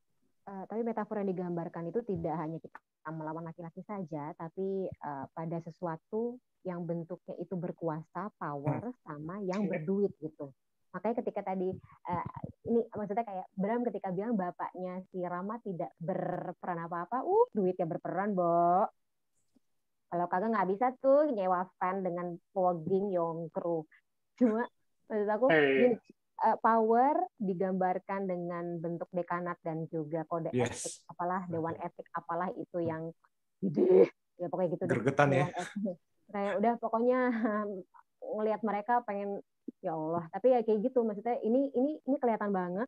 uh, 0.50 0.64
tapi 0.66 0.82
metafora 0.82 1.22
yang 1.22 1.32
digambarkan 1.38 1.94
itu 1.94 2.02
tidak 2.10 2.36
hanya 2.42 2.58
kita 2.58 2.78
melawan 3.14 3.46
laki-laki 3.46 3.86
saja, 3.86 4.34
tapi 4.36 4.90
uh, 5.06 5.26
pada 5.34 5.62
sesuatu 5.62 6.42
yang 6.66 6.84
bentuknya 6.84 7.38
itu 7.40 7.56
berkuasa, 7.56 8.34
power, 8.36 8.90
hmm. 8.90 8.98
sama 9.06 9.40
yang 9.46 9.70
berduit 9.70 10.12
gitu. 10.20 10.52
Makanya 10.90 11.16
ketika 11.22 11.54
tadi 11.54 11.70
uh, 12.10 12.26
ini 12.66 12.82
maksudnya 12.90 13.26
kayak 13.26 13.48
Bram 13.54 13.86
ketika 13.86 14.10
bilang 14.10 14.34
bapaknya 14.34 15.06
si 15.14 15.22
Rama 15.22 15.62
tidak 15.62 15.94
berperan 16.02 16.82
apa-apa, 16.90 17.22
uh 17.22 17.46
duitnya 17.54 17.86
berperan, 17.86 18.34
Bo. 18.34 18.90
Kalau 20.10 20.26
kagak 20.26 20.50
nggak 20.50 20.70
bisa 20.74 20.88
tuh 20.98 21.30
nyewa 21.30 21.70
fan 21.78 22.02
dengan 22.02 22.34
fogging 22.50 23.14
kru. 23.54 23.86
Cuma 24.42 24.66
maksud 25.06 25.30
aku 25.30 25.46
hey 25.54 25.94
power 26.64 27.16
digambarkan 27.40 28.28
dengan 28.28 28.80
bentuk 28.80 29.10
dekanat 29.12 29.60
dan 29.64 29.86
juga 29.92 30.24
kode 30.28 30.52
yes. 30.56 30.70
etik 30.72 30.96
apalah 31.12 31.42
dewan 31.52 31.76
etik 31.80 32.08
apalah 32.16 32.50
itu 32.56 32.78
hmm. 32.80 32.88
yang 32.88 33.04
gede 33.60 34.08
ya 34.40 34.48
pokoknya 34.48 34.70
gitu 34.80 34.84
gergetan 34.88 35.30
ya 35.36 35.46
kayak 36.32 36.54
udah 36.64 36.74
pokoknya 36.80 37.20
ngelihat 38.40 38.62
mereka 38.64 39.04
pengen 39.04 39.44
ya 39.84 39.94
Allah 39.96 40.26
tapi 40.32 40.56
ya 40.56 40.60
kayak 40.64 40.80
gitu 40.88 41.04
maksudnya 41.04 41.38
ini 41.44 41.72
ini 41.76 42.00
ini 42.04 42.16
kelihatan 42.18 42.52
banget 42.56 42.88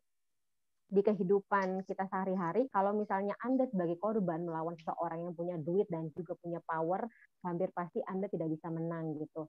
di 0.92 1.00
kehidupan 1.00 1.88
kita 1.88 2.04
sehari-hari 2.04 2.68
kalau 2.68 2.92
misalnya 2.92 3.32
Anda 3.40 3.64
sebagai 3.64 3.96
korban 3.96 4.44
melawan 4.44 4.76
seseorang 4.76 5.24
yang 5.24 5.32
punya 5.32 5.56
duit 5.56 5.88
dan 5.88 6.12
juga 6.12 6.36
punya 6.36 6.60
power 6.68 7.08
hampir 7.40 7.72
pasti 7.72 8.04
Anda 8.04 8.28
tidak 8.28 8.52
bisa 8.52 8.68
menang 8.68 9.16
gitu. 9.16 9.48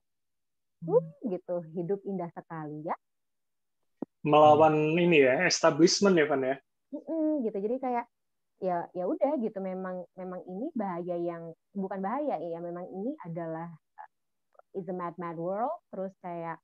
Hmm. 0.84 1.00
gitu 1.24 1.64
hidup 1.72 2.00
indah 2.04 2.28
sekali 2.36 2.84
ya 2.84 2.92
melawan 4.24 4.96
hmm. 4.96 5.02
ini 5.04 5.18
ya 5.22 5.44
establishment 5.44 6.16
ya 6.16 6.26
kan 6.26 6.40
ya? 6.40 6.56
Mm 6.90 7.44
gitu. 7.44 7.58
Jadi 7.60 7.76
kayak 7.78 8.06
ya 8.58 8.88
ya 8.96 9.04
udah 9.04 9.36
gitu. 9.38 9.58
Memang 9.60 10.08
memang 10.16 10.40
ini 10.48 10.72
bahaya 10.72 11.16
yang 11.20 11.52
bukan 11.76 12.00
bahaya 12.00 12.40
ya. 12.40 12.58
Memang 12.58 12.88
ini 12.88 13.12
adalah 13.22 13.68
uh, 13.70 14.10
is 14.80 14.88
a 14.88 14.94
mad 14.96 15.14
mad 15.20 15.36
world. 15.36 15.76
Terus 15.92 16.16
kayak 16.24 16.58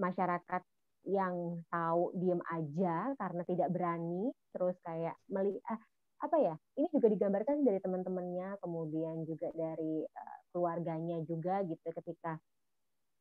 masyarakat 0.00 0.62
yang 1.04 1.60
tahu 1.68 2.16
diem 2.16 2.40
aja 2.48 3.12
karena 3.20 3.42
tidak 3.44 3.68
berani. 3.68 4.32
Terus 4.56 4.74
kayak 4.80 5.14
melihat 5.28 5.60
ah, 5.68 5.80
apa 6.24 6.36
ya? 6.40 6.54
Ini 6.80 6.88
juga 6.88 7.12
digambarkan 7.12 7.68
dari 7.68 7.78
teman-temannya 7.84 8.56
kemudian 8.64 9.28
juga 9.28 9.52
dari 9.52 10.08
uh, 10.08 10.38
keluarganya 10.56 11.20
juga 11.28 11.60
gitu 11.68 11.84
ketika 12.00 12.40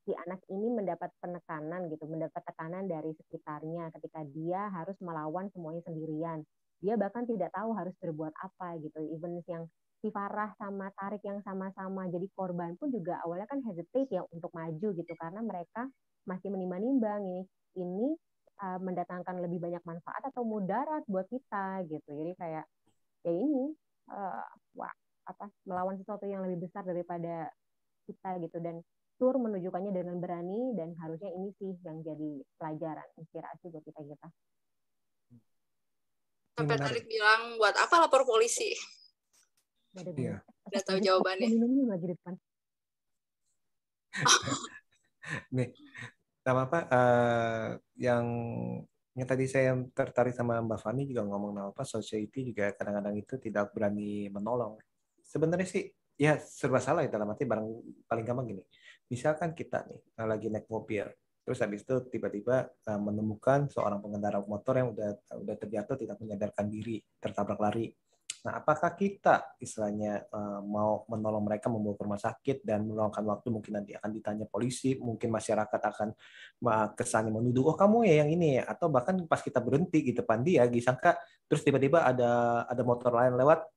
si 0.03 0.11
anak 0.27 0.43
ini 0.51 0.67
mendapat 0.67 1.09
penekanan 1.23 1.87
gitu, 1.87 2.03
mendapat 2.07 2.43
tekanan 2.43 2.87
dari 2.91 3.15
sekitarnya 3.15 3.87
ketika 3.95 4.21
dia 4.35 4.67
harus 4.71 4.95
melawan 4.99 5.47
semuanya 5.55 5.83
sendirian. 5.87 6.43
Dia 6.83 6.99
bahkan 6.99 7.23
tidak 7.23 7.55
tahu 7.55 7.71
harus 7.71 7.95
berbuat 8.03 8.35
apa 8.43 8.75
gitu. 8.83 8.99
Even 9.15 9.39
yang 9.47 9.63
si 10.03 10.11
Farah 10.11 10.51
sama 10.59 10.91
Tarik 10.99 11.23
yang 11.23 11.39
sama-sama 11.47 12.11
jadi 12.11 12.27
korban 12.35 12.75
pun 12.75 12.91
juga 12.91 13.23
awalnya 13.23 13.47
kan 13.47 13.63
hesitate 13.63 14.11
ya 14.11 14.27
untuk 14.35 14.51
maju 14.51 14.87
gitu 14.91 15.13
karena 15.15 15.39
mereka 15.39 15.87
masih 16.27 16.51
menimbang-nimbang 16.51 17.23
ini 17.23 17.41
ini 17.79 18.07
uh, 18.59 18.79
mendatangkan 18.83 19.39
lebih 19.39 19.63
banyak 19.63 19.79
manfaat 19.87 20.19
atau 20.27 20.43
mudarat 20.43 21.07
buat 21.07 21.23
kita 21.31 21.87
gitu. 21.87 22.09
Jadi 22.11 22.35
kayak 22.35 22.67
ya 23.23 23.31
ini 23.31 23.71
uh, 24.11 24.43
wah 24.75 24.91
apa 25.23 25.47
melawan 25.63 25.95
sesuatu 25.95 26.27
yang 26.27 26.43
lebih 26.43 26.67
besar 26.67 26.83
daripada 26.83 27.47
kita 28.03 28.43
gitu 28.43 28.59
dan 28.59 28.83
Sur 29.17 29.37
menunjukkannya 29.37 29.93
dengan 29.93 30.17
berani 30.17 30.73
dan 30.73 30.97
harusnya 30.97 31.29
ini 31.29 31.53
sih 31.61 31.71
yang 31.85 32.01
jadi 32.01 32.41
pelajaran 32.57 33.07
inspirasi 33.21 33.69
buat 33.69 33.83
kita 33.85 34.01
kita. 34.01 34.27
Sampai 36.53 36.77
tadi 36.77 37.01
bilang 37.09 37.57
buat 37.57 37.73
apa 37.73 37.95
lapor 38.05 38.25
polisi? 38.25 38.73
Iya. 39.97 40.41
Udah 40.69 40.81
tahu 40.85 40.97
jawabannya. 41.01 41.49
Minumnya 41.49 41.97
lagi 41.97 42.05
di 42.05 42.13
depan. 42.17 42.33
Nih, 45.55 45.69
sama 46.41 46.69
apa? 46.69 46.79
Uh, 46.89 47.69
yang 47.97 48.25
yang 49.13 49.27
tadi 49.29 49.45
saya 49.45 49.77
tertarik 49.93 50.33
sama 50.33 50.57
Mbak 50.57 50.79
Fani 50.81 51.05
juga 51.05 51.21
ngomong 51.25 51.69
apa 51.69 51.85
society 51.85 52.49
juga 52.49 52.73
kadang-kadang 52.73 53.13
itu 53.17 53.37
tidak 53.37 53.69
berani 53.73 54.29
menolong. 54.33 54.77
Sebenarnya 55.21 55.69
sih 55.69 55.85
ya 56.17 56.37
serba 56.37 56.81
salah 56.81 57.05
ya 57.05 57.09
dalam 57.13 57.29
arti 57.29 57.45
barang 57.45 57.67
paling 58.09 58.25
gampang 58.25 58.45
gini. 58.49 58.63
Misalkan 59.13 59.53
kita 59.53 59.85
nih 59.85 60.01
lagi 60.25 60.49
naik 60.49 60.65
mobil, 60.65 61.05
terus 61.45 61.61
habis 61.61 61.85
itu 61.85 62.01
tiba-tiba 62.09 62.65
uh, 62.89 62.97
menemukan 62.97 63.69
seorang 63.69 64.01
pengendara 64.01 64.41
motor 64.41 64.73
yang 64.73 64.89
udah 64.89 65.37
udah 65.37 65.55
terjatuh 65.61 65.93
tidak 66.01 66.17
menyadarkan 66.17 66.65
diri, 66.65 66.97
tertabrak 67.21 67.61
lari. 67.61 67.93
Nah, 68.43 68.59
apakah 68.59 68.97
kita 68.97 69.53
istilahnya 69.61 70.25
uh, 70.33 70.65
mau 70.65 71.05
menolong 71.05 71.45
mereka 71.45 71.69
membawa 71.69 71.93
ke 71.93 72.03
rumah 72.09 72.19
sakit 72.25 72.57
dan 72.65 72.89
meluangkan 72.89 73.21
waktu 73.21 73.53
mungkin 73.53 73.71
nanti 73.77 73.93
akan 73.93 74.09
ditanya 74.17 74.45
polisi, 74.49 74.97
mungkin 74.97 75.29
masyarakat 75.29 75.81
akan 75.93 76.09
kesannya 76.97 77.29
menuduh 77.29 77.69
oh 77.69 77.77
kamu 77.77 78.09
ya 78.09 78.25
yang 78.25 78.33
ini 78.33 78.57
ya 78.57 78.65
atau 78.65 78.89
bahkan 78.89 79.13
pas 79.29 79.39
kita 79.45 79.61
berhenti 79.61 80.01
di 80.01 80.11
depan 80.17 80.41
dia 80.41 80.65
disangka 80.65 81.21
terus 81.53 81.61
tiba-tiba 81.61 82.01
ada 82.01 82.65
ada 82.65 82.81
motor 82.81 83.13
lain 83.13 83.37
lewat 83.37 83.69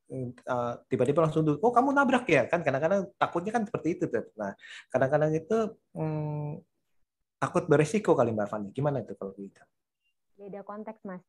uh, 0.49 0.81
tiba-tiba 0.89 1.29
langsung 1.29 1.45
oh 1.45 1.69
kamu 1.69 1.93
nabrak 1.93 2.25
ya 2.25 2.49
kan 2.49 2.65
kadang-kadang 2.65 3.05
takutnya 3.21 3.53
kan 3.53 3.63
seperti 3.69 4.01
itu 4.01 4.09
tuh. 4.09 4.25
Nah, 4.33 4.57
kadang-kadang 4.89 5.37
itu 5.37 5.77
hmm, 5.93 6.57
takut 7.37 7.69
beresiko 7.69 8.17
kali 8.17 8.33
Mbak 8.33 8.49
Fani. 8.49 8.67
Gimana 8.73 9.05
itu 9.05 9.13
kalau 9.13 9.37
begitu? 9.37 9.61
Beda 10.41 10.65
konteks, 10.65 11.05
Mas 11.05 11.21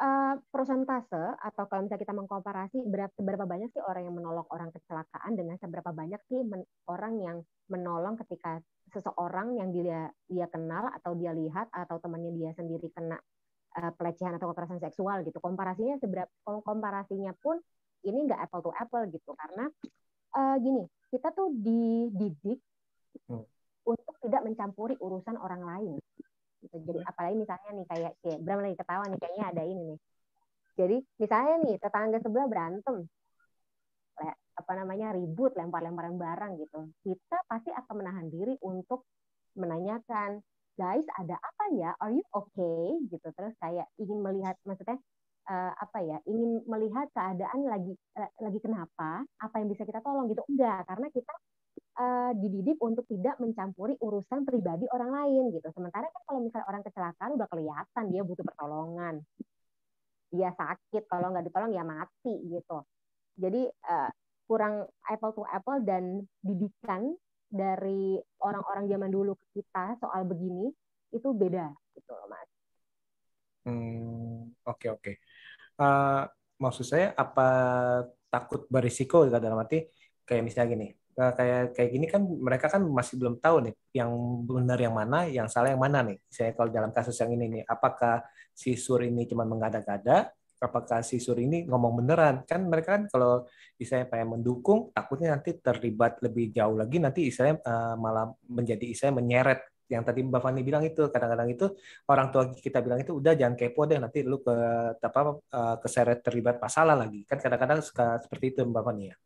uh, 0.00 0.34
persentase 0.48 1.36
atau 1.38 1.64
kalau 1.68 1.84
misalnya 1.84 2.02
kita 2.02 2.14
mengkomparasi 2.16 2.78
berapa, 2.88 3.12
seberapa 3.14 3.44
banyak 3.44 3.68
sih 3.70 3.82
orang 3.84 4.08
yang 4.08 4.16
menolong 4.16 4.48
orang 4.50 4.70
kecelakaan 4.72 5.32
dengan 5.36 5.56
seberapa 5.60 5.92
banyak 5.92 6.20
sih 6.26 6.40
men, 6.42 6.64
orang 6.88 7.14
yang 7.20 7.36
menolong 7.68 8.16
ketika 8.24 8.58
seseorang 8.90 9.60
yang 9.60 9.70
dia 9.70 10.10
dia 10.26 10.46
kenal 10.50 10.90
atau 10.90 11.14
dia 11.14 11.30
lihat 11.36 11.70
atau 11.70 12.00
temannya 12.02 12.34
dia 12.34 12.50
sendiri 12.56 12.90
kena 12.90 13.20
uh, 13.76 13.92
pelecehan 13.94 14.34
atau 14.38 14.50
kekerasan 14.50 14.80
seksual 14.82 15.22
gitu 15.22 15.38
komparasinya 15.38 16.00
seberapa 16.00 16.30
komparasinya 16.44 17.34
pun 17.38 17.60
ini 18.06 18.26
nggak 18.26 18.48
apple 18.48 18.64
to 18.64 18.70
apple 18.74 19.04
gitu 19.12 19.30
karena 19.36 19.68
uh, 20.34 20.56
gini 20.58 20.88
kita 21.10 21.34
tuh 21.34 21.50
dididik 21.52 22.60
hmm. 23.28 23.44
untuk 23.86 24.14
tidak 24.22 24.42
mencampuri 24.46 24.94
urusan 24.98 25.36
orang 25.36 25.62
lain 25.66 25.98
gitu. 26.60 26.76
Jadi 26.86 27.00
apalagi 27.02 27.36
misalnya 27.40 27.70
nih 27.72 27.86
kayak 27.88 28.12
kayak 28.20 28.38
Bram 28.44 28.60
lagi 28.60 28.76
ketawa 28.76 29.04
nih 29.08 29.18
kayaknya 29.18 29.44
ada 29.48 29.62
ini 29.64 29.82
nih. 29.94 29.98
Jadi 30.78 30.96
misalnya 31.18 31.54
nih 31.66 31.76
tetangga 31.76 32.18
sebelah 32.22 32.46
berantem, 32.48 32.96
apa 34.56 34.72
namanya 34.76 35.16
ribut, 35.16 35.56
lempar-lemparan 35.56 36.16
barang 36.20 36.52
gitu. 36.60 36.80
Kita 37.04 37.36
pasti 37.48 37.72
akan 37.72 37.94
menahan 37.96 38.26
diri 38.28 38.54
untuk 38.64 39.08
menanyakan, 39.56 40.40
guys 40.80 41.04
ada 41.20 41.36
apa 41.36 41.64
ya? 41.76 41.92
Are 42.00 42.16
you 42.16 42.24
okay? 42.32 42.96
Gitu. 43.12 43.28
Terus 43.36 43.52
kayak 43.60 43.84
ingin 44.00 44.24
melihat 44.24 44.56
maksudnya 44.64 44.96
uh, 45.52 45.72
apa 45.76 45.98
ya? 46.00 46.16
Ingin 46.24 46.64
melihat 46.64 47.12
keadaan 47.12 47.68
lagi 47.68 47.92
uh, 48.16 48.30
lagi 48.40 48.58
kenapa? 48.64 49.28
Apa 49.44 49.60
yang 49.60 49.68
bisa 49.68 49.84
kita 49.84 50.00
tolong 50.00 50.32
gitu? 50.32 50.40
Enggak, 50.48 50.88
karena 50.88 51.06
kita 51.12 51.34
uh, 52.00 52.32
dididik 52.40 52.80
untuk 52.80 53.04
tidak 53.12 53.36
mencampuri 53.36 54.00
urusan 54.00 54.48
pribadi 54.48 54.88
orang 54.88 55.12
lain 55.12 55.52
gitu. 55.52 55.68
Sementara 55.76 56.08
kan 56.08 56.22
kalau 56.24 56.40
misalnya 56.40 56.66
orang 56.72 56.82
kecelakaan 56.88 57.30
udah 57.36 57.48
kelihatan 57.52 58.04
dia 58.08 58.22
butuh 58.24 58.44
pertolongan, 58.48 59.14
dia 60.32 60.50
sakit, 60.56 61.04
kalau 61.10 61.28
nggak 61.34 61.44
ditolong 61.52 61.76
ya 61.76 61.84
mati 61.84 62.34
gitu. 62.48 62.78
Jadi 63.36 63.68
uh, 63.68 64.10
kurang 64.48 64.88
apple 65.06 65.32
to 65.36 65.44
apple 65.46 65.78
dan 65.84 66.26
didikan 66.42 67.14
dari 67.50 68.16
orang-orang 68.40 68.86
zaman 68.86 69.10
dulu 69.10 69.34
ke 69.34 69.60
kita 69.60 69.98
soal 69.98 70.22
begini 70.24 70.70
itu 71.10 71.28
beda 71.34 71.74
gitu 71.98 72.10
loh 72.14 72.26
mas. 72.30 72.48
Hmm 73.66 74.54
oke 74.64 74.86
oke. 74.94 75.12
Eh, 75.80 76.22
maksud 76.62 76.86
saya 76.86 77.12
apa 77.18 77.48
takut 78.30 78.70
berisiko 78.70 79.26
dalam 79.26 79.58
arti 79.58 79.84
kayak 80.22 80.42
misalnya 80.46 80.68
gini 80.70 80.88
Nah, 81.20 81.36
kayak 81.36 81.76
kayak 81.76 81.90
gini 81.92 82.06
kan 82.08 82.22
mereka 82.24 82.66
kan 82.72 82.80
masih 82.80 83.20
belum 83.20 83.36
tahu 83.44 83.56
nih 83.68 83.74
yang 83.92 84.10
benar 84.48 84.78
yang 84.80 84.94
mana, 84.96 85.28
yang 85.28 85.48
salah 85.52 85.68
yang 85.74 85.82
mana 85.82 86.00
nih. 86.06 86.16
Saya 86.32 86.56
kalau 86.56 86.70
dalam 86.72 86.94
kasus 86.96 87.12
yang 87.20 87.36
ini 87.36 87.60
nih, 87.60 87.62
apakah 87.68 88.24
si 88.56 88.72
Sur 88.78 89.04
ini 89.04 89.28
cuma 89.28 89.44
mengada-gada, 89.44 90.32
apakah 90.60 91.00
si 91.00 91.16
Sur 91.18 91.40
ini 91.40 91.64
ngomong 91.64 92.04
beneran? 92.04 92.44
Kan 92.44 92.68
mereka 92.68 93.00
kan 93.00 93.02
kalau 93.08 93.48
istilahnya 93.80 94.06
pengen 94.12 94.38
mendukung, 94.38 94.92
takutnya 94.92 95.34
nanti 95.34 95.56
terlibat 95.56 96.20
lebih 96.20 96.52
jauh 96.52 96.76
lagi, 96.76 97.00
nanti 97.00 97.26
istilahnya 97.32 97.64
uh, 97.64 97.94
malah 97.96 98.30
menjadi 98.46 98.84
istilahnya 98.92 99.16
menyeret. 99.18 99.60
Yang 99.90 100.02
tadi 100.06 100.20
Mbak 100.22 100.40
Fani 100.44 100.60
bilang 100.62 100.84
itu 100.86 101.02
kadang-kadang 101.10 101.48
itu 101.50 101.66
orang 102.06 102.30
tua 102.30 102.54
kita 102.54 102.78
bilang 102.78 103.02
itu 103.02 103.10
udah 103.18 103.34
jangan 103.34 103.58
kepo 103.58 103.90
deh 103.90 103.98
nanti 103.98 104.22
lu 104.22 104.38
ke 104.38 104.54
apa 105.02 105.20
uh, 105.34 105.76
keseret 105.82 106.22
terlibat 106.22 106.62
masalah 106.62 106.94
lagi. 106.94 107.26
Kan 107.26 107.42
kadang-kadang 107.42 107.82
suka 107.82 108.22
seperti 108.22 108.54
itu 108.54 108.62
Mbak 108.62 108.84
Fani 108.86 109.04
ya? 109.10 109.16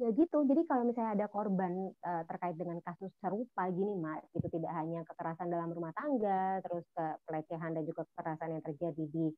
Ya 0.00 0.08
gitu. 0.16 0.48
Jadi 0.48 0.64
kalau 0.64 0.88
misalnya 0.88 1.12
ada 1.12 1.26
korban 1.28 1.92
uh, 1.92 2.24
terkait 2.24 2.56
dengan 2.56 2.80
kasus 2.80 3.12
serupa 3.20 3.68
gini 3.68 4.00
mas 4.00 4.24
itu 4.32 4.48
tidak 4.48 4.72
hanya 4.72 5.04
kekerasan 5.04 5.52
dalam 5.52 5.68
rumah 5.76 5.92
tangga 5.92 6.56
terus 6.64 6.88
ke 6.96 7.04
pelecehan 7.28 7.76
dan 7.76 7.84
juga 7.84 8.08
kekerasan 8.08 8.56
yang 8.56 8.64
terjadi 8.64 9.04
di 9.12 9.28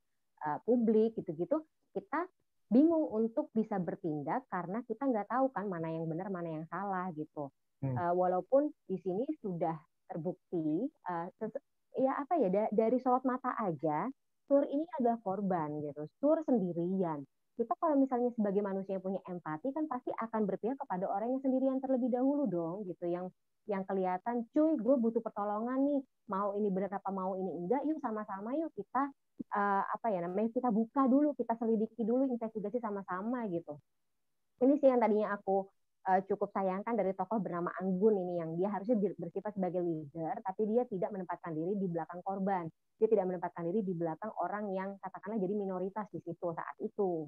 uh, 0.47 0.59
publik 0.67 1.15
gitu-gitu 1.19 1.63
kita 1.93 2.27
bingung 2.73 3.05
untuk 3.13 3.53
bisa 3.53 3.77
bertindak 3.77 4.49
karena 4.49 4.81
kita 4.89 5.05
nggak 5.05 5.29
tahu 5.29 5.53
kan 5.53 5.69
mana 5.69 5.93
yang 5.93 6.09
benar 6.09 6.33
mana 6.33 6.49
yang 6.61 6.67
salah 6.73 7.13
gitu. 7.13 7.53
Hmm. 7.83 7.99
uh, 7.99 8.15
walaupun 8.15 8.71
di 8.87 8.97
sini 9.03 9.27
sudah 9.43 9.75
terbukti 10.09 10.87
uh, 11.11 11.27
ya 11.99 12.13
apa 12.17 12.39
ya 12.41 12.49
da 12.49 12.65
dari 12.73 12.97
sorot 13.03 13.27
mata 13.27 13.53
aja 13.59 14.09
sur 14.49 14.65
ini 14.65 14.87
adalah 15.01 15.19
korban 15.21 15.83
gitu. 15.85 16.03
Sur 16.23 16.41
sendirian 16.47 17.27
kita 17.53 17.77
kalau 17.77 18.01
misalnya 18.01 18.33
sebagai 18.33 18.65
manusia 18.65 18.97
yang 18.97 19.05
punya 19.05 19.21
empati 19.29 19.69
kan 19.77 19.85
pasti 19.85 20.09
akan 20.09 20.49
berpihak 20.49 20.77
kepada 20.81 21.05
orang 21.05 21.37
yang 21.37 21.43
sendirian 21.45 21.79
terlebih 21.85 22.09
dahulu 22.09 22.49
dong 22.49 22.89
gitu. 22.89 23.05
Yang 23.05 23.29
yang 23.69 23.85
kelihatan 23.87 24.49
cuy 24.51 24.73
gue 24.81 24.97
butuh 24.97 25.21
pertolongan 25.21 25.79
nih. 25.85 26.01
Mau 26.33 26.57
ini 26.57 26.69
benar 26.73 26.97
apa 26.97 27.11
mau 27.13 27.37
ini 27.37 27.53
enggak 27.53 27.85
yuk 27.85 28.01
sama-sama 28.01 28.57
yuk 28.57 28.73
kita 28.73 29.13
uh, 29.53 29.83
apa 29.85 30.07
ya 30.09 30.25
namanya 30.25 30.49
kita 30.51 30.73
buka 30.73 31.05
dulu 31.07 31.37
kita 31.37 31.53
selidiki 31.61 32.03
dulu 32.03 32.25
investigasi 32.27 32.81
sama-sama 32.81 33.45
gitu. 33.53 33.77
Ini 34.65 34.79
sih 34.81 34.89
yang 34.89 35.03
tadinya 35.03 35.37
aku 35.37 35.69
uh, 36.09 36.21
cukup 36.27 36.51
sayangkan 36.51 36.95
dari 36.99 37.15
tokoh 37.15 37.39
bernama 37.39 37.71
Anggun 37.79 38.15
ini 38.19 38.35
yang 38.43 38.51
dia 38.59 38.69
harusnya 38.71 38.99
bersifat 39.19 39.55
sebagai 39.55 39.83
leader 39.83 40.35
tapi 40.43 40.67
dia 40.71 40.83
tidak 40.91 41.11
menempatkan 41.15 41.53
diri 41.55 41.75
di 41.79 41.87
belakang 41.87 42.21
korban. 42.27 42.65
Dia 42.99 43.09
tidak 43.11 43.27
menempatkan 43.31 43.63
diri 43.71 43.81
di 43.83 43.95
belakang 43.95 44.33
orang 44.39 44.65
yang 44.75 44.91
katakanlah 45.03 45.39
jadi 45.43 45.55
minoritas 45.55 46.07
di 46.11 46.21
situ 46.23 46.47
saat 46.55 46.77
itu. 46.83 47.27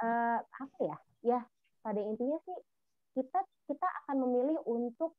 Uh, 0.00 0.40
apa 0.40 0.78
ya? 0.80 0.96
Ya 1.20 1.40
pada 1.80 2.00
intinya 2.00 2.36
sih 2.44 2.58
kita 3.16 3.40
kita 3.68 3.86
akan 4.04 4.16
memilih 4.28 4.60
untuk 4.68 5.16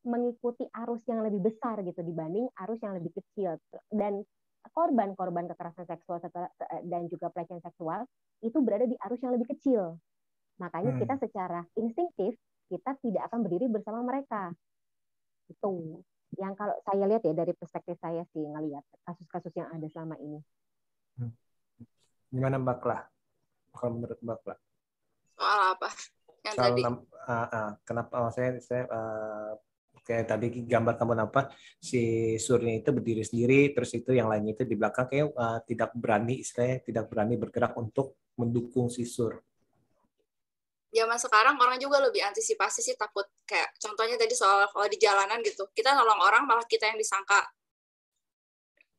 mengikuti 0.00 0.64
arus 0.86 1.04
yang 1.04 1.20
lebih 1.20 1.44
besar 1.44 1.76
gitu 1.84 2.00
dibanding 2.00 2.48
arus 2.66 2.80
yang 2.82 2.96
lebih 2.96 3.12
kecil. 3.14 3.58
Dan 3.90 4.22
korban-korban 4.76 5.48
kekerasan 5.48 5.88
seksual 5.88 6.20
dan 6.84 7.08
juga 7.08 7.32
pelecehan 7.32 7.64
seksual 7.64 8.04
itu 8.44 8.60
berada 8.60 8.84
di 8.84 8.96
arus 9.08 9.20
yang 9.24 9.32
lebih 9.32 9.56
kecil 9.56 9.96
makanya 10.60 10.92
hmm. 10.94 11.00
kita 11.00 11.14
secara 11.24 11.60
instinktif 11.80 12.36
kita 12.68 12.94
tidak 13.00 13.22
akan 13.32 13.40
berdiri 13.42 13.66
bersama 13.66 14.04
mereka 14.04 14.52
itu 15.50 15.98
yang 16.38 16.54
kalau 16.54 16.76
saya 16.86 17.10
lihat 17.10 17.26
ya 17.26 17.34
dari 17.34 17.50
perspektif 17.56 17.98
saya 17.98 18.22
sih 18.30 18.44
ngelihat 18.46 18.86
kasus-kasus 19.02 19.50
yang 19.58 19.66
ada 19.74 19.86
selama 19.90 20.14
ini. 20.22 20.38
Hmm. 21.18 21.34
Gimana 22.30 22.62
Mbak 22.62 22.78
Klah? 22.78 23.02
kalau 23.74 23.98
menurut 23.98 24.18
Mbak 24.22 24.38
Kla? 24.46 24.56
Soal 25.38 25.60
apa? 25.74 25.88
Yang 26.46 26.54
Soal 26.54 26.66
tadi. 26.70 26.82
Uh, 26.86 26.96
uh, 27.30 27.70
kenapa 27.86 28.14
oh, 28.26 28.30
saya 28.30 28.58
saya 28.62 28.86
uh, 28.90 29.52
kayak 30.02 30.26
tadi 30.26 30.46
gambar 30.66 30.94
kamu 30.98 31.12
apa 31.22 31.52
si 31.78 32.34
Surya 32.40 32.80
itu 32.80 32.90
berdiri 32.90 33.22
sendiri 33.22 33.70
terus 33.70 33.94
itu 33.94 34.10
yang 34.16 34.26
lainnya 34.26 34.56
itu 34.58 34.64
di 34.66 34.74
belakang 34.74 35.06
kayak 35.06 35.30
uh, 35.36 35.60
tidak 35.62 35.94
berani 35.94 36.42
istilahnya 36.42 36.82
tidak 36.82 37.04
berani 37.06 37.34
bergerak 37.38 37.76
untuk 37.78 38.18
mendukung 38.34 38.90
si 38.90 39.06
Sur. 39.06 39.38
Zaman 40.90 41.18
sekarang 41.22 41.54
orang 41.54 41.78
juga 41.78 42.02
lebih 42.02 42.18
antisipasi 42.26 42.82
sih 42.82 42.98
takut 42.98 43.22
kayak 43.46 43.70
contohnya 43.78 44.18
tadi 44.18 44.34
soal 44.34 44.66
kalau 44.74 44.90
di 44.90 44.98
jalanan 44.98 45.38
gitu 45.46 45.70
kita 45.70 45.94
nolong 45.94 46.18
orang 46.18 46.42
malah 46.50 46.66
kita 46.66 46.90
yang 46.90 46.98
disangka 46.98 47.46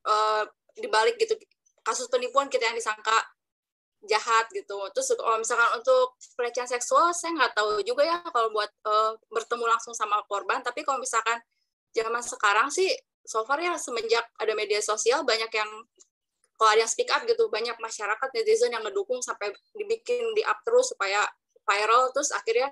uh, 0.07 0.47
dibalik 0.79 1.19
gitu 1.19 1.35
kasus 1.83 2.07
penipuan 2.07 2.47
kita 2.47 2.71
yang 2.71 2.77
disangka 2.79 3.17
jahat 4.07 4.49
gitu. 4.55 4.77
Terus 4.95 5.13
kalau 5.13 5.37
misalkan 5.37 5.69
untuk 5.77 6.17
pelecehan 6.33 6.69
seksual 6.69 7.13
saya 7.13 7.37
nggak 7.37 7.53
tahu 7.53 7.83
juga 7.85 8.07
ya 8.07 8.17
kalau 8.33 8.49
buat 8.49 8.71
uh, 8.87 9.13
bertemu 9.29 9.65
langsung 9.67 9.93
sama 9.93 10.23
korban. 10.25 10.63
Tapi 10.65 10.81
kalau 10.81 10.97
misalkan 10.97 11.37
zaman 11.93 12.23
sekarang 12.23 12.71
sih 12.73 12.89
so 13.21 13.45
far 13.45 13.61
ya 13.61 13.77
semenjak 13.77 14.25
ada 14.41 14.53
media 14.57 14.81
sosial 14.81 15.21
banyak 15.21 15.51
yang 15.53 15.69
kalau 16.57 16.77
ada 16.77 16.85
yang 16.85 16.91
speak 16.93 17.09
up 17.09 17.25
gitu 17.25 17.49
banyak 17.49 17.73
masyarakat 17.77 18.29
netizen 18.33 18.73
yang 18.73 18.85
ngedukung 18.85 19.21
sampai 19.21 19.53
dibikin 19.77 20.21
di 20.33 20.41
up 20.45 20.61
terus 20.65 20.93
supaya 20.93 21.25
viral 21.65 22.11
terus 22.15 22.33
akhirnya 22.33 22.69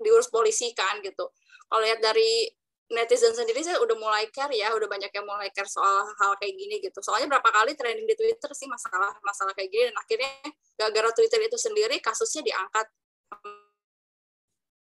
diurus 0.00 0.28
polisi 0.28 0.72
kan 0.76 1.00
gitu. 1.00 1.30
Kalau 1.66 1.82
lihat 1.82 1.98
dari 1.98 2.46
netizen 2.86 3.34
sendiri 3.34 3.66
saya 3.66 3.82
udah 3.82 3.96
mulai 3.98 4.30
care 4.30 4.54
ya, 4.54 4.70
udah 4.70 4.86
banyak 4.86 5.10
yang 5.10 5.26
mulai 5.26 5.50
care 5.50 5.66
soal 5.66 6.06
hal 6.22 6.32
kayak 6.38 6.54
gini 6.54 6.78
gitu. 6.78 7.02
Soalnya 7.02 7.26
berapa 7.38 7.48
kali 7.50 7.74
trending 7.74 8.06
di 8.06 8.14
Twitter 8.14 8.50
sih 8.54 8.70
masalah 8.70 9.10
masalah 9.26 9.50
kayak 9.58 9.70
gini 9.74 9.90
dan 9.90 9.96
akhirnya 9.98 10.30
gara-gara 10.78 11.10
Twitter 11.16 11.40
itu 11.42 11.58
sendiri 11.58 11.98
kasusnya 11.98 12.46
diangkat 12.46 12.86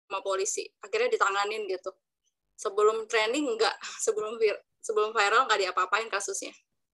sama 0.09 0.19
polisi. 0.19 0.67
Akhirnya 0.83 1.15
ditanganin 1.15 1.63
gitu. 1.71 1.95
Sebelum 2.59 3.07
trending 3.07 3.55
enggak, 3.55 3.75
sebelum 4.05 4.35
vir, 4.35 4.59
sebelum 4.83 5.15
viral 5.15 5.47
nggak 5.47 5.59
diapa-apain 5.69 6.11
kasusnya. 6.11 6.51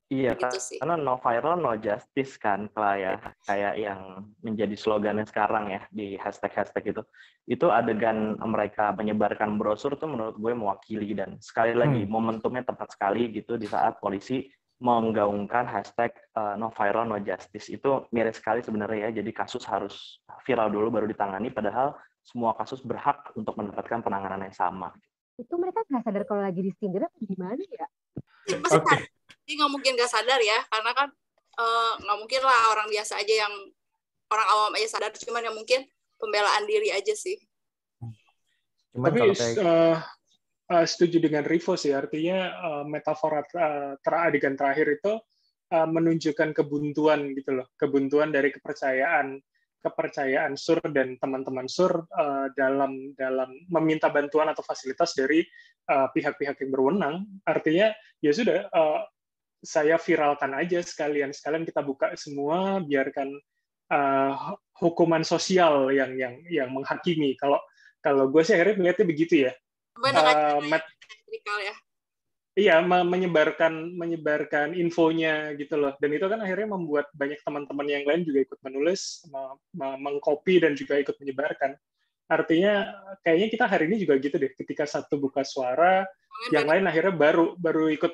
Iya, 0.10 0.34
gitu 0.34 0.58
sih. 0.58 0.82
karena 0.82 0.98
no 0.98 1.22
viral, 1.22 1.62
no 1.62 1.78
justice 1.78 2.42
kan, 2.42 2.66
kalau 2.74 2.98
ya 2.98 3.22
kayak 3.46 3.78
yang 3.78 4.26
menjadi 4.42 4.74
slogannya 4.74 5.22
sekarang 5.30 5.70
ya 5.70 5.86
di 5.94 6.18
hashtag-hashtag 6.18 6.98
itu. 6.98 7.02
Itu 7.46 7.70
adegan 7.70 8.34
mereka 8.42 8.90
menyebarkan 8.98 9.62
brosur 9.62 9.94
tuh 10.02 10.10
menurut 10.10 10.34
gue 10.42 10.54
mewakili 10.58 11.14
dan 11.14 11.38
sekali 11.38 11.78
lagi 11.78 12.02
hmm. 12.02 12.10
momentumnya 12.10 12.66
tepat 12.66 12.98
sekali 12.98 13.30
gitu 13.30 13.62
di 13.62 13.70
saat 13.70 14.02
polisi 14.02 14.50
menggaungkan 14.82 15.70
hashtag 15.70 16.10
uh, 16.34 16.58
no 16.58 16.74
viral, 16.74 17.06
no 17.06 17.22
justice. 17.22 17.70
Itu 17.70 18.10
mirip 18.10 18.34
sekali 18.34 18.66
sebenarnya 18.66 19.14
ya, 19.14 19.22
jadi 19.22 19.30
kasus 19.30 19.62
harus 19.70 20.26
viral 20.42 20.74
dulu 20.74 20.90
baru 20.90 21.06
ditangani, 21.06 21.54
padahal 21.54 21.94
semua 22.26 22.58
kasus 22.58 22.82
berhak 22.82 23.30
untuk 23.38 23.54
mendapatkan 23.62 24.02
penanganan 24.02 24.42
yang 24.50 24.58
sama. 24.58 24.90
Itu 25.38 25.54
mereka 25.62 25.86
nggak 25.86 26.02
sadar 26.02 26.26
kalau 26.26 26.42
lagi 26.42 26.66
disindir 26.66 27.06
atau 27.06 27.22
gimana 27.22 27.62
ya? 27.62 27.86
Oke. 28.58 28.82
Okay 28.82 29.19
jadi 29.50 29.66
nggak 29.66 29.74
mungkin 29.74 29.98
nggak 29.98 30.14
sadar 30.14 30.38
ya 30.46 30.62
karena 30.70 30.92
kan 30.94 31.10
eh, 31.58 31.92
nggak 32.06 32.18
uh, 32.18 32.22
mungkin 32.22 32.42
lah 32.46 32.70
orang 32.70 32.86
biasa 32.94 33.18
aja 33.18 33.50
yang 33.50 33.54
orang 34.30 34.48
awam 34.54 34.78
aja 34.78 34.88
sadar 34.94 35.10
cuman 35.18 35.42
yang 35.42 35.58
mungkin 35.58 35.90
pembelaan 36.22 36.70
diri 36.70 36.94
aja 36.94 37.18
sih. 37.18 37.34
Cuman 38.94 39.10
tapi 39.10 39.34
kayak... 39.34 39.58
uh, 39.58 39.98
uh, 40.70 40.86
setuju 40.86 41.18
dengan 41.18 41.50
Rivo 41.50 41.74
sih 41.74 41.90
artinya 41.98 42.62
uh, 42.62 42.84
metafora 42.86 43.42
uh, 43.42 43.98
ter 43.98 44.14
adegan 44.14 44.54
terakhir 44.54 45.02
itu 45.02 45.18
uh, 45.74 45.88
menunjukkan 45.90 46.54
kebuntuan 46.54 47.34
gitu 47.34 47.58
loh 47.58 47.74
kebuntuan 47.74 48.30
dari 48.30 48.54
kepercayaan 48.54 49.42
kepercayaan 49.82 50.54
sur 50.62 50.78
dan 50.94 51.18
teman-teman 51.18 51.66
sur 51.66 52.06
uh, 52.06 52.54
dalam 52.54 53.18
dalam 53.18 53.50
meminta 53.74 54.14
bantuan 54.14 54.54
atau 54.54 54.62
fasilitas 54.62 55.18
dari 55.18 55.42
pihak-pihak 55.90 56.54
uh, 56.54 56.62
yang 56.62 56.70
berwenang. 56.70 57.16
Artinya 57.50 57.90
ya 58.22 58.30
sudah 58.30 58.70
uh, 58.70 59.10
saya 59.60 60.00
viralkan 60.00 60.56
aja 60.56 60.80
sekalian. 60.80 61.36
Sekalian 61.36 61.68
kita 61.68 61.84
buka 61.84 62.16
semua 62.16 62.80
biarkan 62.80 63.36
uh, 63.92 64.56
hukuman 64.80 65.22
sosial 65.28 65.92
yang 65.92 66.16
yang 66.16 66.40
yang 66.48 66.70
menghakimi. 66.72 67.36
Kalau 67.36 67.60
kalau 68.00 68.32
gue 68.32 68.42
sih 68.44 68.56
akhirnya 68.56 68.80
melihatnya 68.80 69.08
begitu 69.08 69.34
ya. 69.50 69.54
Benar, 70.00 70.24
uh, 70.24 70.60
met, 70.64 70.84
ya. 71.44 71.76
Iya 72.60 72.84
menyebarkan 72.84 73.96
menyebarkan 73.96 74.76
infonya 74.76 75.56
gitu 75.56 75.80
loh. 75.80 75.96
Dan 76.00 76.12
itu 76.12 76.28
kan 76.28 76.44
akhirnya 76.44 76.76
membuat 76.76 77.08
banyak 77.16 77.40
teman-teman 77.40 77.88
yang 77.88 78.04
lain 78.04 78.28
juga 78.28 78.40
ikut 78.52 78.60
menulis 78.66 79.24
mengcopy 79.80 80.60
dan 80.60 80.76
juga 80.76 81.00
ikut 81.00 81.16
menyebarkan. 81.24 81.80
Artinya 82.28 83.00
kayaknya 83.24 83.48
kita 83.48 83.66
hari 83.66 83.88
ini 83.88 84.04
juga 84.04 84.20
gitu 84.20 84.36
deh. 84.36 84.52
Ketika 84.52 84.84
satu 84.84 85.16
buka 85.16 85.48
suara 85.48 86.04
yang 86.52 86.68
lain 86.68 86.84
akhirnya 86.84 87.16
baru 87.16 87.56
baru 87.56 87.92
ikut 87.96 88.12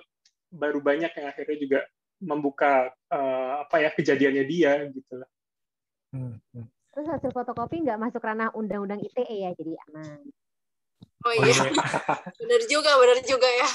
baru 0.56 0.80
banyak 0.80 1.12
yang 1.12 1.28
akhirnya 1.28 1.58
juga 1.60 1.80
membuka 2.24 2.96
uh, 3.12 3.68
apa 3.68 3.84
ya 3.84 3.90
kejadiannya 3.92 4.44
dia 4.48 4.88
gitu 4.90 5.14
lah. 5.20 5.30
Hmm, 6.16 6.40
hmm. 6.56 6.68
Terus 6.96 7.08
hasil 7.12 7.32
fotokopi 7.36 7.84
nggak 7.84 8.00
masuk 8.00 8.24
ranah 8.24 8.56
undang-undang 8.56 9.04
ITE 9.04 9.36
ya, 9.36 9.52
jadi 9.52 9.76
aman. 9.92 10.24
Oh 11.28 11.34
iya, 11.36 11.52
benar 12.40 12.62
juga, 12.72 12.96
benar 12.96 13.20
juga 13.28 13.50
ya. 13.52 13.70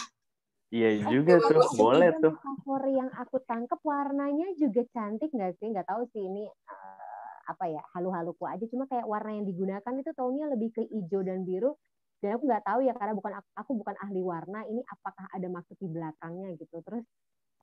Iya 0.71 0.91
juga 1.11 1.35
oh, 1.43 1.51
tuh, 1.51 1.63
boleh 1.75 2.11
tuh. 2.23 2.33
Cover 2.39 2.83
yang 2.95 3.11
aku 3.11 3.43
tangkep 3.43 3.83
warnanya 3.83 4.55
juga 4.55 4.87
cantik 4.95 5.35
nggak 5.35 5.59
sih? 5.59 5.67
Nggak 5.69 5.91
tahu 5.91 6.07
sih 6.15 6.23
ini 6.23 6.47
uh, 6.47 7.35
apa 7.51 7.67
ya 7.67 7.83
halu-haluku 7.93 8.47
aja. 8.47 8.63
Cuma 8.71 8.87
kayak 8.87 9.03
warna 9.03 9.35
yang 9.35 9.51
digunakan 9.51 9.93
itu 9.99 10.11
taunya 10.15 10.47
lebih 10.47 10.71
ke 10.71 10.87
hijau 10.87 11.27
dan 11.27 11.43
biru 11.43 11.75
dan 12.21 12.37
aku 12.37 12.45
nggak 12.45 12.65
tahu 12.69 12.81
ya 12.85 12.93
karena 12.93 13.15
bukan 13.17 13.33
aku 13.57 13.73
bukan 13.81 13.97
ahli 14.05 14.21
warna 14.21 14.61
ini 14.69 14.85
apakah 14.85 15.25
ada 15.33 15.49
maksud 15.49 15.77
di 15.81 15.89
belakangnya 15.89 16.53
gitu. 16.61 16.85
Terus 16.85 17.05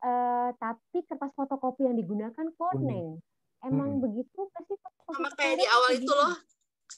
uh, 0.01 0.49
tapi 0.57 1.05
kertas 1.05 1.31
fotokopi 1.37 1.85
yang 1.85 1.97
digunakan 1.97 2.47
koneng. 2.57 3.21
Emang 3.61 3.97
hmm. 3.97 4.03
begitu 4.03 4.49
pasti 4.53 4.73
sama 5.05 5.29
kayak 5.37 5.61
di 5.61 5.65
awal 5.69 5.91
itu 5.93 6.13
loh 6.13 6.33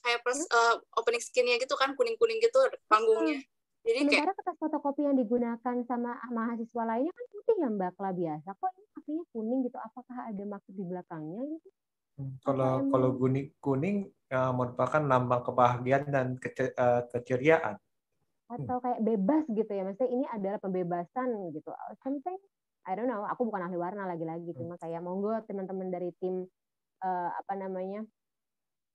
kayak 0.05 0.21
pas 0.23 0.39
uh, 0.39 0.75
opening 1.01 1.23
skinnya 1.23 1.59
gitu 1.59 1.75
kan 1.75 1.91
kuning 1.99 2.15
kuning 2.15 2.39
gitu 2.39 2.59
panggungnya. 2.87 3.43
Jadi 3.83 4.07
Sementara 4.07 4.31
kayak 4.31 4.37
kertas 4.43 4.57
fotokopi 4.59 5.01
yang 5.07 5.15
digunakan 5.15 5.75
sama 5.87 6.19
mahasiswa 6.31 6.83
lainnya 6.83 7.11
kan 7.15 7.25
putih 7.31 7.55
ya 7.59 7.69
mbak? 7.71 7.95
Lah 7.99 8.13
biasa 8.15 8.49
kok 8.55 8.71
ini 8.75 8.87
akhirnya 8.95 9.25
kuning 9.35 9.59
gitu. 9.67 9.77
Apakah 9.79 10.17
ada 10.31 10.43
maksud 10.47 10.73
di 10.75 10.83
belakangnya 10.87 11.43
gitu 11.47 11.67
Hmm, 12.19 12.35
kalau 12.43 12.83
kalau 12.91 13.09
kuning 13.15 13.47
kuning 13.63 14.11
ya, 14.27 14.51
merupakan 14.51 14.99
lambang 14.99 15.39
kebahagiaan 15.39 16.11
dan 16.11 16.27
kece, 16.35 16.75
uh, 16.75 17.07
keceriaan. 17.07 17.79
Hmm. 18.51 18.59
Atau 18.59 18.83
kayak 18.83 18.99
bebas 18.99 19.47
gitu 19.47 19.71
ya, 19.71 19.87
maksudnya 19.87 20.11
ini 20.11 20.25
adalah 20.27 20.59
pembebasan 20.59 21.55
gitu. 21.55 21.71
Something 22.03 22.35
I 22.83 22.99
don't 22.99 23.07
know, 23.07 23.23
aku 23.23 23.47
bukan 23.47 23.71
ahli 23.71 23.79
warna 23.79 24.03
lagi-lagi, 24.03 24.51
cuma 24.51 24.75
hmm. 24.75 24.83
kayak 24.83 24.99
monggo 24.99 25.31
teman-teman 25.47 25.87
dari 25.87 26.11
tim 26.19 26.43
uh, 26.99 27.29
apa 27.39 27.53
namanya 27.55 28.03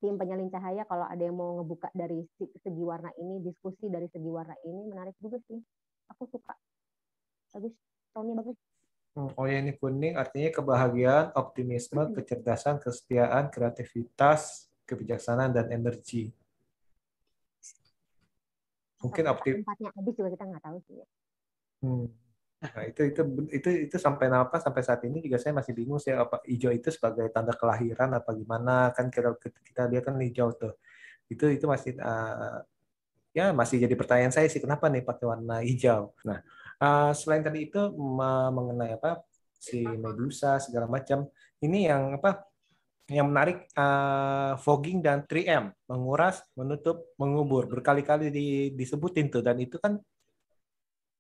tim 0.04 0.20
penyalin 0.20 0.52
cahaya 0.52 0.84
kalau 0.84 1.08
ada 1.08 1.22
yang 1.24 1.32
mau 1.32 1.56
ngebuka 1.56 1.88
dari 1.96 2.28
segi 2.36 2.82
warna 2.84 3.08
ini, 3.16 3.40
diskusi 3.40 3.88
dari 3.88 4.04
segi 4.12 4.28
warna 4.28 4.52
ini 4.68 4.84
menarik 4.84 5.16
juga 5.16 5.40
sih. 5.48 5.56
Aku 6.12 6.28
suka. 6.28 6.52
Bagus, 7.56 7.72
tahunnya 8.12 8.36
bagus. 8.36 8.58
Hmm, 9.14 9.30
oh 9.38 9.46
ya 9.46 9.62
ini 9.62 9.78
kuning 9.78 10.18
artinya 10.18 10.50
kebahagiaan, 10.50 11.30
optimisme, 11.38 12.02
kecerdasan, 12.18 12.82
kesetiaan, 12.82 13.46
kreativitas, 13.46 14.66
kebijaksanaan 14.90 15.54
dan 15.54 15.70
energi. 15.70 16.34
Mungkin 18.98 19.24
optim. 19.30 19.62
Tempatnya 19.62 19.90
habis 19.94 20.14
juga 20.18 20.28
kita 20.34 20.44
nggak 20.50 20.62
tahu 20.66 20.78
sih. 20.90 20.96
Hmm. 21.86 22.06
Nah, 22.64 22.84
itu 22.88 23.00
itu 23.12 23.22
itu 23.52 23.68
itu 23.92 23.96
sampai 24.00 24.32
apa 24.32 24.56
sampai 24.56 24.80
saat 24.80 25.04
ini 25.04 25.20
juga 25.20 25.36
saya 25.36 25.52
masih 25.52 25.76
bingung 25.76 26.00
sih 26.00 26.16
apa 26.16 26.40
hijau 26.48 26.72
itu 26.72 26.88
sebagai 26.88 27.28
tanda 27.28 27.52
kelahiran 27.52 28.16
apa 28.16 28.32
gimana 28.32 28.88
kan 28.96 29.12
kita 29.12 29.36
kita 29.36 29.82
lihat 29.92 30.08
kan 30.08 30.16
hijau 30.16 30.48
tuh 30.56 30.72
itu 31.28 31.44
itu 31.52 31.68
masih 31.68 31.92
uh, 32.00 32.64
ya 33.36 33.52
masih 33.52 33.84
jadi 33.84 33.92
pertanyaan 33.92 34.32
saya 34.32 34.48
sih 34.48 34.64
kenapa 34.64 34.88
nih 34.88 35.04
pakai 35.04 35.24
warna 35.28 35.60
hijau. 35.60 36.16
Nah 36.24 36.40
Uh, 36.84 37.16
selain 37.16 37.40
tadi 37.40 37.72
itu 37.72 37.80
mengenai 38.52 39.00
apa 39.00 39.24
si 39.56 39.80
Medusa 39.80 40.60
segala 40.60 40.84
macam, 40.84 41.24
ini 41.64 41.88
yang 41.88 42.20
apa 42.20 42.44
yang 43.08 43.32
menarik 43.32 43.68
uh, 43.76 44.56
fogging 44.60 45.00
dan 45.00 45.24
3M 45.24 45.72
menguras, 45.88 46.44
menutup, 46.56 47.08
mengubur 47.16 47.68
berkali-kali 47.68 48.28
di, 48.28 48.72
disebutin 48.76 49.32
tuh. 49.32 49.40
Dan 49.40 49.60
itu 49.60 49.80
kan 49.80 49.96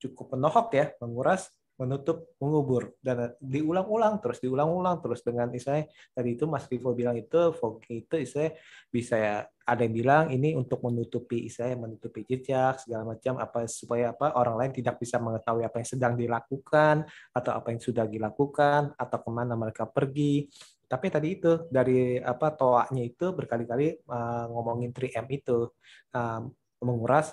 cukup 0.00 0.36
penohok 0.36 0.68
ya 0.76 0.92
menguras, 1.00 1.48
menutup, 1.74 2.34
mengubur. 2.38 2.94
Dan 3.02 3.34
diulang-ulang 3.42 4.22
terus 4.22 4.38
diulang-ulang 4.38 5.02
terus 5.02 5.20
dengan 5.26 5.50
istilahnya 5.50 5.90
tadi 6.14 6.28
itu 6.38 6.44
Mas 6.46 6.66
Rivo 6.70 6.94
bilang 6.94 7.18
itu 7.18 7.50
fogging 7.54 8.06
itu 8.06 8.14
istilahnya 8.20 8.52
bisa 8.90 9.14
ya 9.18 9.36
ada 9.64 9.80
yang 9.80 9.94
bilang 9.96 10.24
ini 10.30 10.52
untuk 10.54 10.84
menutupi 10.84 11.48
istilahnya 11.48 11.88
menutupi 11.88 12.22
jejak 12.28 12.84
segala 12.84 13.16
macam 13.16 13.40
apa 13.40 13.64
supaya 13.64 14.12
apa 14.12 14.36
orang 14.36 14.56
lain 14.60 14.72
tidak 14.76 15.00
bisa 15.00 15.16
mengetahui 15.18 15.64
apa 15.64 15.76
yang 15.80 15.88
sedang 15.88 16.14
dilakukan 16.14 16.96
atau 17.32 17.52
apa 17.56 17.68
yang 17.72 17.80
sudah 17.82 18.06
dilakukan 18.06 18.92
atau 18.94 19.18
ke 19.18 19.30
mana 19.32 19.54
mereka 19.58 19.88
pergi. 19.88 20.46
Tapi 20.84 21.06
tadi 21.10 21.28
itu 21.40 21.64
dari 21.72 22.20
apa 22.20 22.54
toaknya 22.54 23.02
itu 23.02 23.32
berkali-kali 23.34 24.04
uh, 24.06 24.46
ngomongin 24.52 24.92
3M 24.94 25.26
itu. 25.32 25.72
Uh, 26.14 26.46
menguras 26.84 27.32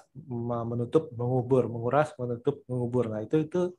menutup 0.63 1.11
mengubur 1.11 1.67
menguras 1.67 2.15
menutup 2.15 2.63
mengubur. 2.71 3.11
Nah 3.11 3.19
itu 3.21 3.43
itu 3.43 3.75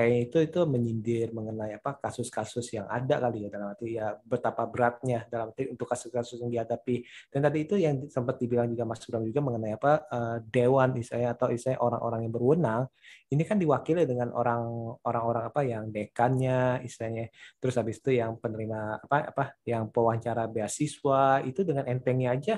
kayaknya 0.00 0.20
itu 0.32 0.38
itu 0.40 0.60
menyindir 0.64 1.28
mengenai 1.36 1.76
apa 1.76 2.00
kasus-kasus 2.00 2.72
yang 2.72 2.88
ada 2.88 3.20
kali 3.20 3.44
ya 3.44 3.48
dalam 3.52 3.76
arti 3.76 4.00
ya 4.00 4.16
betapa 4.24 4.64
beratnya 4.64 5.28
dalam 5.28 5.52
arti 5.52 5.68
untuk 5.68 5.84
kasus-kasus 5.84 6.40
yang 6.40 6.48
dihadapi. 6.48 7.04
Dan 7.28 7.44
tadi 7.44 7.68
itu 7.68 7.76
yang 7.76 8.08
sempat 8.08 8.40
dibilang 8.40 8.72
juga 8.72 8.88
Mas 8.88 9.04
Bram 9.04 9.20
juga 9.28 9.44
mengenai 9.44 9.76
apa 9.76 9.92
uh, 10.08 10.36
dewan 10.48 10.96
istilahnya 10.96 11.36
atau 11.36 11.52
istilahnya 11.52 11.84
orang-orang 11.84 12.20
yang 12.24 12.32
berwenang 12.32 12.82
ini 13.28 13.42
kan 13.44 13.60
diwakili 13.60 14.08
dengan 14.08 14.32
orang 14.32 14.96
orang-orang 15.04 15.44
apa 15.52 15.60
yang 15.68 15.92
dekannya 15.92 16.80
istilahnya 16.80 17.28
terus 17.60 17.76
habis 17.76 18.00
itu 18.00 18.16
yang 18.16 18.40
penerima 18.40 19.04
apa 19.04 19.36
apa 19.36 19.44
yang 19.68 19.92
pewawancara 19.92 20.48
beasiswa 20.48 21.44
itu 21.44 21.60
dengan 21.60 21.84
entengnya 21.84 22.32
aja 22.32 22.56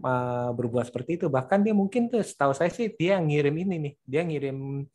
uh, 0.00 0.50
berbuat 0.56 0.88
seperti 0.88 1.20
itu. 1.20 1.26
Bahkan 1.28 1.60
dia 1.60 1.74
mungkin 1.76 2.08
tuh 2.08 2.24
setahu 2.24 2.56
saya 2.56 2.72
sih 2.72 2.88
dia 2.96 3.20
ngirim 3.20 3.52
ini 3.52 3.76
nih 3.76 3.94
dia 4.08 4.22
ngirim 4.24 4.88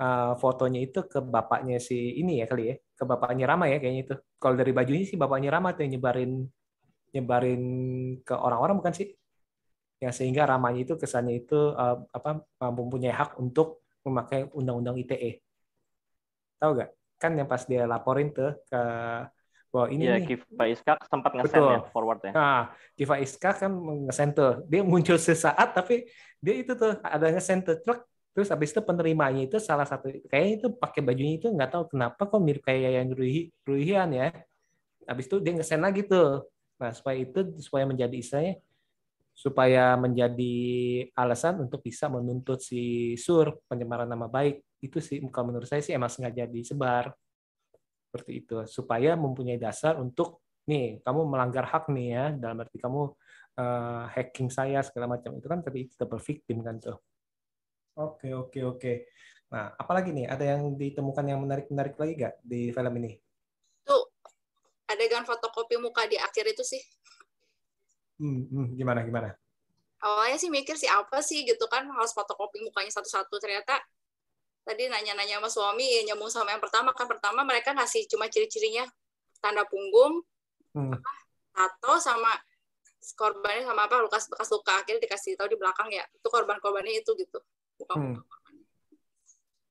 uh, 0.00 0.32
fotonya 0.36 0.80
itu 0.84 1.04
ke 1.08 1.18
bapaknya 1.20 1.76
si 1.80 2.16
ini 2.20 2.40
ya 2.40 2.46
kali 2.48 2.62
ya 2.70 2.74
ke 2.76 3.04
bapaknya 3.04 3.44
Rama 3.48 3.68
ya 3.68 3.76
kayaknya 3.80 4.02
itu 4.08 4.14
kalau 4.40 4.54
dari 4.56 4.72
bajunya 4.72 5.04
sih 5.04 5.18
bapaknya 5.18 5.48
Rama 5.52 5.76
tuh 5.76 5.84
yang 5.84 6.00
nyebarin 6.00 6.32
nyebarin 7.12 7.62
ke 8.20 8.34
orang-orang 8.36 8.76
bukan 8.80 8.94
sih 8.94 9.08
ya 9.96 10.12
sehingga 10.12 10.44
Ramanya 10.44 10.84
itu 10.84 10.94
kesannya 11.00 11.44
itu 11.44 11.72
uh, 11.72 12.04
apa 12.12 12.44
mempunyai 12.60 13.16
hak 13.16 13.40
untuk 13.40 13.84
memakai 14.04 14.48
undang-undang 14.52 15.00
ITE 15.00 15.40
tahu 16.60 16.84
gak 16.84 16.90
kan 17.16 17.32
yang 17.32 17.48
pas 17.48 17.64
dia 17.64 17.88
laporin 17.88 18.28
tuh 18.32 18.52
ke 18.68 18.80
bahwa 19.76 19.92
ini 19.92 20.04
ya, 20.08 20.16
nih. 20.16 20.26
Kiva 20.32 20.64
Iskak 20.72 20.98
sempat 21.04 21.36
nge-send 21.36 21.66
ya 21.68 21.80
forward 21.92 22.20
ya. 22.24 22.32
Nah, 22.32 22.62
Kiva 22.96 23.20
Iskak 23.20 23.60
kan 23.60 23.72
nge-send 24.08 24.32
tuh. 24.32 24.64
Dia 24.72 24.80
muncul 24.80 25.20
sesaat 25.20 25.76
tapi 25.76 26.08
dia 26.40 26.54
itu 26.56 26.72
tuh 26.72 26.96
ada 27.04 27.26
nge-send 27.28 27.60
tuh 27.68 27.76
truk 27.84 28.00
terus 28.36 28.52
habis 28.52 28.68
itu 28.68 28.84
penerimanya 28.84 29.48
itu 29.48 29.56
salah 29.56 29.88
satu 29.88 30.12
kayaknya 30.28 30.52
itu 30.60 30.68
pakai 30.76 31.00
bajunya 31.00 31.40
itu 31.40 31.48
nggak 31.48 31.72
tahu 31.72 31.84
kenapa 31.96 32.28
kok 32.28 32.36
mirip 32.44 32.60
kayak 32.68 33.00
yang 33.00 33.08
Ruhi, 33.16 33.48
Ruhian 33.64 34.12
ya. 34.12 34.28
Habis 35.08 35.24
itu 35.24 35.40
dia 35.40 35.56
nge-send 35.56 35.80
lagi 35.80 36.04
tuh. 36.04 36.44
Nah, 36.76 36.92
supaya 36.92 37.16
itu 37.16 37.56
supaya 37.64 37.88
menjadi 37.88 38.12
istilahnya 38.12 38.60
supaya 39.32 39.96
menjadi 39.96 40.56
alasan 41.16 41.64
untuk 41.64 41.80
bisa 41.80 42.12
menuntut 42.12 42.60
si 42.60 43.16
Sur 43.16 43.56
pencemaran 43.64 44.04
nama 44.04 44.28
baik. 44.28 44.60
Itu 44.84 45.00
sih 45.00 45.24
kalau 45.32 45.56
menurut 45.56 45.64
saya 45.64 45.80
sih 45.80 45.96
emang 45.96 46.12
sengaja 46.12 46.44
disebar. 46.44 47.16
Seperti 48.12 48.44
itu. 48.44 48.60
Supaya 48.68 49.16
mempunyai 49.16 49.56
dasar 49.56 49.96
untuk 49.96 50.44
nih 50.68 51.00
kamu 51.00 51.24
melanggar 51.24 51.64
hak 51.72 51.88
nih 51.88 52.08
ya. 52.12 52.24
Dalam 52.36 52.60
arti 52.60 52.76
kamu 52.76 53.00
uh, 53.56 54.04
hacking 54.12 54.52
saya 54.52 54.84
segala 54.84 55.16
macam. 55.16 55.32
Itu 55.40 55.48
kan 55.48 55.64
tadi 55.64 55.88
double 55.96 56.20
victim 56.20 56.60
kan 56.60 56.76
tuh 56.76 57.00
oke 57.96 58.28
oke 58.32 58.60
oke. 58.76 58.92
Nah 59.50 59.72
apalagi 59.74 60.12
nih? 60.12 60.26
Ada 60.28 60.56
yang 60.56 60.76
ditemukan 60.76 61.24
yang 61.24 61.40
menarik 61.42 61.66
menarik 61.72 61.96
lagi 61.96 62.12
gak 62.20 62.34
di 62.44 62.70
film 62.70 62.92
ini? 63.00 63.16
Tuh 63.82 64.04
adegan 64.86 65.24
fotokopi 65.24 65.80
muka 65.80 66.04
di 66.06 66.20
akhir 66.20 66.52
itu 66.52 66.62
sih. 66.62 66.82
Hmm, 68.20 68.48
hmm, 68.48 68.66
gimana 68.76 69.04
gimana? 69.04 69.32
Awalnya 70.00 70.38
sih 70.40 70.52
mikir 70.52 70.76
sih 70.76 70.88
apa 70.88 71.24
sih 71.24 71.44
gitu 71.44 71.64
kan 71.68 71.88
harus 71.88 72.12
fotokopi 72.12 72.60
mukanya 72.62 72.92
satu-satu. 72.92 73.40
Ternyata 73.40 73.80
tadi 74.66 74.90
nanya-nanya 74.92 75.40
sama 75.40 75.48
suami 75.48 75.84
ya 75.88 76.00
nyambung 76.12 76.28
sama 76.32 76.52
yang 76.52 76.62
pertama 76.62 76.92
kan. 76.92 77.08
Pertama 77.08 77.42
mereka 77.42 77.72
ngasih 77.72 78.04
cuma 78.12 78.28
ciri-cirinya 78.28 78.84
tanda 79.40 79.64
punggung 79.68 80.24
hmm. 80.76 80.92
apa, 80.96 81.12
tato 81.52 82.00
sama 82.00 82.32
korbannya 83.14 83.62
sama 83.68 83.88
apa 83.88 84.04
luka 84.04 84.18
bekas 84.20 84.48
luka. 84.52 84.72
Akhirnya 84.84 85.00
dikasih 85.06 85.38
tahu 85.38 85.48
di 85.54 85.58
belakang 85.60 85.88
ya 85.92 86.04
itu 86.12 86.28
korban-korbannya 86.28 87.00
itu 87.00 87.12
gitu 87.16 87.40
hmm. 87.84 88.16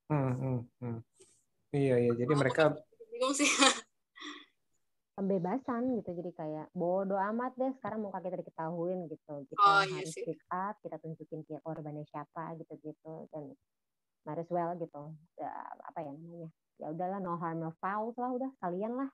Hmm, 0.06 0.34
hmm, 0.38 0.60
hmm. 0.86 1.00
iya 1.74 1.96
iya. 1.98 2.14
Jadi 2.14 2.34
oh, 2.34 2.38
mereka 2.38 2.78
bingung 3.10 3.34
sih. 3.34 3.50
Pembebasan 5.18 5.98
gitu. 5.98 6.12
Jadi 6.14 6.32
kayak 6.36 6.68
bodoh 6.76 7.18
amat 7.34 7.58
deh 7.58 7.72
sekarang 7.80 8.06
mau 8.06 8.14
kita 8.14 8.38
diketahuin 8.38 9.10
gitu. 9.10 9.34
Kita 9.50 9.64
oh, 9.66 9.82
iya 9.82 10.04
harus 10.04 10.14
sih. 10.14 10.28
pick 10.28 10.42
up 10.52 10.78
kita 10.84 11.02
tunjukin 11.02 11.42
dia 11.48 11.58
korbannya 11.66 12.06
siapa 12.06 12.54
gitu 12.62 12.78
gitu 12.84 13.26
dan 13.34 13.56
might 14.28 14.38
as 14.38 14.50
well 14.54 14.76
gitu. 14.78 15.16
Ya, 15.42 15.50
apa 15.90 16.00
ya 16.06 16.12
namanya. 16.14 16.50
Ya 16.76 16.88
udahlah 16.92 17.20
no 17.24 17.40
harm 17.40 17.64
no 17.64 17.72
foul 17.82 18.14
lah 18.20 18.30
udah 18.36 18.52
kalian 18.62 18.94
lah 18.94 19.10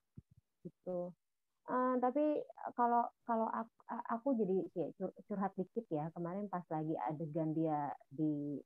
gitu. 0.66 1.14
Uh, 1.62 1.94
tapi 2.02 2.42
kalau 2.74 3.06
kalau 3.22 3.46
aku, 3.46 3.70
aku 4.10 4.28
jadi 4.34 4.56
ya, 4.74 4.86
curhat 5.30 5.54
dikit 5.54 5.86
ya. 5.88 6.10
Kemarin 6.12 6.50
pas 6.50 6.66
lagi 6.68 6.98
adegan 7.06 7.54
dia 7.54 7.94
di 8.10 8.58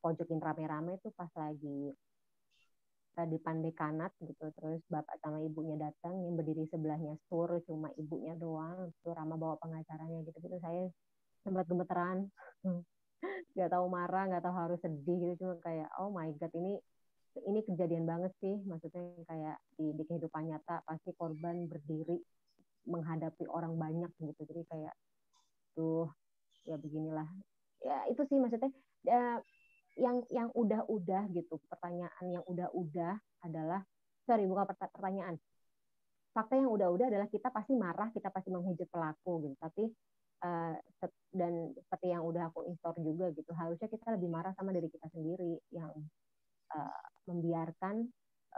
pojokin 0.00 0.40
rame-rame 0.42 0.98
tuh 1.00 1.12
pas 1.14 1.30
lagi 1.38 1.94
uh, 3.18 3.26
di 3.28 3.70
kanat 3.72 4.12
gitu. 4.18 4.44
Terus 4.58 4.82
bapak 4.90 5.16
sama 5.22 5.38
ibunya 5.42 5.78
datang 5.78 6.18
yang 6.26 6.34
berdiri 6.34 6.66
sebelahnya 6.68 7.14
sur 7.30 7.50
cuma 7.66 7.90
ibunya 7.98 8.34
doang 8.34 8.90
itu 8.90 9.08
Rama 9.14 9.38
bawa 9.38 9.56
pengacaranya 9.62 10.26
gitu 10.26 10.38
gitu 10.42 10.58
saya 10.58 10.90
sempat 11.46 11.64
gemeteran. 11.70 12.28
Nggak 13.54 13.70
tahu 13.72 13.86
marah 13.88 14.28
nggak 14.28 14.44
tahu 14.44 14.54
harus 14.54 14.80
sedih 14.84 15.16
gitu. 15.32 15.46
Cuma 15.46 15.54
kayak 15.64 15.88
oh 15.96 16.12
my 16.12 16.28
god 16.36 16.52
ini 16.52 16.76
ini 17.48 17.60
kejadian 17.64 18.04
banget 18.04 18.32
sih. 18.42 18.60
Maksudnya 18.66 19.24
kayak 19.24 19.56
di, 19.78 19.94
di 19.96 20.02
kehidupan 20.04 20.50
nyata 20.50 20.84
pasti 20.84 21.14
korban 21.16 21.64
berdiri 21.70 22.20
menghadapi 22.84 23.48
orang 23.48 23.80
banyak 23.80 24.12
gitu. 24.20 24.42
Jadi 24.44 24.62
kayak 24.68 24.94
tuh 25.72 26.12
ya 26.68 26.76
beginilah. 26.76 27.28
Ya 27.80 28.04
itu 28.12 28.22
sih 28.28 28.36
maksudnya. 28.36 28.72
Ya, 29.04 29.40
yang 29.98 30.22
yang 30.30 30.48
udah-udah 30.52 31.30
gitu. 31.30 31.60
Pertanyaan 31.70 32.24
yang 32.26 32.44
udah-udah 32.46 33.14
adalah 33.46 33.80
sorry 34.26 34.44
bukan 34.46 34.66
pertanyaan. 34.74 35.36
Fakta 36.34 36.58
yang 36.58 36.70
udah-udah 36.70 37.06
adalah 37.06 37.28
kita 37.30 37.50
pasti 37.54 37.78
marah 37.78 38.10
kita 38.10 38.28
pasti 38.30 38.50
menghujat 38.50 38.90
pelaku 38.90 39.46
gitu. 39.46 39.56
Tapi 39.58 39.84
uh, 40.42 40.74
dan 41.30 41.70
seperti 41.78 42.10
yang 42.10 42.26
udah 42.26 42.50
aku 42.50 42.66
install 42.66 42.98
juga 42.98 43.30
gitu 43.32 43.50
harusnya 43.54 43.86
kita 43.86 44.18
lebih 44.18 44.30
marah 44.30 44.52
sama 44.58 44.74
diri 44.74 44.90
kita 44.90 45.06
sendiri 45.14 45.58
yang 45.70 45.90
uh, 46.74 47.06
membiarkan 47.30 48.06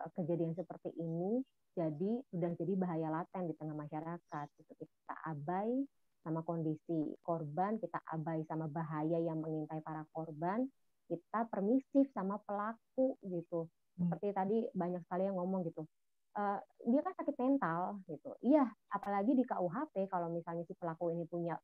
uh, 0.01 0.09
kejadian 0.17 0.57
seperti 0.57 0.91
ini 0.97 1.45
jadi 1.77 2.13
sudah 2.33 2.51
jadi 2.57 2.73
bahaya 2.81 3.13
laten 3.13 3.53
di 3.53 3.55
tengah 3.61 3.77
masyarakat 3.77 4.47
gitu. 4.57 4.73
Kita 4.81 5.15
abai 5.29 5.85
sama 6.25 6.41
kondisi 6.43 7.15
korban 7.23 7.79
kita 7.79 8.03
abai 8.11 8.43
sama 8.49 8.67
bahaya 8.67 9.21
yang 9.21 9.39
mengintai 9.39 9.85
para 9.85 10.03
korban 10.11 10.67
kita 11.07 11.47
permisif 11.51 12.11
sama 12.13 12.39
pelaku 12.43 13.17
gitu. 13.23 13.71
Hmm. 13.97 14.13
seperti 14.13 14.29
tadi 14.37 14.59
banyak 14.77 15.01
sekali 15.09 15.25
yang 15.25 15.41
ngomong 15.41 15.65
gitu. 15.65 15.89
Uh, 16.37 16.61
dia 16.85 17.01
kan 17.01 17.17
sakit 17.17 17.37
mental 17.41 17.97
gitu. 18.05 18.37
Iya 18.45 18.69
apalagi 18.93 19.33
di 19.33 19.41
KUHP 19.41 20.13
kalau 20.13 20.29
misalnya 20.29 20.69
si 20.69 20.77
pelaku 20.77 21.09
ini 21.17 21.25
punya 21.25 21.57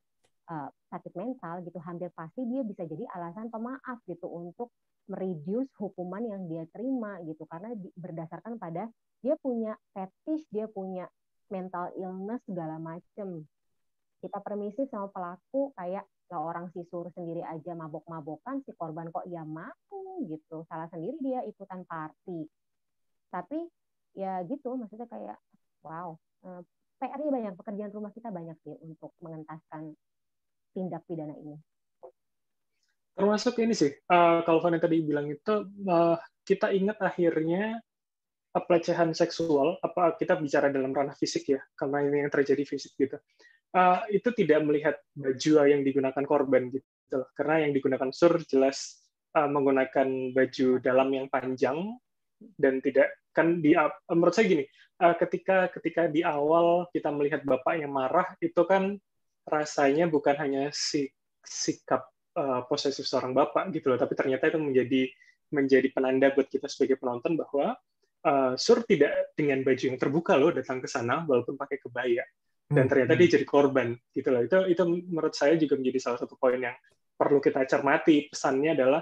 uh, 0.49 0.69
sakit 0.89 1.13
mental 1.13 1.61
gitu 1.61 1.77
hampir 1.77 2.09
pasti 2.17 2.41
dia 2.49 2.65
bisa 2.65 2.81
jadi 2.89 3.05
alasan 3.13 3.53
pemaaf 3.53 4.01
gitu 4.09 4.25
untuk 4.25 4.73
mereduce 5.05 5.69
hukuman 5.77 6.25
yang 6.25 6.49
dia 6.49 6.65
terima 6.73 7.21
gitu. 7.21 7.45
Karena 7.45 7.69
di, 7.77 7.93
berdasarkan 7.93 8.57
pada 8.57 8.89
dia 9.21 9.37
punya 9.37 9.77
fetish 9.93 10.49
dia 10.49 10.65
punya 10.65 11.05
mental 11.53 11.93
illness 11.93 12.41
segala 12.49 12.81
macem. 12.81 13.45
Kita 14.25 14.41
permisi 14.41 14.89
sama 14.89 15.11
pelaku 15.13 15.69
kayak 15.77 16.07
lah 16.33 16.41
orang 16.41 16.73
sisur 16.73 17.13
sendiri 17.13 17.45
aja 17.45 17.77
mabok-mabokan 17.77 18.65
si 18.65 18.73
korban 18.73 19.13
kok 19.13 19.29
ya 19.29 19.45
mau 19.45 19.69
gitu 20.25 20.65
salah 20.65 20.89
sendiri 20.89 21.21
dia 21.21 21.45
ikutan 21.45 21.85
party 21.85 22.49
tapi 23.29 23.69
ya 24.17 24.41
gitu 24.49 24.73
maksudnya 24.73 25.05
kayak 25.05 25.37
wow 25.85 26.17
eh, 26.49 26.61
PR-nya 27.03 27.29
banyak 27.35 27.53
pekerjaan 27.59 27.91
rumah 27.91 28.11
kita 28.15 28.31
banyak 28.31 28.55
sih 28.63 28.79
untuk 28.79 29.11
mengentaskan 29.19 29.91
tindak 30.71 31.03
pidana 31.03 31.35
ini? 31.35 31.59
Termasuk 33.13 33.59
ini 33.61 33.75
sih, 33.75 33.91
uh, 33.91 34.41
kalau 34.41 34.63
Fanny 34.63 34.79
tadi 34.79 35.03
bilang 35.03 35.29
itu, 35.29 35.67
uh, 35.85 36.17
kita 36.47 36.71
ingat 36.73 36.97
akhirnya 37.03 37.77
pelecehan 38.55 39.13
seksual, 39.13 39.77
apa 39.83 40.17
kita 40.17 40.39
bicara 40.39 40.71
dalam 40.71 40.95
ranah 40.95 41.13
fisik 41.13 41.45
ya, 41.53 41.61
karena 41.77 42.07
ini 42.07 42.25
yang 42.25 42.31
terjadi 42.33 42.63
fisik 42.65 42.95
gitu. 42.97 43.19
Uh, 43.73 44.05
itu 44.13 44.29
tidak 44.37 44.61
melihat 44.69 45.01
baju 45.17 45.65
yang 45.65 45.81
digunakan 45.81 46.21
korban 46.29 46.69
gitu, 46.69 47.25
karena 47.33 47.65
yang 47.65 47.73
digunakan 47.73 48.13
sur 48.13 48.37
jelas 48.45 49.01
uh, 49.33 49.49
menggunakan 49.49 50.29
baju 50.29 50.77
dalam 50.77 51.09
yang 51.09 51.25
panjang 51.25 51.97
dan 52.53 52.77
tidak 52.85 53.17
kan 53.33 53.65
di 53.65 53.73
uh, 53.73 53.89
menurut 54.13 54.37
saya 54.37 54.45
gini, 54.45 54.65
uh, 55.01 55.17
ketika 55.17 55.73
ketika 55.73 56.05
di 56.05 56.21
awal 56.21 56.85
kita 56.93 57.09
melihat 57.09 57.41
bapak 57.41 57.81
yang 57.81 57.89
marah 57.89 58.37
itu 58.37 58.61
kan 58.61 58.93
rasanya 59.41 60.05
bukan 60.05 60.37
hanya 60.37 60.69
si, 60.69 61.09
sikap 61.41 62.05
uh, 62.37 62.61
posesif 62.69 63.09
seorang 63.09 63.33
bapak 63.33 63.73
gitu 63.73 63.89
loh, 63.89 63.97
tapi 63.97 64.13
ternyata 64.13 64.53
itu 64.53 64.61
menjadi 64.61 65.01
menjadi 65.49 65.89
penanda 65.89 66.29
buat 66.29 66.45
kita 66.45 66.69
sebagai 66.69 67.01
penonton 67.01 67.41
bahwa 67.41 67.73
uh, 68.21 68.53
Sur 68.53 68.85
tidak 68.85 69.33
dengan 69.33 69.65
baju 69.65 69.81
yang 69.81 69.97
terbuka 69.97 70.37
loh 70.37 70.53
datang 70.53 70.77
ke 70.77 70.85
sana 70.85 71.25
walaupun 71.25 71.57
pakai 71.57 71.81
kebaya 71.81 72.21
dan 72.73 72.85
hmm, 72.85 72.91
ternyata 72.91 73.13
dia 73.15 73.27
hmm. 73.29 73.35
jadi 73.39 73.45
korban 73.45 73.87
gitu 74.11 74.29
loh. 74.33 74.41
Itu 74.41 74.57
itu 74.67 74.81
menurut 74.83 75.33
saya 75.37 75.55
juga 75.55 75.77
menjadi 75.77 75.99
salah 76.01 76.19
satu 76.19 76.35
poin 76.35 76.57
yang 76.57 76.75
perlu 77.15 77.39
kita 77.39 77.63
cermati. 77.69 78.27
Pesannya 78.33 78.73
adalah 78.73 79.01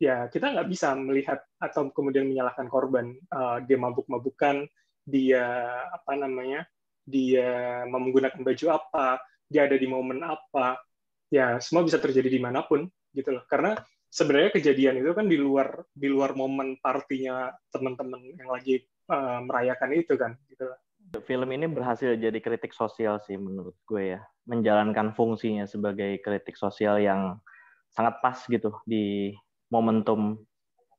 ya 0.00 0.26
kita 0.32 0.56
nggak 0.56 0.68
bisa 0.72 0.96
melihat 0.96 1.44
atau 1.60 1.92
kemudian 1.92 2.24
menyalahkan 2.24 2.66
korban 2.72 3.12
uh, 3.36 3.60
dia 3.60 3.76
mabuk-mabukan 3.76 4.64
dia 5.04 5.44
apa 5.92 6.16
namanya 6.16 6.64
dia 7.04 7.84
menggunakan 7.84 8.40
baju 8.40 8.66
apa 8.72 9.20
dia 9.44 9.68
ada 9.68 9.76
di 9.76 9.84
momen 9.84 10.24
apa 10.24 10.80
ya 11.28 11.60
semua 11.60 11.84
bisa 11.84 12.00
terjadi 12.00 12.32
di 12.32 12.40
mana 12.40 12.64
pun 12.64 12.88
gitu 13.12 13.28
loh 13.34 13.44
karena 13.44 13.76
sebenarnya 14.08 14.50
kejadian 14.56 15.04
itu 15.04 15.12
kan 15.12 15.28
di 15.28 15.36
luar 15.36 15.84
di 15.92 16.08
luar 16.08 16.32
momen 16.32 16.80
partinya 16.80 17.52
teman-teman 17.68 18.24
yang 18.40 18.48
lagi 18.48 18.80
uh, 19.12 19.44
merayakan 19.44 19.90
itu 20.00 20.14
kan 20.16 20.32
gitu 20.48 20.64
loh 20.64 20.80
film 21.26 21.48
ini 21.50 21.66
berhasil 21.66 22.14
jadi 22.14 22.38
kritik 22.38 22.70
sosial 22.70 23.18
sih 23.26 23.34
menurut 23.34 23.74
gue 23.84 24.16
ya. 24.16 24.20
Menjalankan 24.46 25.12
fungsinya 25.18 25.66
sebagai 25.66 26.22
kritik 26.22 26.54
sosial 26.54 27.02
yang 27.02 27.42
sangat 27.90 28.22
pas 28.22 28.38
gitu 28.46 28.70
di 28.86 29.34
momentum 29.70 30.38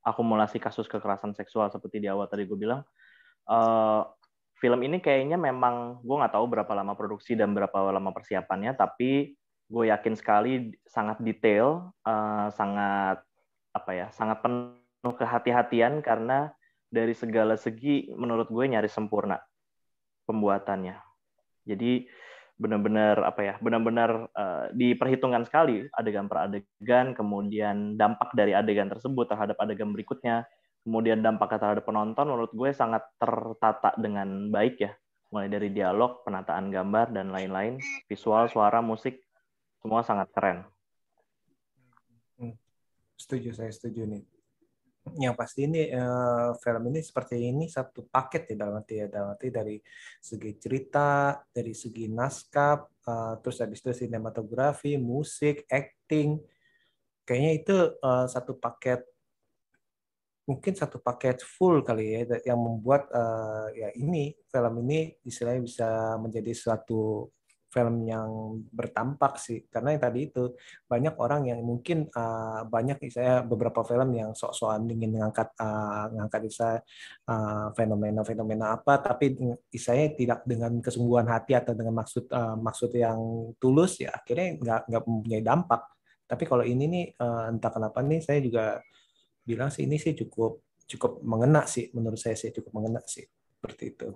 akumulasi 0.04 0.60
kasus 0.60 0.92
kekerasan 0.92 1.32
seksual 1.32 1.72
seperti 1.72 2.04
di 2.04 2.08
awal 2.12 2.28
tadi 2.28 2.44
gue 2.44 2.60
bilang. 2.60 2.84
Uh, 3.48 4.04
film 4.62 4.86
ini 4.86 5.02
kayaknya 5.02 5.42
memang 5.42 6.04
gue 6.06 6.16
nggak 6.16 6.38
tahu 6.38 6.46
berapa 6.46 6.70
lama 6.78 6.94
produksi 6.94 7.34
dan 7.34 7.58
berapa 7.58 7.90
lama 7.90 8.14
persiapannya 8.14 8.78
tapi 8.78 9.34
gue 9.72 9.84
yakin 9.90 10.14
sekali 10.14 10.70
sangat 10.86 11.18
detail 11.26 11.90
uh, 12.06 12.54
sangat 12.54 13.26
apa 13.74 13.92
ya 13.96 14.08
sangat 14.14 14.46
penuh 14.46 15.16
kehati-hatian 15.18 16.06
karena 16.06 16.54
dari 16.94 17.18
segala 17.18 17.58
segi 17.58 18.14
menurut 18.14 18.54
gue 18.54 18.70
nyari 18.70 18.86
sempurna 18.86 19.42
pembuatannya. 20.32 20.96
Jadi 21.68 22.08
benar-benar 22.62 23.18
apa 23.26 23.42
ya 23.42 23.54
benar-benar 23.58 24.30
uh, 24.38 24.70
diperhitungkan 24.78 25.50
sekali 25.50 25.82
adegan 25.98 26.30
per 26.30 26.46
adegan 26.46 27.18
kemudian 27.18 27.98
dampak 27.98 28.30
dari 28.38 28.54
adegan 28.54 28.86
tersebut 28.86 29.26
terhadap 29.26 29.58
adegan 29.58 29.90
berikutnya 29.90 30.46
kemudian 30.86 31.26
dampak 31.26 31.58
terhadap 31.58 31.82
penonton 31.82 32.30
menurut 32.30 32.54
gue 32.54 32.70
sangat 32.70 33.02
tertata 33.18 33.98
dengan 33.98 34.54
baik 34.54 34.78
ya 34.78 34.94
mulai 35.34 35.50
dari 35.50 35.74
dialog 35.74 36.22
penataan 36.22 36.70
gambar 36.70 37.10
dan 37.10 37.34
lain-lain 37.34 37.82
visual 38.06 38.46
suara 38.46 38.78
musik 38.78 39.18
semua 39.82 40.06
sangat 40.06 40.30
keren 40.30 40.62
hmm. 42.38 42.54
setuju 43.18 43.58
saya 43.58 43.74
setuju 43.74 44.06
nih 44.06 44.22
yang 45.18 45.34
pasti 45.34 45.66
ini 45.66 45.90
uh, 45.92 46.54
film 46.62 46.94
ini 46.94 47.02
seperti 47.02 47.50
ini 47.50 47.66
satu 47.66 48.06
paket 48.06 48.54
ya 48.54 48.56
dalam 48.64 48.80
arti 48.80 49.02
ya 49.02 49.08
dalam 49.10 49.34
arti 49.34 49.50
dari 49.50 49.76
segi 50.22 50.52
cerita 50.62 51.42
dari 51.50 51.74
segi 51.74 52.06
naskah 52.06 52.86
uh, 53.10 53.34
terus 53.42 53.58
habis 53.60 53.82
itu 53.82 54.06
sinematografi 54.06 55.02
musik 55.02 55.66
acting. 55.68 56.38
Kayaknya 57.26 57.52
itu 57.58 57.78
uh, 58.02 58.26
satu 58.30 58.58
paket 58.62 59.02
mungkin 60.46 60.74
satu 60.74 60.98
paket 60.98 61.42
full 61.46 61.86
kali 61.86 62.18
ya 62.18 62.54
yang 62.54 62.60
membuat 62.60 63.08
uh, 63.14 63.70
ya 63.72 63.94
ini 63.94 64.34
film 64.50 64.84
ini 64.86 65.16
istilahnya 65.24 65.62
bisa 65.64 65.90
menjadi 66.18 66.52
suatu 66.52 67.30
film 67.72 68.04
yang 68.04 68.60
bertampak 68.68 69.40
sih. 69.40 69.64
Karena 69.72 69.96
yang 69.96 70.04
tadi 70.04 70.28
itu 70.28 70.52
banyak 70.84 71.16
orang 71.16 71.48
yang 71.48 71.64
mungkin 71.64 72.12
uh, 72.12 72.68
banyak 72.68 73.00
saya 73.08 73.48
beberapa 73.48 73.82
film 73.88 74.12
yang 74.12 74.36
sok-sokan 74.36 74.92
ingin 74.92 75.16
mengangkat 75.16 75.56
uh, 75.56 76.12
mengangkat 76.12 76.52
saya 76.52 76.78
uh, 77.32 77.72
fenomena-fenomena 77.72 78.76
apa 78.76 79.00
tapi 79.00 79.40
saya 79.72 80.12
tidak 80.12 80.44
dengan 80.44 80.84
kesungguhan 80.84 81.32
hati 81.32 81.56
atau 81.56 81.72
dengan 81.72 82.04
maksud 82.04 82.28
uh, 82.28 82.60
maksud 82.60 82.92
yang 82.92 83.20
tulus 83.56 84.04
ya 84.04 84.12
akhirnya 84.12 84.60
nggak 84.60 84.82
nggak 84.92 85.04
mempunyai 85.08 85.44
dampak. 85.44 85.82
Tapi 86.28 86.44
kalau 86.44 86.68
ini 86.68 86.84
nih 86.92 87.06
uh, 87.24 87.48
entah 87.56 87.72
kenapa 87.72 88.04
nih 88.04 88.20
saya 88.20 88.44
juga 88.44 88.84
bilang 89.48 89.72
sih 89.72 89.88
ini 89.88 89.96
sih 89.96 90.12
cukup 90.12 90.60
cukup 90.84 91.24
mengena 91.24 91.64
sih. 91.64 91.88
Menurut 91.96 92.20
saya 92.20 92.36
sih 92.36 92.52
cukup 92.52 92.84
mengena 92.84 93.00
sih. 93.08 93.24
Seperti 93.56 93.84
itu. 93.96 94.08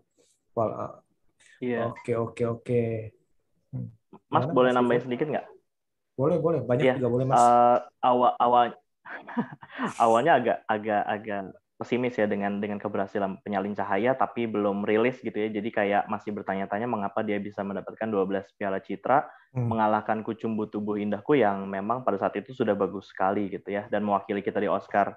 Well, 0.56 0.72
uh, 0.72 0.96
Iya. 1.64 1.92
Oke 1.92 2.14
oke 2.20 2.44
oke. 3.76 4.32
Mas 4.32 4.46
boleh 4.50 4.72
Mas 4.72 4.78
nambahin 4.80 5.04
sedikit 5.04 5.28
nggak? 5.30 5.46
Boleh 6.16 6.38
boleh 6.40 6.60
banyak 6.64 6.84
Iya, 6.84 6.94
juga 6.98 7.10
boleh 7.12 7.26
mas. 7.28 7.36
eh, 7.38 7.78
awal 8.02 8.32
awal 8.40 8.66
awalnya 10.04 10.32
agak 10.40 10.58
agak 10.66 11.04
agak 11.06 11.42
pesimis 11.76 12.16
ya 12.16 12.24
dengan 12.24 12.64
dengan 12.64 12.80
keberhasilan 12.80 13.44
penyalin 13.44 13.76
cahaya 13.76 14.16
tapi 14.16 14.48
belum 14.48 14.88
rilis 14.88 15.20
gitu 15.20 15.36
ya. 15.36 15.52
Jadi 15.52 15.70
kayak 15.76 16.08
masih 16.08 16.32
bertanya-tanya 16.32 16.88
mengapa 16.88 17.20
dia 17.22 17.36
bisa 17.38 17.62
mendapatkan 17.68 18.08
12 18.08 18.48
piala 18.56 18.80
citra 18.80 19.28
Hmm. 19.56 19.72
mengalahkan 19.72 20.20
Kucumbu 20.20 20.68
Tubuh 20.68 21.00
Indahku 21.00 21.32
yang 21.40 21.64
memang 21.72 22.04
pada 22.04 22.20
saat 22.20 22.36
itu 22.36 22.52
sudah 22.52 22.76
bagus 22.76 23.08
sekali 23.08 23.48
gitu 23.48 23.72
ya 23.72 23.88
dan 23.88 24.04
mewakili 24.04 24.44
kita 24.44 24.60
di 24.60 24.68
Oscar. 24.68 25.16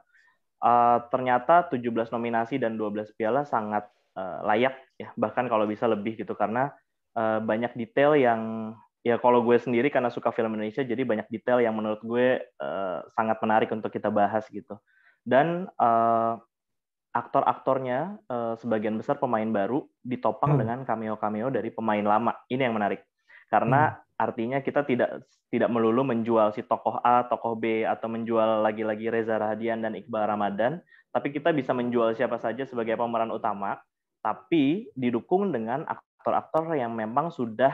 Eh, 0.62 0.98
ternyata 1.10 1.66
17 1.66 2.10
nominasi 2.14 2.54
dan 2.58 2.78
12 2.78 3.10
piala 3.18 3.42
sangat 3.42 3.90
eh, 4.14 4.38
layak 4.46 4.74
ya 4.94 5.10
bahkan 5.18 5.46
kalau 5.50 5.66
bisa 5.66 5.90
lebih 5.90 6.18
gitu 6.18 6.38
karena 6.38 6.70
eh, 7.18 7.40
banyak 7.42 7.74
detail 7.74 8.14
yang 8.14 8.72
ya 9.02 9.18
kalau 9.18 9.42
gue 9.42 9.58
sendiri 9.58 9.90
karena 9.90 10.10
suka 10.12 10.30
film 10.30 10.54
Indonesia 10.54 10.86
jadi 10.86 11.02
banyak 11.02 11.26
detail 11.32 11.58
yang 11.58 11.74
menurut 11.74 11.98
gue 12.06 12.38
eh, 12.46 12.98
sangat 13.18 13.42
menarik 13.42 13.74
untuk 13.74 13.90
kita 13.90 14.08
bahas 14.14 14.46
gitu. 14.48 14.78
Dan 15.26 15.66
eh, 15.66 16.34
aktor-aktornya 17.12 18.22
eh, 18.30 18.54
sebagian 18.62 18.94
besar 18.94 19.18
pemain 19.18 19.48
baru 19.48 19.82
ditopang 20.06 20.54
Hmm. 20.54 20.60
dengan 20.62 20.78
cameo-cameo 20.86 21.50
dari 21.50 21.74
pemain 21.74 22.04
lama. 22.04 22.32
Ini 22.46 22.70
yang 22.70 22.78
menarik. 22.78 23.02
Karena 23.48 23.96
artinya 24.20 24.60
kita 24.60 24.84
tidak 24.84 25.24
tidak 25.48 25.72
melulu 25.72 26.04
menjual 26.04 26.52
si 26.52 26.60
tokoh 26.60 27.00
A, 27.00 27.24
tokoh 27.24 27.56
B 27.56 27.80
atau 27.88 28.12
menjual 28.12 28.60
lagi-lagi 28.60 29.08
Reza 29.08 29.40
Rahadian 29.40 29.80
dan 29.80 29.96
Iqbal 29.96 30.28
Ramadan, 30.28 30.84
tapi 31.08 31.32
kita 31.32 31.56
bisa 31.56 31.72
menjual 31.72 32.12
siapa 32.12 32.36
saja 32.36 32.68
sebagai 32.68 33.00
pemeran 33.00 33.32
utama, 33.32 33.80
tapi 34.20 34.92
didukung 34.92 35.48
dengan 35.48 35.88
aktor-aktor 36.28 36.76
yang 36.76 36.92
memang 36.92 37.32
sudah 37.32 37.72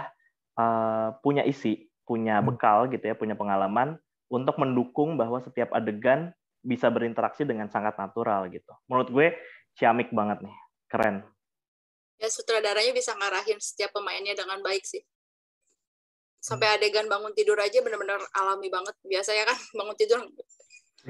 uh, 0.55 1.11
punya 1.19 1.43
isi, 1.43 1.91
punya 2.07 2.39
bekal 2.39 2.87
gitu 2.87 3.03
ya, 3.03 3.19
punya 3.19 3.35
pengalaman 3.35 3.99
untuk 4.31 4.55
mendukung 4.63 5.19
bahwa 5.19 5.43
setiap 5.43 5.75
adegan 5.75 6.31
bisa 6.63 6.87
berinteraksi 6.89 7.43
dengan 7.43 7.67
sangat 7.67 7.99
natural 7.99 8.47
gitu. 8.49 8.71
Menurut 8.87 9.11
gue 9.11 9.27
ciamik 9.75 10.15
banget 10.15 10.47
nih, 10.47 10.55
keren. 10.87 11.17
ya 12.15 12.31
sutradaranya 12.31 12.95
bisa 12.95 13.11
ngarahin 13.19 13.59
setiap 13.59 13.91
pemainnya 13.91 14.39
dengan 14.39 14.63
baik 14.63 14.87
sih 14.87 15.03
sampai 16.39 16.79
adegan 16.79 17.11
bangun 17.11 17.35
tidur 17.35 17.59
aja 17.59 17.83
bener-bener 17.83 18.23
alami 18.39 18.71
banget 18.71 18.95
biasanya 19.03 19.51
kan 19.51 19.59
bangun 19.83 19.97
tidur 19.99 20.23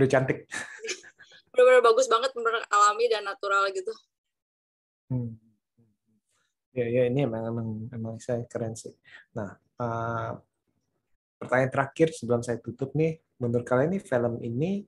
Udah 0.01 0.09
cantik. 0.09 0.49
bener-bener 1.53 1.85
bagus 1.85 2.09
banget 2.09 2.33
bener 2.33 2.57
alami 2.73 3.05
dan 3.13 3.29
natural 3.29 3.69
gitu 3.77 3.93
Hmm. 5.13 5.37
Ya, 6.75 6.87
ya 6.91 7.03
ini 7.07 7.23
emang 7.23 7.43
emang 7.55 7.69
emang 7.95 8.15
saya 8.19 8.43
keren 8.51 8.75
sih. 8.75 8.91
Nah, 9.39 9.55
uh, 9.79 10.35
pertanyaan 11.39 11.71
terakhir 11.71 12.11
sebelum 12.11 12.43
saya 12.43 12.59
tutup 12.59 12.91
nih, 12.99 13.23
menurut 13.39 13.63
kalian 13.63 13.95
nih 13.95 14.03
film 14.03 14.43
ini 14.43 14.83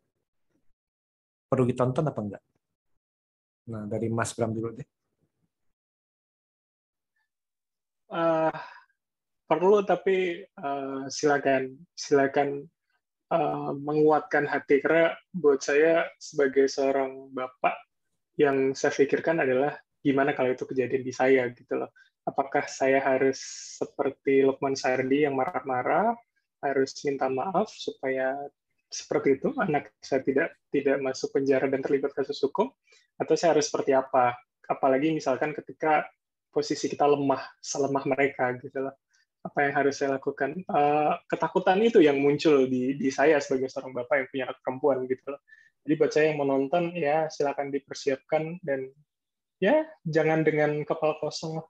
perlu 1.47 1.63
ditonton 1.63 2.11
apa 2.11 2.21
enggak? 2.21 2.43
Nah, 3.71 3.83
dari 3.87 4.11
Mas 4.11 4.35
Bram 4.35 4.51
dulu 4.51 4.75
deh. 4.75 4.89
Eh, 8.07 8.59
perlu 9.51 9.83
tapi 9.83 10.43
eh, 10.43 11.03
silakan 11.11 11.75
silakan 11.91 12.63
eh, 13.35 13.73
menguatkan 13.75 14.47
hati 14.47 14.79
karena 14.83 15.15
buat 15.35 15.59
saya 15.63 16.07
sebagai 16.19 16.71
seorang 16.71 17.35
bapak 17.35 17.75
yang 18.39 18.75
saya 18.79 18.95
pikirkan 18.95 19.43
adalah 19.43 19.75
gimana 20.07 20.31
kalau 20.39 20.55
itu 20.55 20.63
kejadian 20.63 21.03
di 21.03 21.11
saya 21.11 21.51
gitu 21.51 21.75
loh. 21.75 21.91
Apakah 22.23 22.71
saya 22.71 23.03
harus 23.03 23.39
seperti 23.79 24.47
Lukman 24.47 24.79
Sardi 24.79 25.27
yang 25.27 25.35
marah-marah 25.35 26.15
harus 26.63 26.95
minta 27.03 27.27
maaf 27.27 27.71
supaya 27.71 28.35
seperti 28.87 29.43
itu 29.43 29.51
anak 29.59 29.91
saya 29.99 30.23
tidak 30.23 30.55
tidak 30.71 31.03
masuk 31.03 31.35
penjara 31.35 31.67
dan 31.67 31.83
terlibat 31.83 32.15
kasus 32.15 32.39
hukum 32.39 32.71
atau 33.19 33.35
saya 33.35 33.59
harus 33.59 33.67
seperti 33.67 33.95
apa? 33.95 34.39
Apalagi 34.67 35.11
misalkan 35.11 35.55
ketika 35.55 36.07
posisi 36.51 36.87
kita 36.87 37.07
lemah 37.07 37.43
selemah 37.59 38.05
mereka 38.07 38.55
gitu 38.63 38.87
loh. 38.87 38.95
Apa 39.47 39.63
yang 39.63 39.75
harus 39.79 39.95
saya 39.95 40.19
lakukan? 40.19 40.59
Eh, 40.59 41.13
ketakutan 41.31 41.79
itu 41.79 42.03
yang 42.03 42.19
muncul 42.19 42.67
di 42.67 42.99
di 42.99 43.09
saya 43.15 43.39
sebagai 43.39 43.71
seorang 43.71 43.95
bapak 43.95 44.15
yang 44.19 44.29
punya 44.31 44.45
anak 44.51 44.59
perempuan 44.63 44.99
gitu 45.07 45.27
loh. 45.31 45.43
Jadi 45.87 45.93
buat 46.03 46.11
saya 46.11 46.35
yang 46.35 46.43
menonton 46.43 46.85
ya 46.99 47.31
silakan 47.31 47.71
dipersiapkan 47.71 48.59
dan 48.67 48.91
ya 49.63 49.87
jangan 50.05 50.45
dengan 50.45 50.85
kepala 50.85 51.17
kosong 51.21 51.61
lah. 51.61 51.67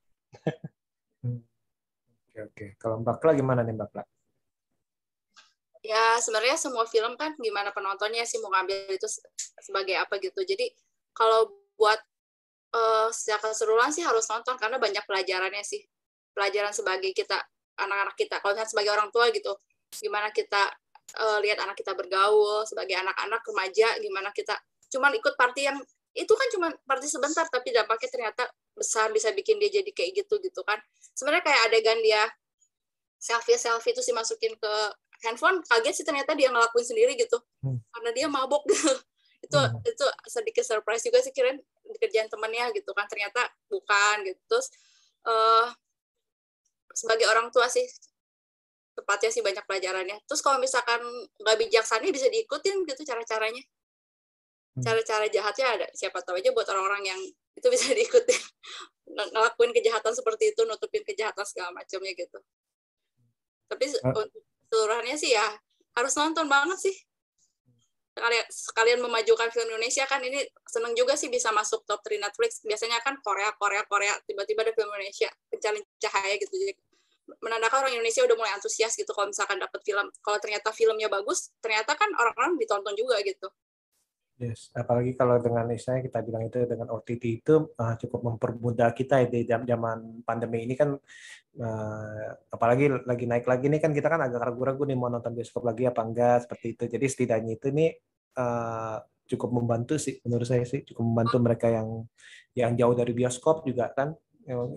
Oke, 2.36 2.38
oke. 2.52 2.66
Kalau 2.76 3.00
Mbak 3.00 3.16
Kla 3.22 3.32
gimana 3.32 3.64
nih 3.64 3.74
Mbak 3.74 3.88
Kla? 3.96 4.04
ya 5.86 6.18
sebenarnya 6.18 6.58
semua 6.58 6.82
film 6.90 7.14
kan 7.14 7.38
gimana 7.38 7.70
penontonnya 7.70 8.26
sih 8.26 8.42
mau 8.42 8.50
ngambil 8.50 8.90
itu 8.90 9.06
se- 9.06 9.22
sebagai 9.62 9.94
apa 9.94 10.18
gitu 10.18 10.42
jadi 10.42 10.66
kalau 11.14 11.54
buat 11.78 11.96
eh 12.74 13.08
secara 13.14 13.54
keseluruhan 13.54 13.94
sih 13.94 14.02
harus 14.02 14.26
nonton 14.26 14.58
karena 14.58 14.82
banyak 14.82 15.06
pelajarannya 15.06 15.62
sih 15.62 15.86
pelajaran 16.34 16.74
sebagai 16.74 17.14
kita 17.14 17.38
anak-anak 17.78 18.18
kita 18.18 18.42
kalau 18.42 18.58
misalnya 18.58 18.72
sebagai 18.74 18.92
orang 18.92 19.08
tua 19.14 19.30
gitu 19.30 19.54
gimana 20.02 20.34
kita 20.34 20.74
uh, 21.22 21.38
lihat 21.40 21.62
anak 21.62 21.78
kita 21.78 21.94
bergaul 21.94 22.66
sebagai 22.66 22.98
anak-anak 22.98 23.40
remaja 23.46 23.88
gimana 24.02 24.34
kita 24.34 24.58
cuman 24.90 25.14
ikut 25.14 25.38
party 25.38 25.70
yang 25.70 25.78
itu 26.16 26.32
kan 26.32 26.48
cuma 26.52 26.68
party 26.88 27.06
sebentar 27.06 27.44
tapi 27.52 27.76
dampaknya 27.76 28.08
ternyata 28.08 28.42
besar 28.72 29.12
bisa 29.12 29.30
bikin 29.36 29.60
dia 29.60 29.68
jadi 29.68 29.90
kayak 29.92 30.24
gitu 30.24 30.40
gitu 30.40 30.60
kan 30.64 30.80
sebenarnya 31.12 31.44
kayak 31.44 31.60
adegan 31.68 31.98
dia 32.00 32.24
selfie 33.20 33.60
selfie 33.60 33.92
itu 33.92 34.00
sih 34.00 34.16
masukin 34.16 34.56
ke 34.56 34.72
handphone 35.24 35.60
kaget 35.64 35.94
sih 36.02 36.06
ternyata 36.08 36.32
dia 36.32 36.48
ngelakuin 36.48 36.84
sendiri 36.84 37.16
gitu 37.16 37.36
hmm. 37.64 37.80
karena 37.92 38.10
dia 38.16 38.26
mabok 38.28 38.64
gitu 38.72 38.92
itu 39.44 39.58
hmm. 39.60 39.84
itu 39.84 40.06
sedikit 40.26 40.64
surprise 40.64 41.04
juga 41.04 41.20
sih 41.20 41.30
kirain 41.30 41.60
kerjaan 42.00 42.28
temannya 42.32 42.72
gitu 42.74 42.90
kan 42.96 43.04
ternyata 43.06 43.46
bukan 43.68 44.24
gitu 44.24 44.40
terus 44.48 44.72
uh, 45.28 45.68
sebagai 46.96 47.28
orang 47.28 47.52
tua 47.52 47.68
sih 47.68 47.84
tepatnya 48.96 49.28
sih 49.28 49.44
banyak 49.44 49.60
pelajarannya. 49.68 50.16
Terus 50.24 50.40
kalau 50.40 50.56
misalkan 50.56 51.04
nggak 51.36 51.56
bijaksana 51.60 52.08
bisa 52.08 52.32
diikutin 52.32 52.88
gitu 52.88 53.04
cara-caranya. 53.04 53.60
Hmm. 53.60 53.75
Cara-cara 54.84 55.26
jahatnya 55.32 55.66
ada. 55.80 55.86
Siapa 55.96 56.20
tahu 56.20 56.36
aja 56.36 56.52
buat 56.52 56.68
orang-orang 56.68 57.02
yang 57.08 57.20
itu 57.56 57.66
bisa 57.72 57.92
diikutin. 57.96 58.40
Ngelakuin 59.08 59.72
kejahatan 59.72 60.12
seperti 60.12 60.52
itu, 60.52 60.62
nutupin 60.68 61.00
kejahatan 61.06 61.44
segala 61.48 61.72
macamnya 61.72 62.12
gitu. 62.12 62.38
Tapi 63.66 63.84
untuk 64.04 64.42
seluruhannya 64.68 65.16
sih 65.18 65.34
ya 65.34 65.46
harus 65.96 66.12
nonton 66.14 66.46
banget 66.46 66.78
sih. 66.78 66.96
Sekalian, 68.16 68.46
sekalian 68.48 69.00
memajukan 69.04 69.52
film 69.52 69.68
Indonesia 69.76 70.08
kan 70.08 70.24
ini 70.24 70.40
seneng 70.64 70.96
juga 70.96 71.20
sih 71.20 71.28
bisa 71.28 71.52
masuk 71.52 71.84
top 71.84 72.00
3 72.00 72.16
Netflix. 72.16 72.64
Biasanya 72.64 73.00
kan 73.04 73.20
Korea, 73.20 73.52
Korea, 73.60 73.84
Korea, 73.84 74.16
tiba-tiba 74.24 74.64
ada 74.64 74.72
film 74.72 74.88
Indonesia, 74.88 75.28
pencarian 75.52 75.84
cahaya 76.00 76.34
gitu. 76.40 76.52
Jadi 76.56 76.72
menandakan 77.42 77.86
orang 77.86 77.92
Indonesia 77.98 78.22
udah 78.22 78.36
mulai 78.38 78.52
antusias 78.54 78.94
gitu 78.94 79.10
kalau 79.10 79.28
misalkan 79.34 79.58
dapat 79.58 79.82
film 79.82 80.06
kalau 80.22 80.38
ternyata 80.38 80.70
filmnya 80.70 81.10
bagus 81.10 81.50
ternyata 81.58 81.98
kan 81.98 82.06
orang-orang 82.14 82.54
ditonton 82.54 82.94
juga 82.94 83.18
gitu 83.26 83.50
Yes, 84.36 84.68
apalagi 84.76 85.16
kalau 85.16 85.40
dengan 85.40 85.64
misalnya 85.64 86.04
kita 86.04 86.20
bilang 86.20 86.44
itu 86.44 86.60
dengan 86.68 86.92
OTT 86.92 87.24
itu 87.40 87.72
uh, 87.72 87.96
cukup 87.96 88.20
mempermudah 88.20 88.92
kita 88.92 89.24
ya 89.24 89.32
di 89.32 89.48
zaman 89.48 90.20
pandemi 90.28 90.60
ini 90.68 90.76
kan 90.76 90.92
uh, 91.56 92.28
apalagi 92.52 93.00
lagi 93.08 93.24
naik 93.24 93.48
lagi 93.48 93.72
nih 93.72 93.80
kan 93.80 93.96
kita 93.96 94.12
kan 94.12 94.20
agak 94.20 94.44
ragu-ragu 94.44 94.84
nih 94.84 94.92
mau 94.92 95.08
nonton 95.08 95.32
bioskop 95.32 95.64
lagi 95.64 95.88
apa 95.88 96.04
enggak 96.04 96.44
seperti 96.44 96.76
itu. 96.76 96.84
Jadi 96.84 97.06
setidaknya 97.08 97.52
itu 97.56 97.68
nih 97.72 97.96
uh, 98.36 99.00
cukup 99.24 99.56
membantu 99.56 99.96
sih 99.96 100.20
menurut 100.28 100.44
saya 100.44 100.68
sih 100.68 100.84
cukup 100.84 101.00
membantu 101.00 101.36
mereka 101.40 101.72
yang 101.72 102.04
yang 102.52 102.76
jauh 102.76 102.92
dari 102.92 103.16
bioskop 103.16 103.64
juga 103.64 103.88
kan. 103.96 104.12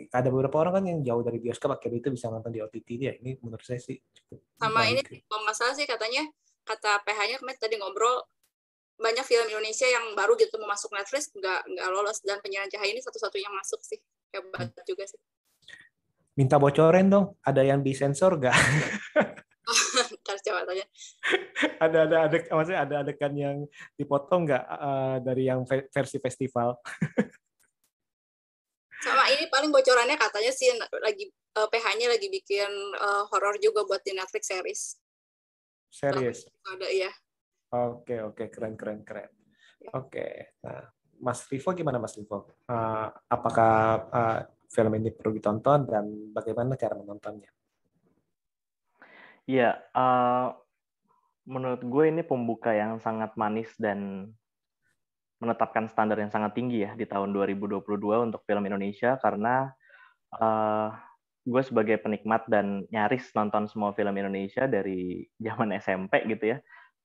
Ada 0.07 0.32
beberapa 0.32 0.55
orang 0.64 0.80
kan 0.80 0.86
yang 0.88 0.99
jauh 1.03 1.20
dari 1.20 1.43
bioskop 1.43 1.76
akhirnya 1.76 1.99
itu 1.99 2.16
bisa 2.16 2.32
nonton 2.32 2.55
di 2.55 2.64
OTT 2.64 2.89
ya 2.95 3.12
ini 3.20 3.36
menurut 3.43 3.62
saya 3.68 3.84
sih 3.84 3.99
cukup 3.99 4.39
sama 4.55 4.88
ini 4.88 5.03
kalau 5.03 5.45
nggak 5.45 5.53
salah 5.53 5.76
sih 5.76 5.86
katanya 5.86 6.26
kata 6.64 7.05
PH-nya 7.05 7.38
kemarin 7.38 7.60
tadi 7.62 7.76
ngobrol 7.78 8.24
banyak 9.00 9.26
film 9.26 9.47
Indonesia 9.47 9.88
yang 9.88 10.12
baru 10.14 10.36
gitu 10.36 10.60
mau 10.60 10.76
masuk 10.76 10.91
Netflix 10.91 11.32
nggak 11.32 11.60
nggak 11.72 11.88
lolos 11.89 12.20
dan 12.22 12.43
penyiaran 12.43 12.68
cahaya 12.68 12.91
ini 12.91 13.02
satu-satunya 13.02 13.50
masuk 13.50 13.80
sih 13.82 14.00
hebat 14.36 14.76
hmm. 14.76 14.86
juga 14.86 15.08
sih 15.08 15.20
minta 16.36 16.60
bocorin 16.60 17.08
dong 17.08 17.39
ada 17.41 17.64
yang 17.64 17.80
disensor 17.80 18.36
nggak 18.36 18.56
coba 20.45 20.62
tanya 20.66 20.86
ada 21.84 21.97
ada 22.06 22.18
ada 22.28 22.38
maksudnya 22.54 22.82
ada 22.84 22.95
adegan 23.04 23.34
yang 23.36 23.58
dipotong 23.95 24.47
nggak 24.47 24.64
uh, 24.68 25.18
dari 25.24 25.47
yang 25.47 25.64
versi 25.68 26.18
festival 26.20 26.76
sama 29.00 29.32
ini 29.32 29.47
paling 29.47 29.72
bocorannya 29.72 30.20
katanya 30.20 30.52
sih 30.52 30.76
lagi 30.76 31.32
uh, 31.56 31.64
eh, 31.64 31.68
PH-nya 31.72 32.08
lagi 32.12 32.28
bikin 32.28 32.72
uh, 33.00 33.24
horor 33.32 33.56
juga 33.64 33.88
buat 33.88 34.04
di 34.04 34.12
Netflix 34.12 34.43
series. 34.52 34.82
Series. 35.89 36.45
ada 36.68 36.88
ya. 36.91 37.10
Oke 37.70 38.17
oke 38.26 38.49
keren 38.49 38.74
keren 38.74 39.05
keren. 39.05 39.30
Oke, 39.93 40.57
nah 40.65 40.89
Mas 41.20 41.45
Vivo 41.47 41.72
gimana 41.76 42.01
Mas 42.01 42.15
Vivo? 42.15 42.49
Uh, 42.65 43.07
apakah 43.30 43.74
uh, 44.09 44.39
film 44.72 44.95
ini 44.95 45.11
perlu 45.11 45.36
ditonton 45.36 45.86
dan 45.86 46.05
bagaimana 46.32 46.80
cara 46.80 46.95
menontonnya? 46.95 47.51
Iya, 49.49 49.82
uh, 49.97 50.53
menurut 51.49 51.82
gue 51.82 52.03
ini 52.09 52.22
pembuka 52.22 52.70
yang 52.72 53.01
sangat 53.01 53.34
manis 53.34 53.74
dan 53.82 54.30
menetapkan 55.39 55.88
standar 55.89 56.20
yang 56.20 56.30
sangat 56.30 56.53
tinggi 56.53 56.84
ya 56.84 56.93
di 56.93 57.07
tahun 57.07 57.32
2022 57.32 57.82
untuk 58.28 58.43
film 58.43 58.63
Indonesia 58.67 59.15
karena 59.17 59.72
uh, 60.38 60.91
gue 61.47 61.61
sebagai 61.63 61.97
penikmat 61.97 62.45
dan 62.45 62.86
nyaris 62.93 63.32
nonton 63.34 63.65
semua 63.65 63.95
film 63.95 64.13
Indonesia 64.13 64.67
dari 64.70 65.26
zaman 65.41 65.74
SMP 65.82 66.28
gitu 66.30 66.55
ya. 66.55 66.57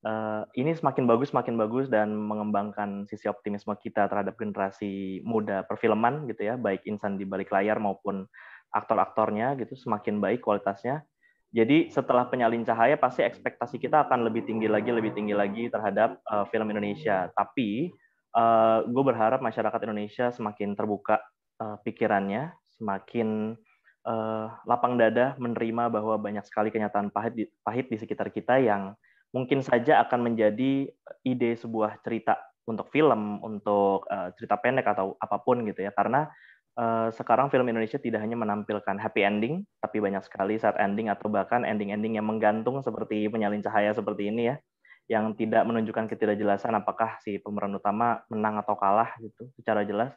Uh, 0.04 0.44
ini 0.52 0.76
semakin 0.76 1.08
bagus, 1.08 1.32
semakin 1.32 1.56
bagus 1.56 1.88
dan 1.88 2.12
mengembangkan 2.12 3.08
sisi 3.08 3.24
optimisme 3.24 3.72
kita 3.80 4.04
terhadap 4.04 4.36
generasi 4.36 5.24
muda 5.24 5.64
perfilman 5.64 6.28
gitu 6.28 6.44
ya, 6.44 6.60
baik 6.60 6.84
insan 6.84 7.16
di 7.16 7.24
balik 7.24 7.48
layar 7.48 7.80
maupun 7.80 8.28
aktor-aktornya 8.68 9.56
gitu 9.56 9.72
semakin 9.72 10.20
baik 10.20 10.44
kualitasnya. 10.44 11.08
Jadi 11.54 11.88
setelah 11.88 12.26
penyalin 12.26 12.66
cahaya 12.66 12.98
pasti 12.98 13.22
ekspektasi 13.22 13.78
kita 13.78 14.04
akan 14.04 14.26
lebih 14.26 14.42
tinggi 14.42 14.66
lagi, 14.66 14.90
lebih 14.90 15.14
tinggi 15.14 15.32
lagi 15.32 15.70
terhadap 15.70 16.18
uh, 16.26 16.44
film 16.50 16.66
Indonesia. 16.68 17.30
Tapi 17.30 17.94
uh, 18.34 18.42
eh, 18.42 18.78
gue 18.90 19.04
berharap 19.06 19.38
masyarakat 19.38 19.80
Indonesia 19.86 20.34
semakin 20.34 20.74
terbuka 20.74 21.22
uh, 21.62 21.78
pikirannya, 21.86 22.50
semakin 22.74 23.54
uh, 24.02 24.46
lapang 24.66 24.98
dada 24.98 25.38
menerima 25.38 25.94
bahwa 25.94 26.18
banyak 26.18 26.42
sekali 26.42 26.74
kenyataan 26.74 27.14
pahit 27.14 27.32
di, 27.38 27.44
pahit 27.62 27.86
di 27.86 28.02
sekitar 28.02 28.34
kita 28.34 28.58
yang 28.58 28.98
mungkin 29.34 29.66
saja 29.66 29.98
akan 30.06 30.30
menjadi 30.30 30.86
ide 31.26 31.50
sebuah 31.58 31.98
cerita 32.06 32.38
untuk 32.64 32.88
film, 32.94 33.42
untuk 33.42 34.06
uh, 34.08 34.30
cerita 34.38 34.56
pendek 34.62 34.86
atau 34.86 35.18
apa 35.18 35.42
pun 35.42 35.66
gitu 35.66 35.84
ya. 35.84 35.90
Karena 35.90 36.30
uh, 36.78 37.10
sekarang 37.10 37.50
film 37.50 37.66
Indonesia 37.66 37.98
tidak 37.98 38.22
hanya 38.22 38.38
menampilkan 38.38 38.96
happy 38.96 39.26
ending, 39.26 39.66
tapi 39.82 39.98
banyak 39.98 40.22
sekali 40.22 40.56
sad 40.56 40.78
ending 40.78 41.10
atau 41.10 41.28
bahkan 41.28 41.66
ending-ending 41.66 42.16
yang 42.16 42.24
menggantung 42.24 42.80
seperti 42.80 43.26
penyalin 43.28 43.60
cahaya 43.60 43.92
seperti 43.92 44.30
ini 44.30 44.54
ya 44.54 44.56
yang 45.04 45.36
tidak 45.36 45.68
menunjukkan 45.68 46.08
ketidakjelasan 46.08 46.72
apakah 46.72 47.20
si 47.20 47.36
pemeran 47.36 47.76
utama 47.76 48.24
menang 48.32 48.56
atau 48.56 48.72
kalah 48.72 49.12
gitu 49.20 49.52
secara 49.52 49.84
jelas. 49.84 50.16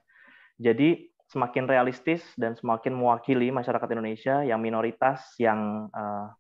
Jadi 0.55 1.11
semakin 1.27 1.67
realistis 1.67 2.23
dan 2.39 2.55
semakin 2.55 2.95
mewakili 2.95 3.51
masyarakat 3.51 3.87
Indonesia 3.91 4.47
yang 4.47 4.63
minoritas, 4.63 5.35
yang 5.35 5.91
uh, 5.91 6.31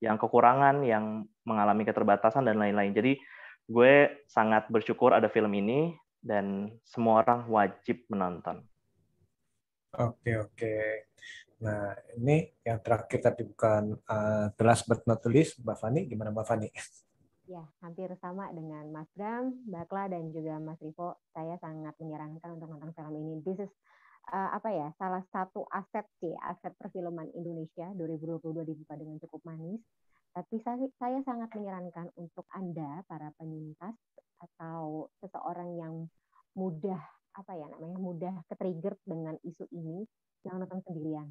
yang 0.00 0.20
kekurangan, 0.20 0.84
yang 0.84 1.24
mengalami 1.48 1.86
keterbatasan 1.88 2.44
dan 2.44 2.60
lain-lain. 2.60 2.92
Jadi 2.92 3.16
gue 3.66 4.24
sangat 4.28 4.68
bersyukur 4.70 5.16
ada 5.16 5.26
film 5.26 5.50
ini 5.56 5.96
dan 6.20 6.70
semua 6.86 7.22
orang 7.24 7.48
wajib 7.48 8.04
menonton. 8.10 8.62
Oke 9.96 10.36
oke. 10.36 10.74
Nah 11.64 11.96
ini 12.20 12.52
yang 12.60 12.84
terakhir 12.84 13.32
tapi 13.32 13.48
bukan 13.48 13.96
uh, 14.04 14.52
the 14.52 14.64
last 14.66 14.84
but 14.84 15.00
not 15.08 15.24
least, 15.24 15.56
Mbak 15.64 15.78
Fani. 15.80 16.00
Gimana 16.04 16.28
Mbak 16.34 16.46
Fani? 16.46 16.68
Ya, 17.46 17.62
hampir 17.78 18.10
sama 18.18 18.50
dengan 18.50 18.90
Mas 18.90 19.06
Bram, 19.14 19.54
Mbak 19.70 19.86
Kla, 19.86 20.10
dan 20.10 20.34
juga 20.34 20.58
Mas 20.58 20.82
Rivo. 20.82 21.14
Saya 21.30 21.54
sangat 21.62 21.94
menyarankan 22.02 22.58
untuk 22.58 22.74
nonton 22.74 22.90
film 22.90 23.14
ini. 23.22 23.38
This 23.46 23.62
is 23.62 23.72
uh, 24.32 24.50
apa 24.54 24.68
ya 24.72 24.88
salah 24.98 25.22
satu 25.30 25.66
aset 25.70 26.06
sih 26.18 26.34
aset 26.42 26.74
perfilman 26.78 27.30
Indonesia 27.34 27.90
2022 27.94 28.66
dibuka 28.66 28.94
dengan 28.98 29.16
cukup 29.22 29.40
manis. 29.46 29.82
Tapi 30.36 30.60
saya, 30.60 30.84
saya 31.00 31.18
sangat 31.24 31.48
menyarankan 31.56 32.12
untuk 32.20 32.44
anda 32.52 33.00
para 33.08 33.32
penyintas 33.40 33.96
atau 34.36 35.08
seseorang 35.24 35.80
yang 35.80 35.94
mudah 36.52 37.00
apa 37.36 37.52
ya 37.56 37.68
namanya 37.72 37.96
mudah 38.00 38.34
ketrigger 38.48 38.96
dengan 39.04 39.36
isu 39.44 39.64
ini 39.72 40.04
jangan 40.44 40.68
nonton 40.68 40.80
sendirian. 40.84 41.28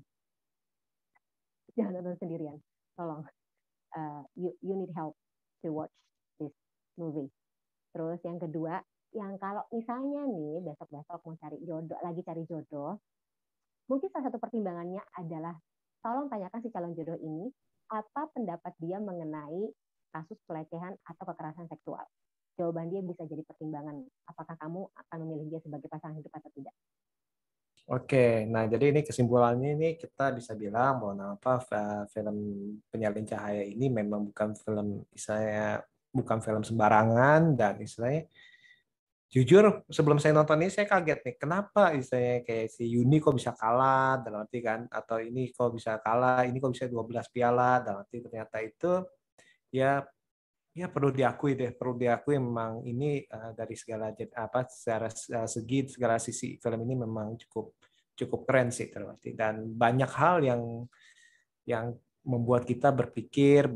Jangan 1.78 2.02
nonton 2.02 2.18
sendirian, 2.18 2.58
tolong. 2.98 3.26
Uh, 3.96 4.26
you 4.34 4.52
you 4.60 4.74
need 4.76 4.92
help 4.98 5.14
to 5.62 5.70
watch 5.72 5.94
this 6.42 6.52
movie. 6.98 7.30
Terus 7.96 8.20
yang 8.28 8.42
kedua, 8.42 8.82
yang 9.16 9.40
kalau 9.40 9.64
misalnya 9.72 10.28
nih 10.28 10.60
besok-besok 10.60 11.24
mau 11.24 11.36
cari 11.40 11.58
jodoh, 11.64 12.00
lagi 12.04 12.22
cari 12.22 12.44
jodoh, 12.44 13.00
mungkin 13.88 14.12
salah 14.12 14.28
satu 14.28 14.38
pertimbangannya 14.44 15.00
adalah 15.16 15.56
tolong 16.04 16.28
tanyakan 16.28 16.60
si 16.60 16.70
calon 16.70 16.94
jodoh 16.94 17.16
ini 17.18 17.48
apa 17.90 18.28
pendapat 18.36 18.76
dia 18.84 19.00
mengenai 19.00 19.72
kasus 20.12 20.38
pelecehan 20.44 21.00
atau 21.08 21.24
kekerasan 21.32 21.72
seksual. 21.72 22.04
Jawaban 22.56 22.92
dia 22.92 23.04
bisa 23.04 23.24
jadi 23.28 23.44
pertimbangan 23.44 24.04
apakah 24.28 24.56
kamu 24.60 24.88
akan 24.92 25.18
memilih 25.28 25.58
dia 25.58 25.62
sebagai 25.64 25.88
pasangan 25.88 26.20
hidup 26.20 26.32
atau 26.36 26.52
tidak. 26.56 26.76
Oke, 27.86 28.50
nah 28.50 28.66
jadi 28.66 28.90
ini 28.90 29.06
kesimpulannya 29.06 29.78
ini 29.78 29.90
kita 29.94 30.34
bisa 30.34 30.58
bilang 30.58 30.98
bahwa 30.98 31.38
apa 31.38 31.62
film 32.10 32.38
Penyalin 32.90 33.30
Cahaya 33.30 33.62
ini 33.62 33.94
memang 33.94 34.34
bukan 34.34 34.58
film 34.58 35.06
istilahnya 35.14 35.86
bukan 36.10 36.40
film 36.42 36.64
sembarangan 36.66 37.54
dan 37.54 37.78
istilahnya 37.78 38.26
jujur 39.36 39.84
sebelum 39.92 40.16
saya 40.16 40.32
nonton 40.32 40.64
ini 40.64 40.72
saya 40.72 40.88
kaget 40.88 41.20
nih 41.28 41.36
kenapa 41.36 41.92
istilahnya 41.92 42.48
kayak 42.48 42.72
si 42.72 42.88
Yuni 42.88 43.20
kok 43.20 43.36
bisa 43.36 43.52
kalah 43.52 44.24
dalam 44.24 44.48
arti 44.48 44.64
kan 44.64 44.88
atau 44.88 45.20
ini 45.20 45.52
kok 45.52 45.76
bisa 45.76 46.00
kalah 46.00 46.48
ini 46.48 46.56
kok 46.56 46.72
bisa 46.72 46.88
12 46.88 47.36
piala 47.36 47.84
dalam 47.84 48.08
arti 48.08 48.24
ternyata 48.24 48.64
itu 48.64 49.04
ya 49.76 50.00
ya 50.76 50.92
perlu 50.92 51.12
diakui 51.12 51.56
deh, 51.56 51.72
perlu 51.72 51.96
diakui 51.96 52.36
memang 52.36 52.84
ini 52.84 53.24
uh, 53.28 53.52
dari 53.52 53.76
segala 53.76 54.12
apa 54.16 54.68
secara 54.72 55.08
uh, 55.12 55.48
segi 55.48 55.88
segala 55.88 56.16
sisi 56.16 56.56
film 56.56 56.80
ini 56.88 56.96
memang 57.04 57.36
cukup 57.48 57.76
cukup 58.16 58.48
keren 58.48 58.72
sih 58.72 58.88
terarti 58.88 59.36
dan 59.36 59.68
banyak 59.68 60.12
hal 60.16 60.44
yang 60.44 60.88
yang 61.68 61.92
membuat 62.24 62.64
kita 62.64 62.92
berpikir 62.96 63.68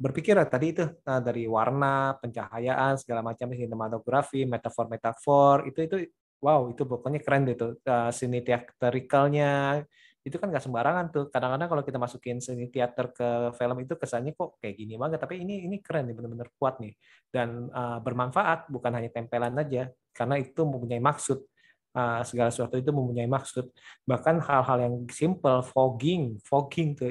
berpikir 0.00 0.32
tadi 0.48 0.72
itu 0.72 0.84
nah, 1.04 1.20
dari 1.20 1.44
warna, 1.44 2.16
pencahayaan 2.16 2.96
segala 2.96 3.20
macam 3.20 3.52
sinematografi, 3.52 4.48
metafor-metafor 4.48 5.68
itu 5.68 5.80
itu 5.84 5.96
wow 6.40 6.72
itu 6.72 6.88
pokoknya 6.88 7.20
keren 7.20 7.44
itu 7.44 7.76
uh, 7.84 8.08
seni 8.08 8.40
teatrikalnya 8.40 9.84
itu 10.24 10.36
kan 10.36 10.52
nggak 10.52 10.64
sembarangan 10.64 11.06
tuh. 11.12 11.24
Kadang-kadang 11.32 11.68
kalau 11.68 11.82
kita 11.84 11.98
masukin 12.00 12.40
seni 12.40 12.68
teater 12.72 13.12
ke 13.12 13.28
film 13.56 13.76
itu 13.84 13.96
kesannya 13.96 14.32
kok 14.36 14.56
kayak 14.60 14.74
gini 14.76 14.96
banget. 14.96 15.20
Tapi 15.20 15.44
ini 15.44 15.68
ini 15.68 15.76
keren 15.84 16.08
nih, 16.08 16.16
benar-benar 16.16 16.48
kuat 16.56 16.80
nih 16.80 16.92
dan 17.28 17.68
uh, 17.72 18.00
bermanfaat 18.00 18.72
bukan 18.72 18.92
hanya 18.96 19.12
tempelan 19.12 19.52
aja 19.60 19.92
karena 20.16 20.40
itu 20.40 20.64
mempunyai 20.64 21.00
maksud. 21.00 21.44
Uh, 21.90 22.22
segala 22.22 22.54
sesuatu 22.54 22.78
itu 22.78 22.94
mempunyai 22.94 23.26
maksud. 23.26 23.66
Bahkan 24.06 24.46
hal-hal 24.46 24.78
yang 24.78 24.94
simple, 25.10 25.58
fogging, 25.66 26.38
fogging 26.46 26.94
tuh 26.94 27.10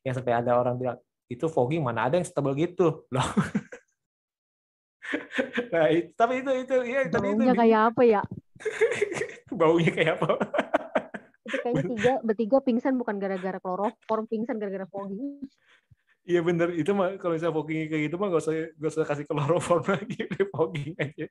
yang 0.00 0.14
sampai 0.16 0.32
ada 0.40 0.56
orang 0.56 0.80
bilang 0.80 0.98
itu 1.26 1.46
fogging 1.50 1.82
mana 1.82 2.06
ada 2.06 2.18
yang 2.18 2.26
setebal 2.26 2.54
gitu 2.54 3.06
loh. 3.10 3.28
nah, 5.74 5.86
itu, 5.90 6.10
tapi 6.14 6.42
itu 6.42 6.50
itu 6.66 6.74
ya 6.86 7.06
Baunya 7.10 7.52
itu, 7.52 7.58
kayak 7.58 7.80
apa 7.92 8.02
ya? 8.06 8.22
Baunya 9.60 9.90
kayak 9.90 10.12
apa? 10.22 10.30
itu 11.46 11.56
kayaknya 11.62 11.84
tiga 11.94 12.12
bertiga 12.26 12.58
pingsan 12.58 12.98
bukan 12.98 13.22
gara-gara 13.22 13.58
kloroform 13.62 14.26
pingsan 14.26 14.58
gara-gara 14.58 14.86
fogging 14.90 15.46
Iya 16.26 16.42
bener 16.42 16.74
itu 16.74 16.90
mah 16.90 17.14
kalau 17.22 17.38
misalnya 17.38 17.54
fogging 17.54 17.86
kayak 17.86 18.02
gitu 18.10 18.18
mah 18.18 18.26
gak 18.34 18.42
usah 18.42 18.54
gak 18.74 18.90
usah 18.90 19.06
kasih 19.06 19.26
kloroform 19.30 19.86
lagi 19.94 20.26
fogging 20.50 20.98
aja. 20.98 21.30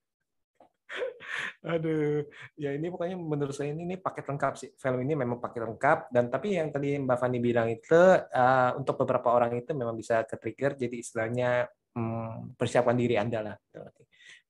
Aduh, 1.76 2.24
ya 2.56 2.72
ini 2.78 2.88
pokoknya 2.94 3.18
menurut 3.18 3.52
saya 3.52 3.74
ini, 3.74 3.84
ini 3.84 3.96
paket 3.98 4.26
lengkap 4.30 4.54
sih. 4.56 4.70
Film 4.78 5.02
ini 5.02 5.14
memang 5.18 5.42
paket 5.42 5.66
lengkap 5.66 6.14
dan 6.14 6.30
tapi 6.30 6.56
yang 6.56 6.70
tadi 6.70 6.96
Mbak 7.02 7.18
Fani 7.18 7.40
bilang 7.42 7.68
itu 7.70 7.98
uh, 8.22 8.72
untuk 8.78 9.02
beberapa 9.02 9.34
orang 9.34 9.58
itu 9.58 9.74
memang 9.74 9.98
bisa 9.98 10.24
ke 10.24 10.38
trigger 10.38 10.78
jadi 10.78 10.96
istilahnya 10.96 11.50
hmm, 11.98 12.56
persiapkan 12.56 12.96
diri 12.96 13.18
Anda 13.18 13.40
lah 13.42 13.56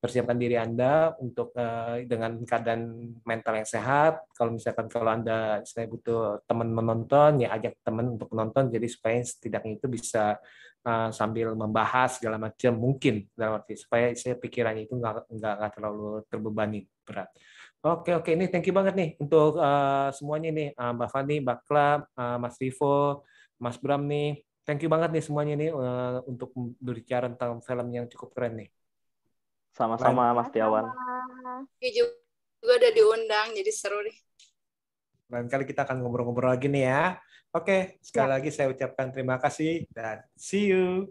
persiapkan 0.05 0.37
diri 0.37 0.53
Anda 0.53 1.17
untuk 1.17 1.49
uh, 1.57 1.97
dengan 2.05 2.37
keadaan 2.45 3.09
mental 3.25 3.57
yang 3.57 3.65
sehat. 3.65 4.21
Kalau 4.37 4.53
misalkan 4.53 4.85
kalau 4.85 5.09
Anda 5.09 5.65
saya 5.65 5.89
butuh 5.89 6.45
teman 6.45 6.69
menonton, 6.69 7.41
ya 7.41 7.57
ajak 7.57 7.81
teman 7.81 8.13
untuk 8.13 8.29
menonton. 8.29 8.69
Jadi 8.69 8.85
supaya 8.85 9.17
setidaknya 9.25 9.81
itu 9.81 9.89
bisa 9.89 10.37
uh, 10.85 11.09
sambil 11.09 11.57
membahas 11.57 12.21
segala 12.21 12.37
macam 12.37 12.77
mungkin 12.77 13.25
dalam 13.33 13.59
arti 13.59 13.75
supaya 13.75 14.13
saya 14.13 14.37
pikirannya 14.37 14.85
itu 14.85 14.93
nggak 14.95 15.27
nggak 15.33 15.71
terlalu 15.73 16.21
terbebani 16.29 16.85
berat. 17.01 17.29
Oke 17.85 18.17
oke 18.17 18.33
ini 18.33 18.49
thank 18.49 18.65
you 18.65 18.73
banget 18.73 18.93
nih 18.97 19.09
untuk 19.21 19.61
uh, 19.61 20.09
semuanya 20.13 20.49
nih 20.53 20.69
uh, 20.73 20.93
Mbak 20.93 21.09
Fani, 21.09 21.35
Mbak 21.41 21.59
Klap, 21.69 22.01
uh, 22.17 22.37
Mas 22.41 22.55
Rivo, 22.57 23.25
Mas 23.57 23.77
Bram 23.77 24.05
nih. 24.05 24.41
Thank 24.65 24.81
you 24.81 24.89
banget 24.89 25.13
nih 25.13 25.21
semuanya 25.21 25.53
nih 25.53 25.69
uh, 25.69 26.25
untuk 26.25 26.49
berbicara 26.81 27.29
tentang 27.29 27.61
film 27.61 27.87
yang 27.93 28.09
cukup 28.09 28.33
keren 28.33 28.65
nih. 28.65 28.69
Sama-sama 29.75 30.33
Mas 30.33 30.49
Tiawan. 30.49 30.89
Ya 31.77 31.89
juga 31.93 32.73
udah 32.81 32.91
diundang, 32.95 33.53
jadi 33.53 33.69
seru 33.69 34.01
nih. 34.01 34.17
Lain 35.29 35.45
kali 35.45 35.69
kita 35.69 35.85
akan 35.85 36.01
ngobrol-ngobrol 36.01 36.49
lagi 36.49 36.65
nih 36.65 36.89
ya. 36.89 37.21
Oke, 37.55 38.03
sekali 38.03 38.27
ya. 38.27 38.33
lagi 38.35 38.49
saya 38.51 38.67
ucapkan 38.67 39.15
terima 39.15 39.39
kasih 39.39 39.87
dan 39.95 40.19
see 40.35 40.75
you. 40.75 41.07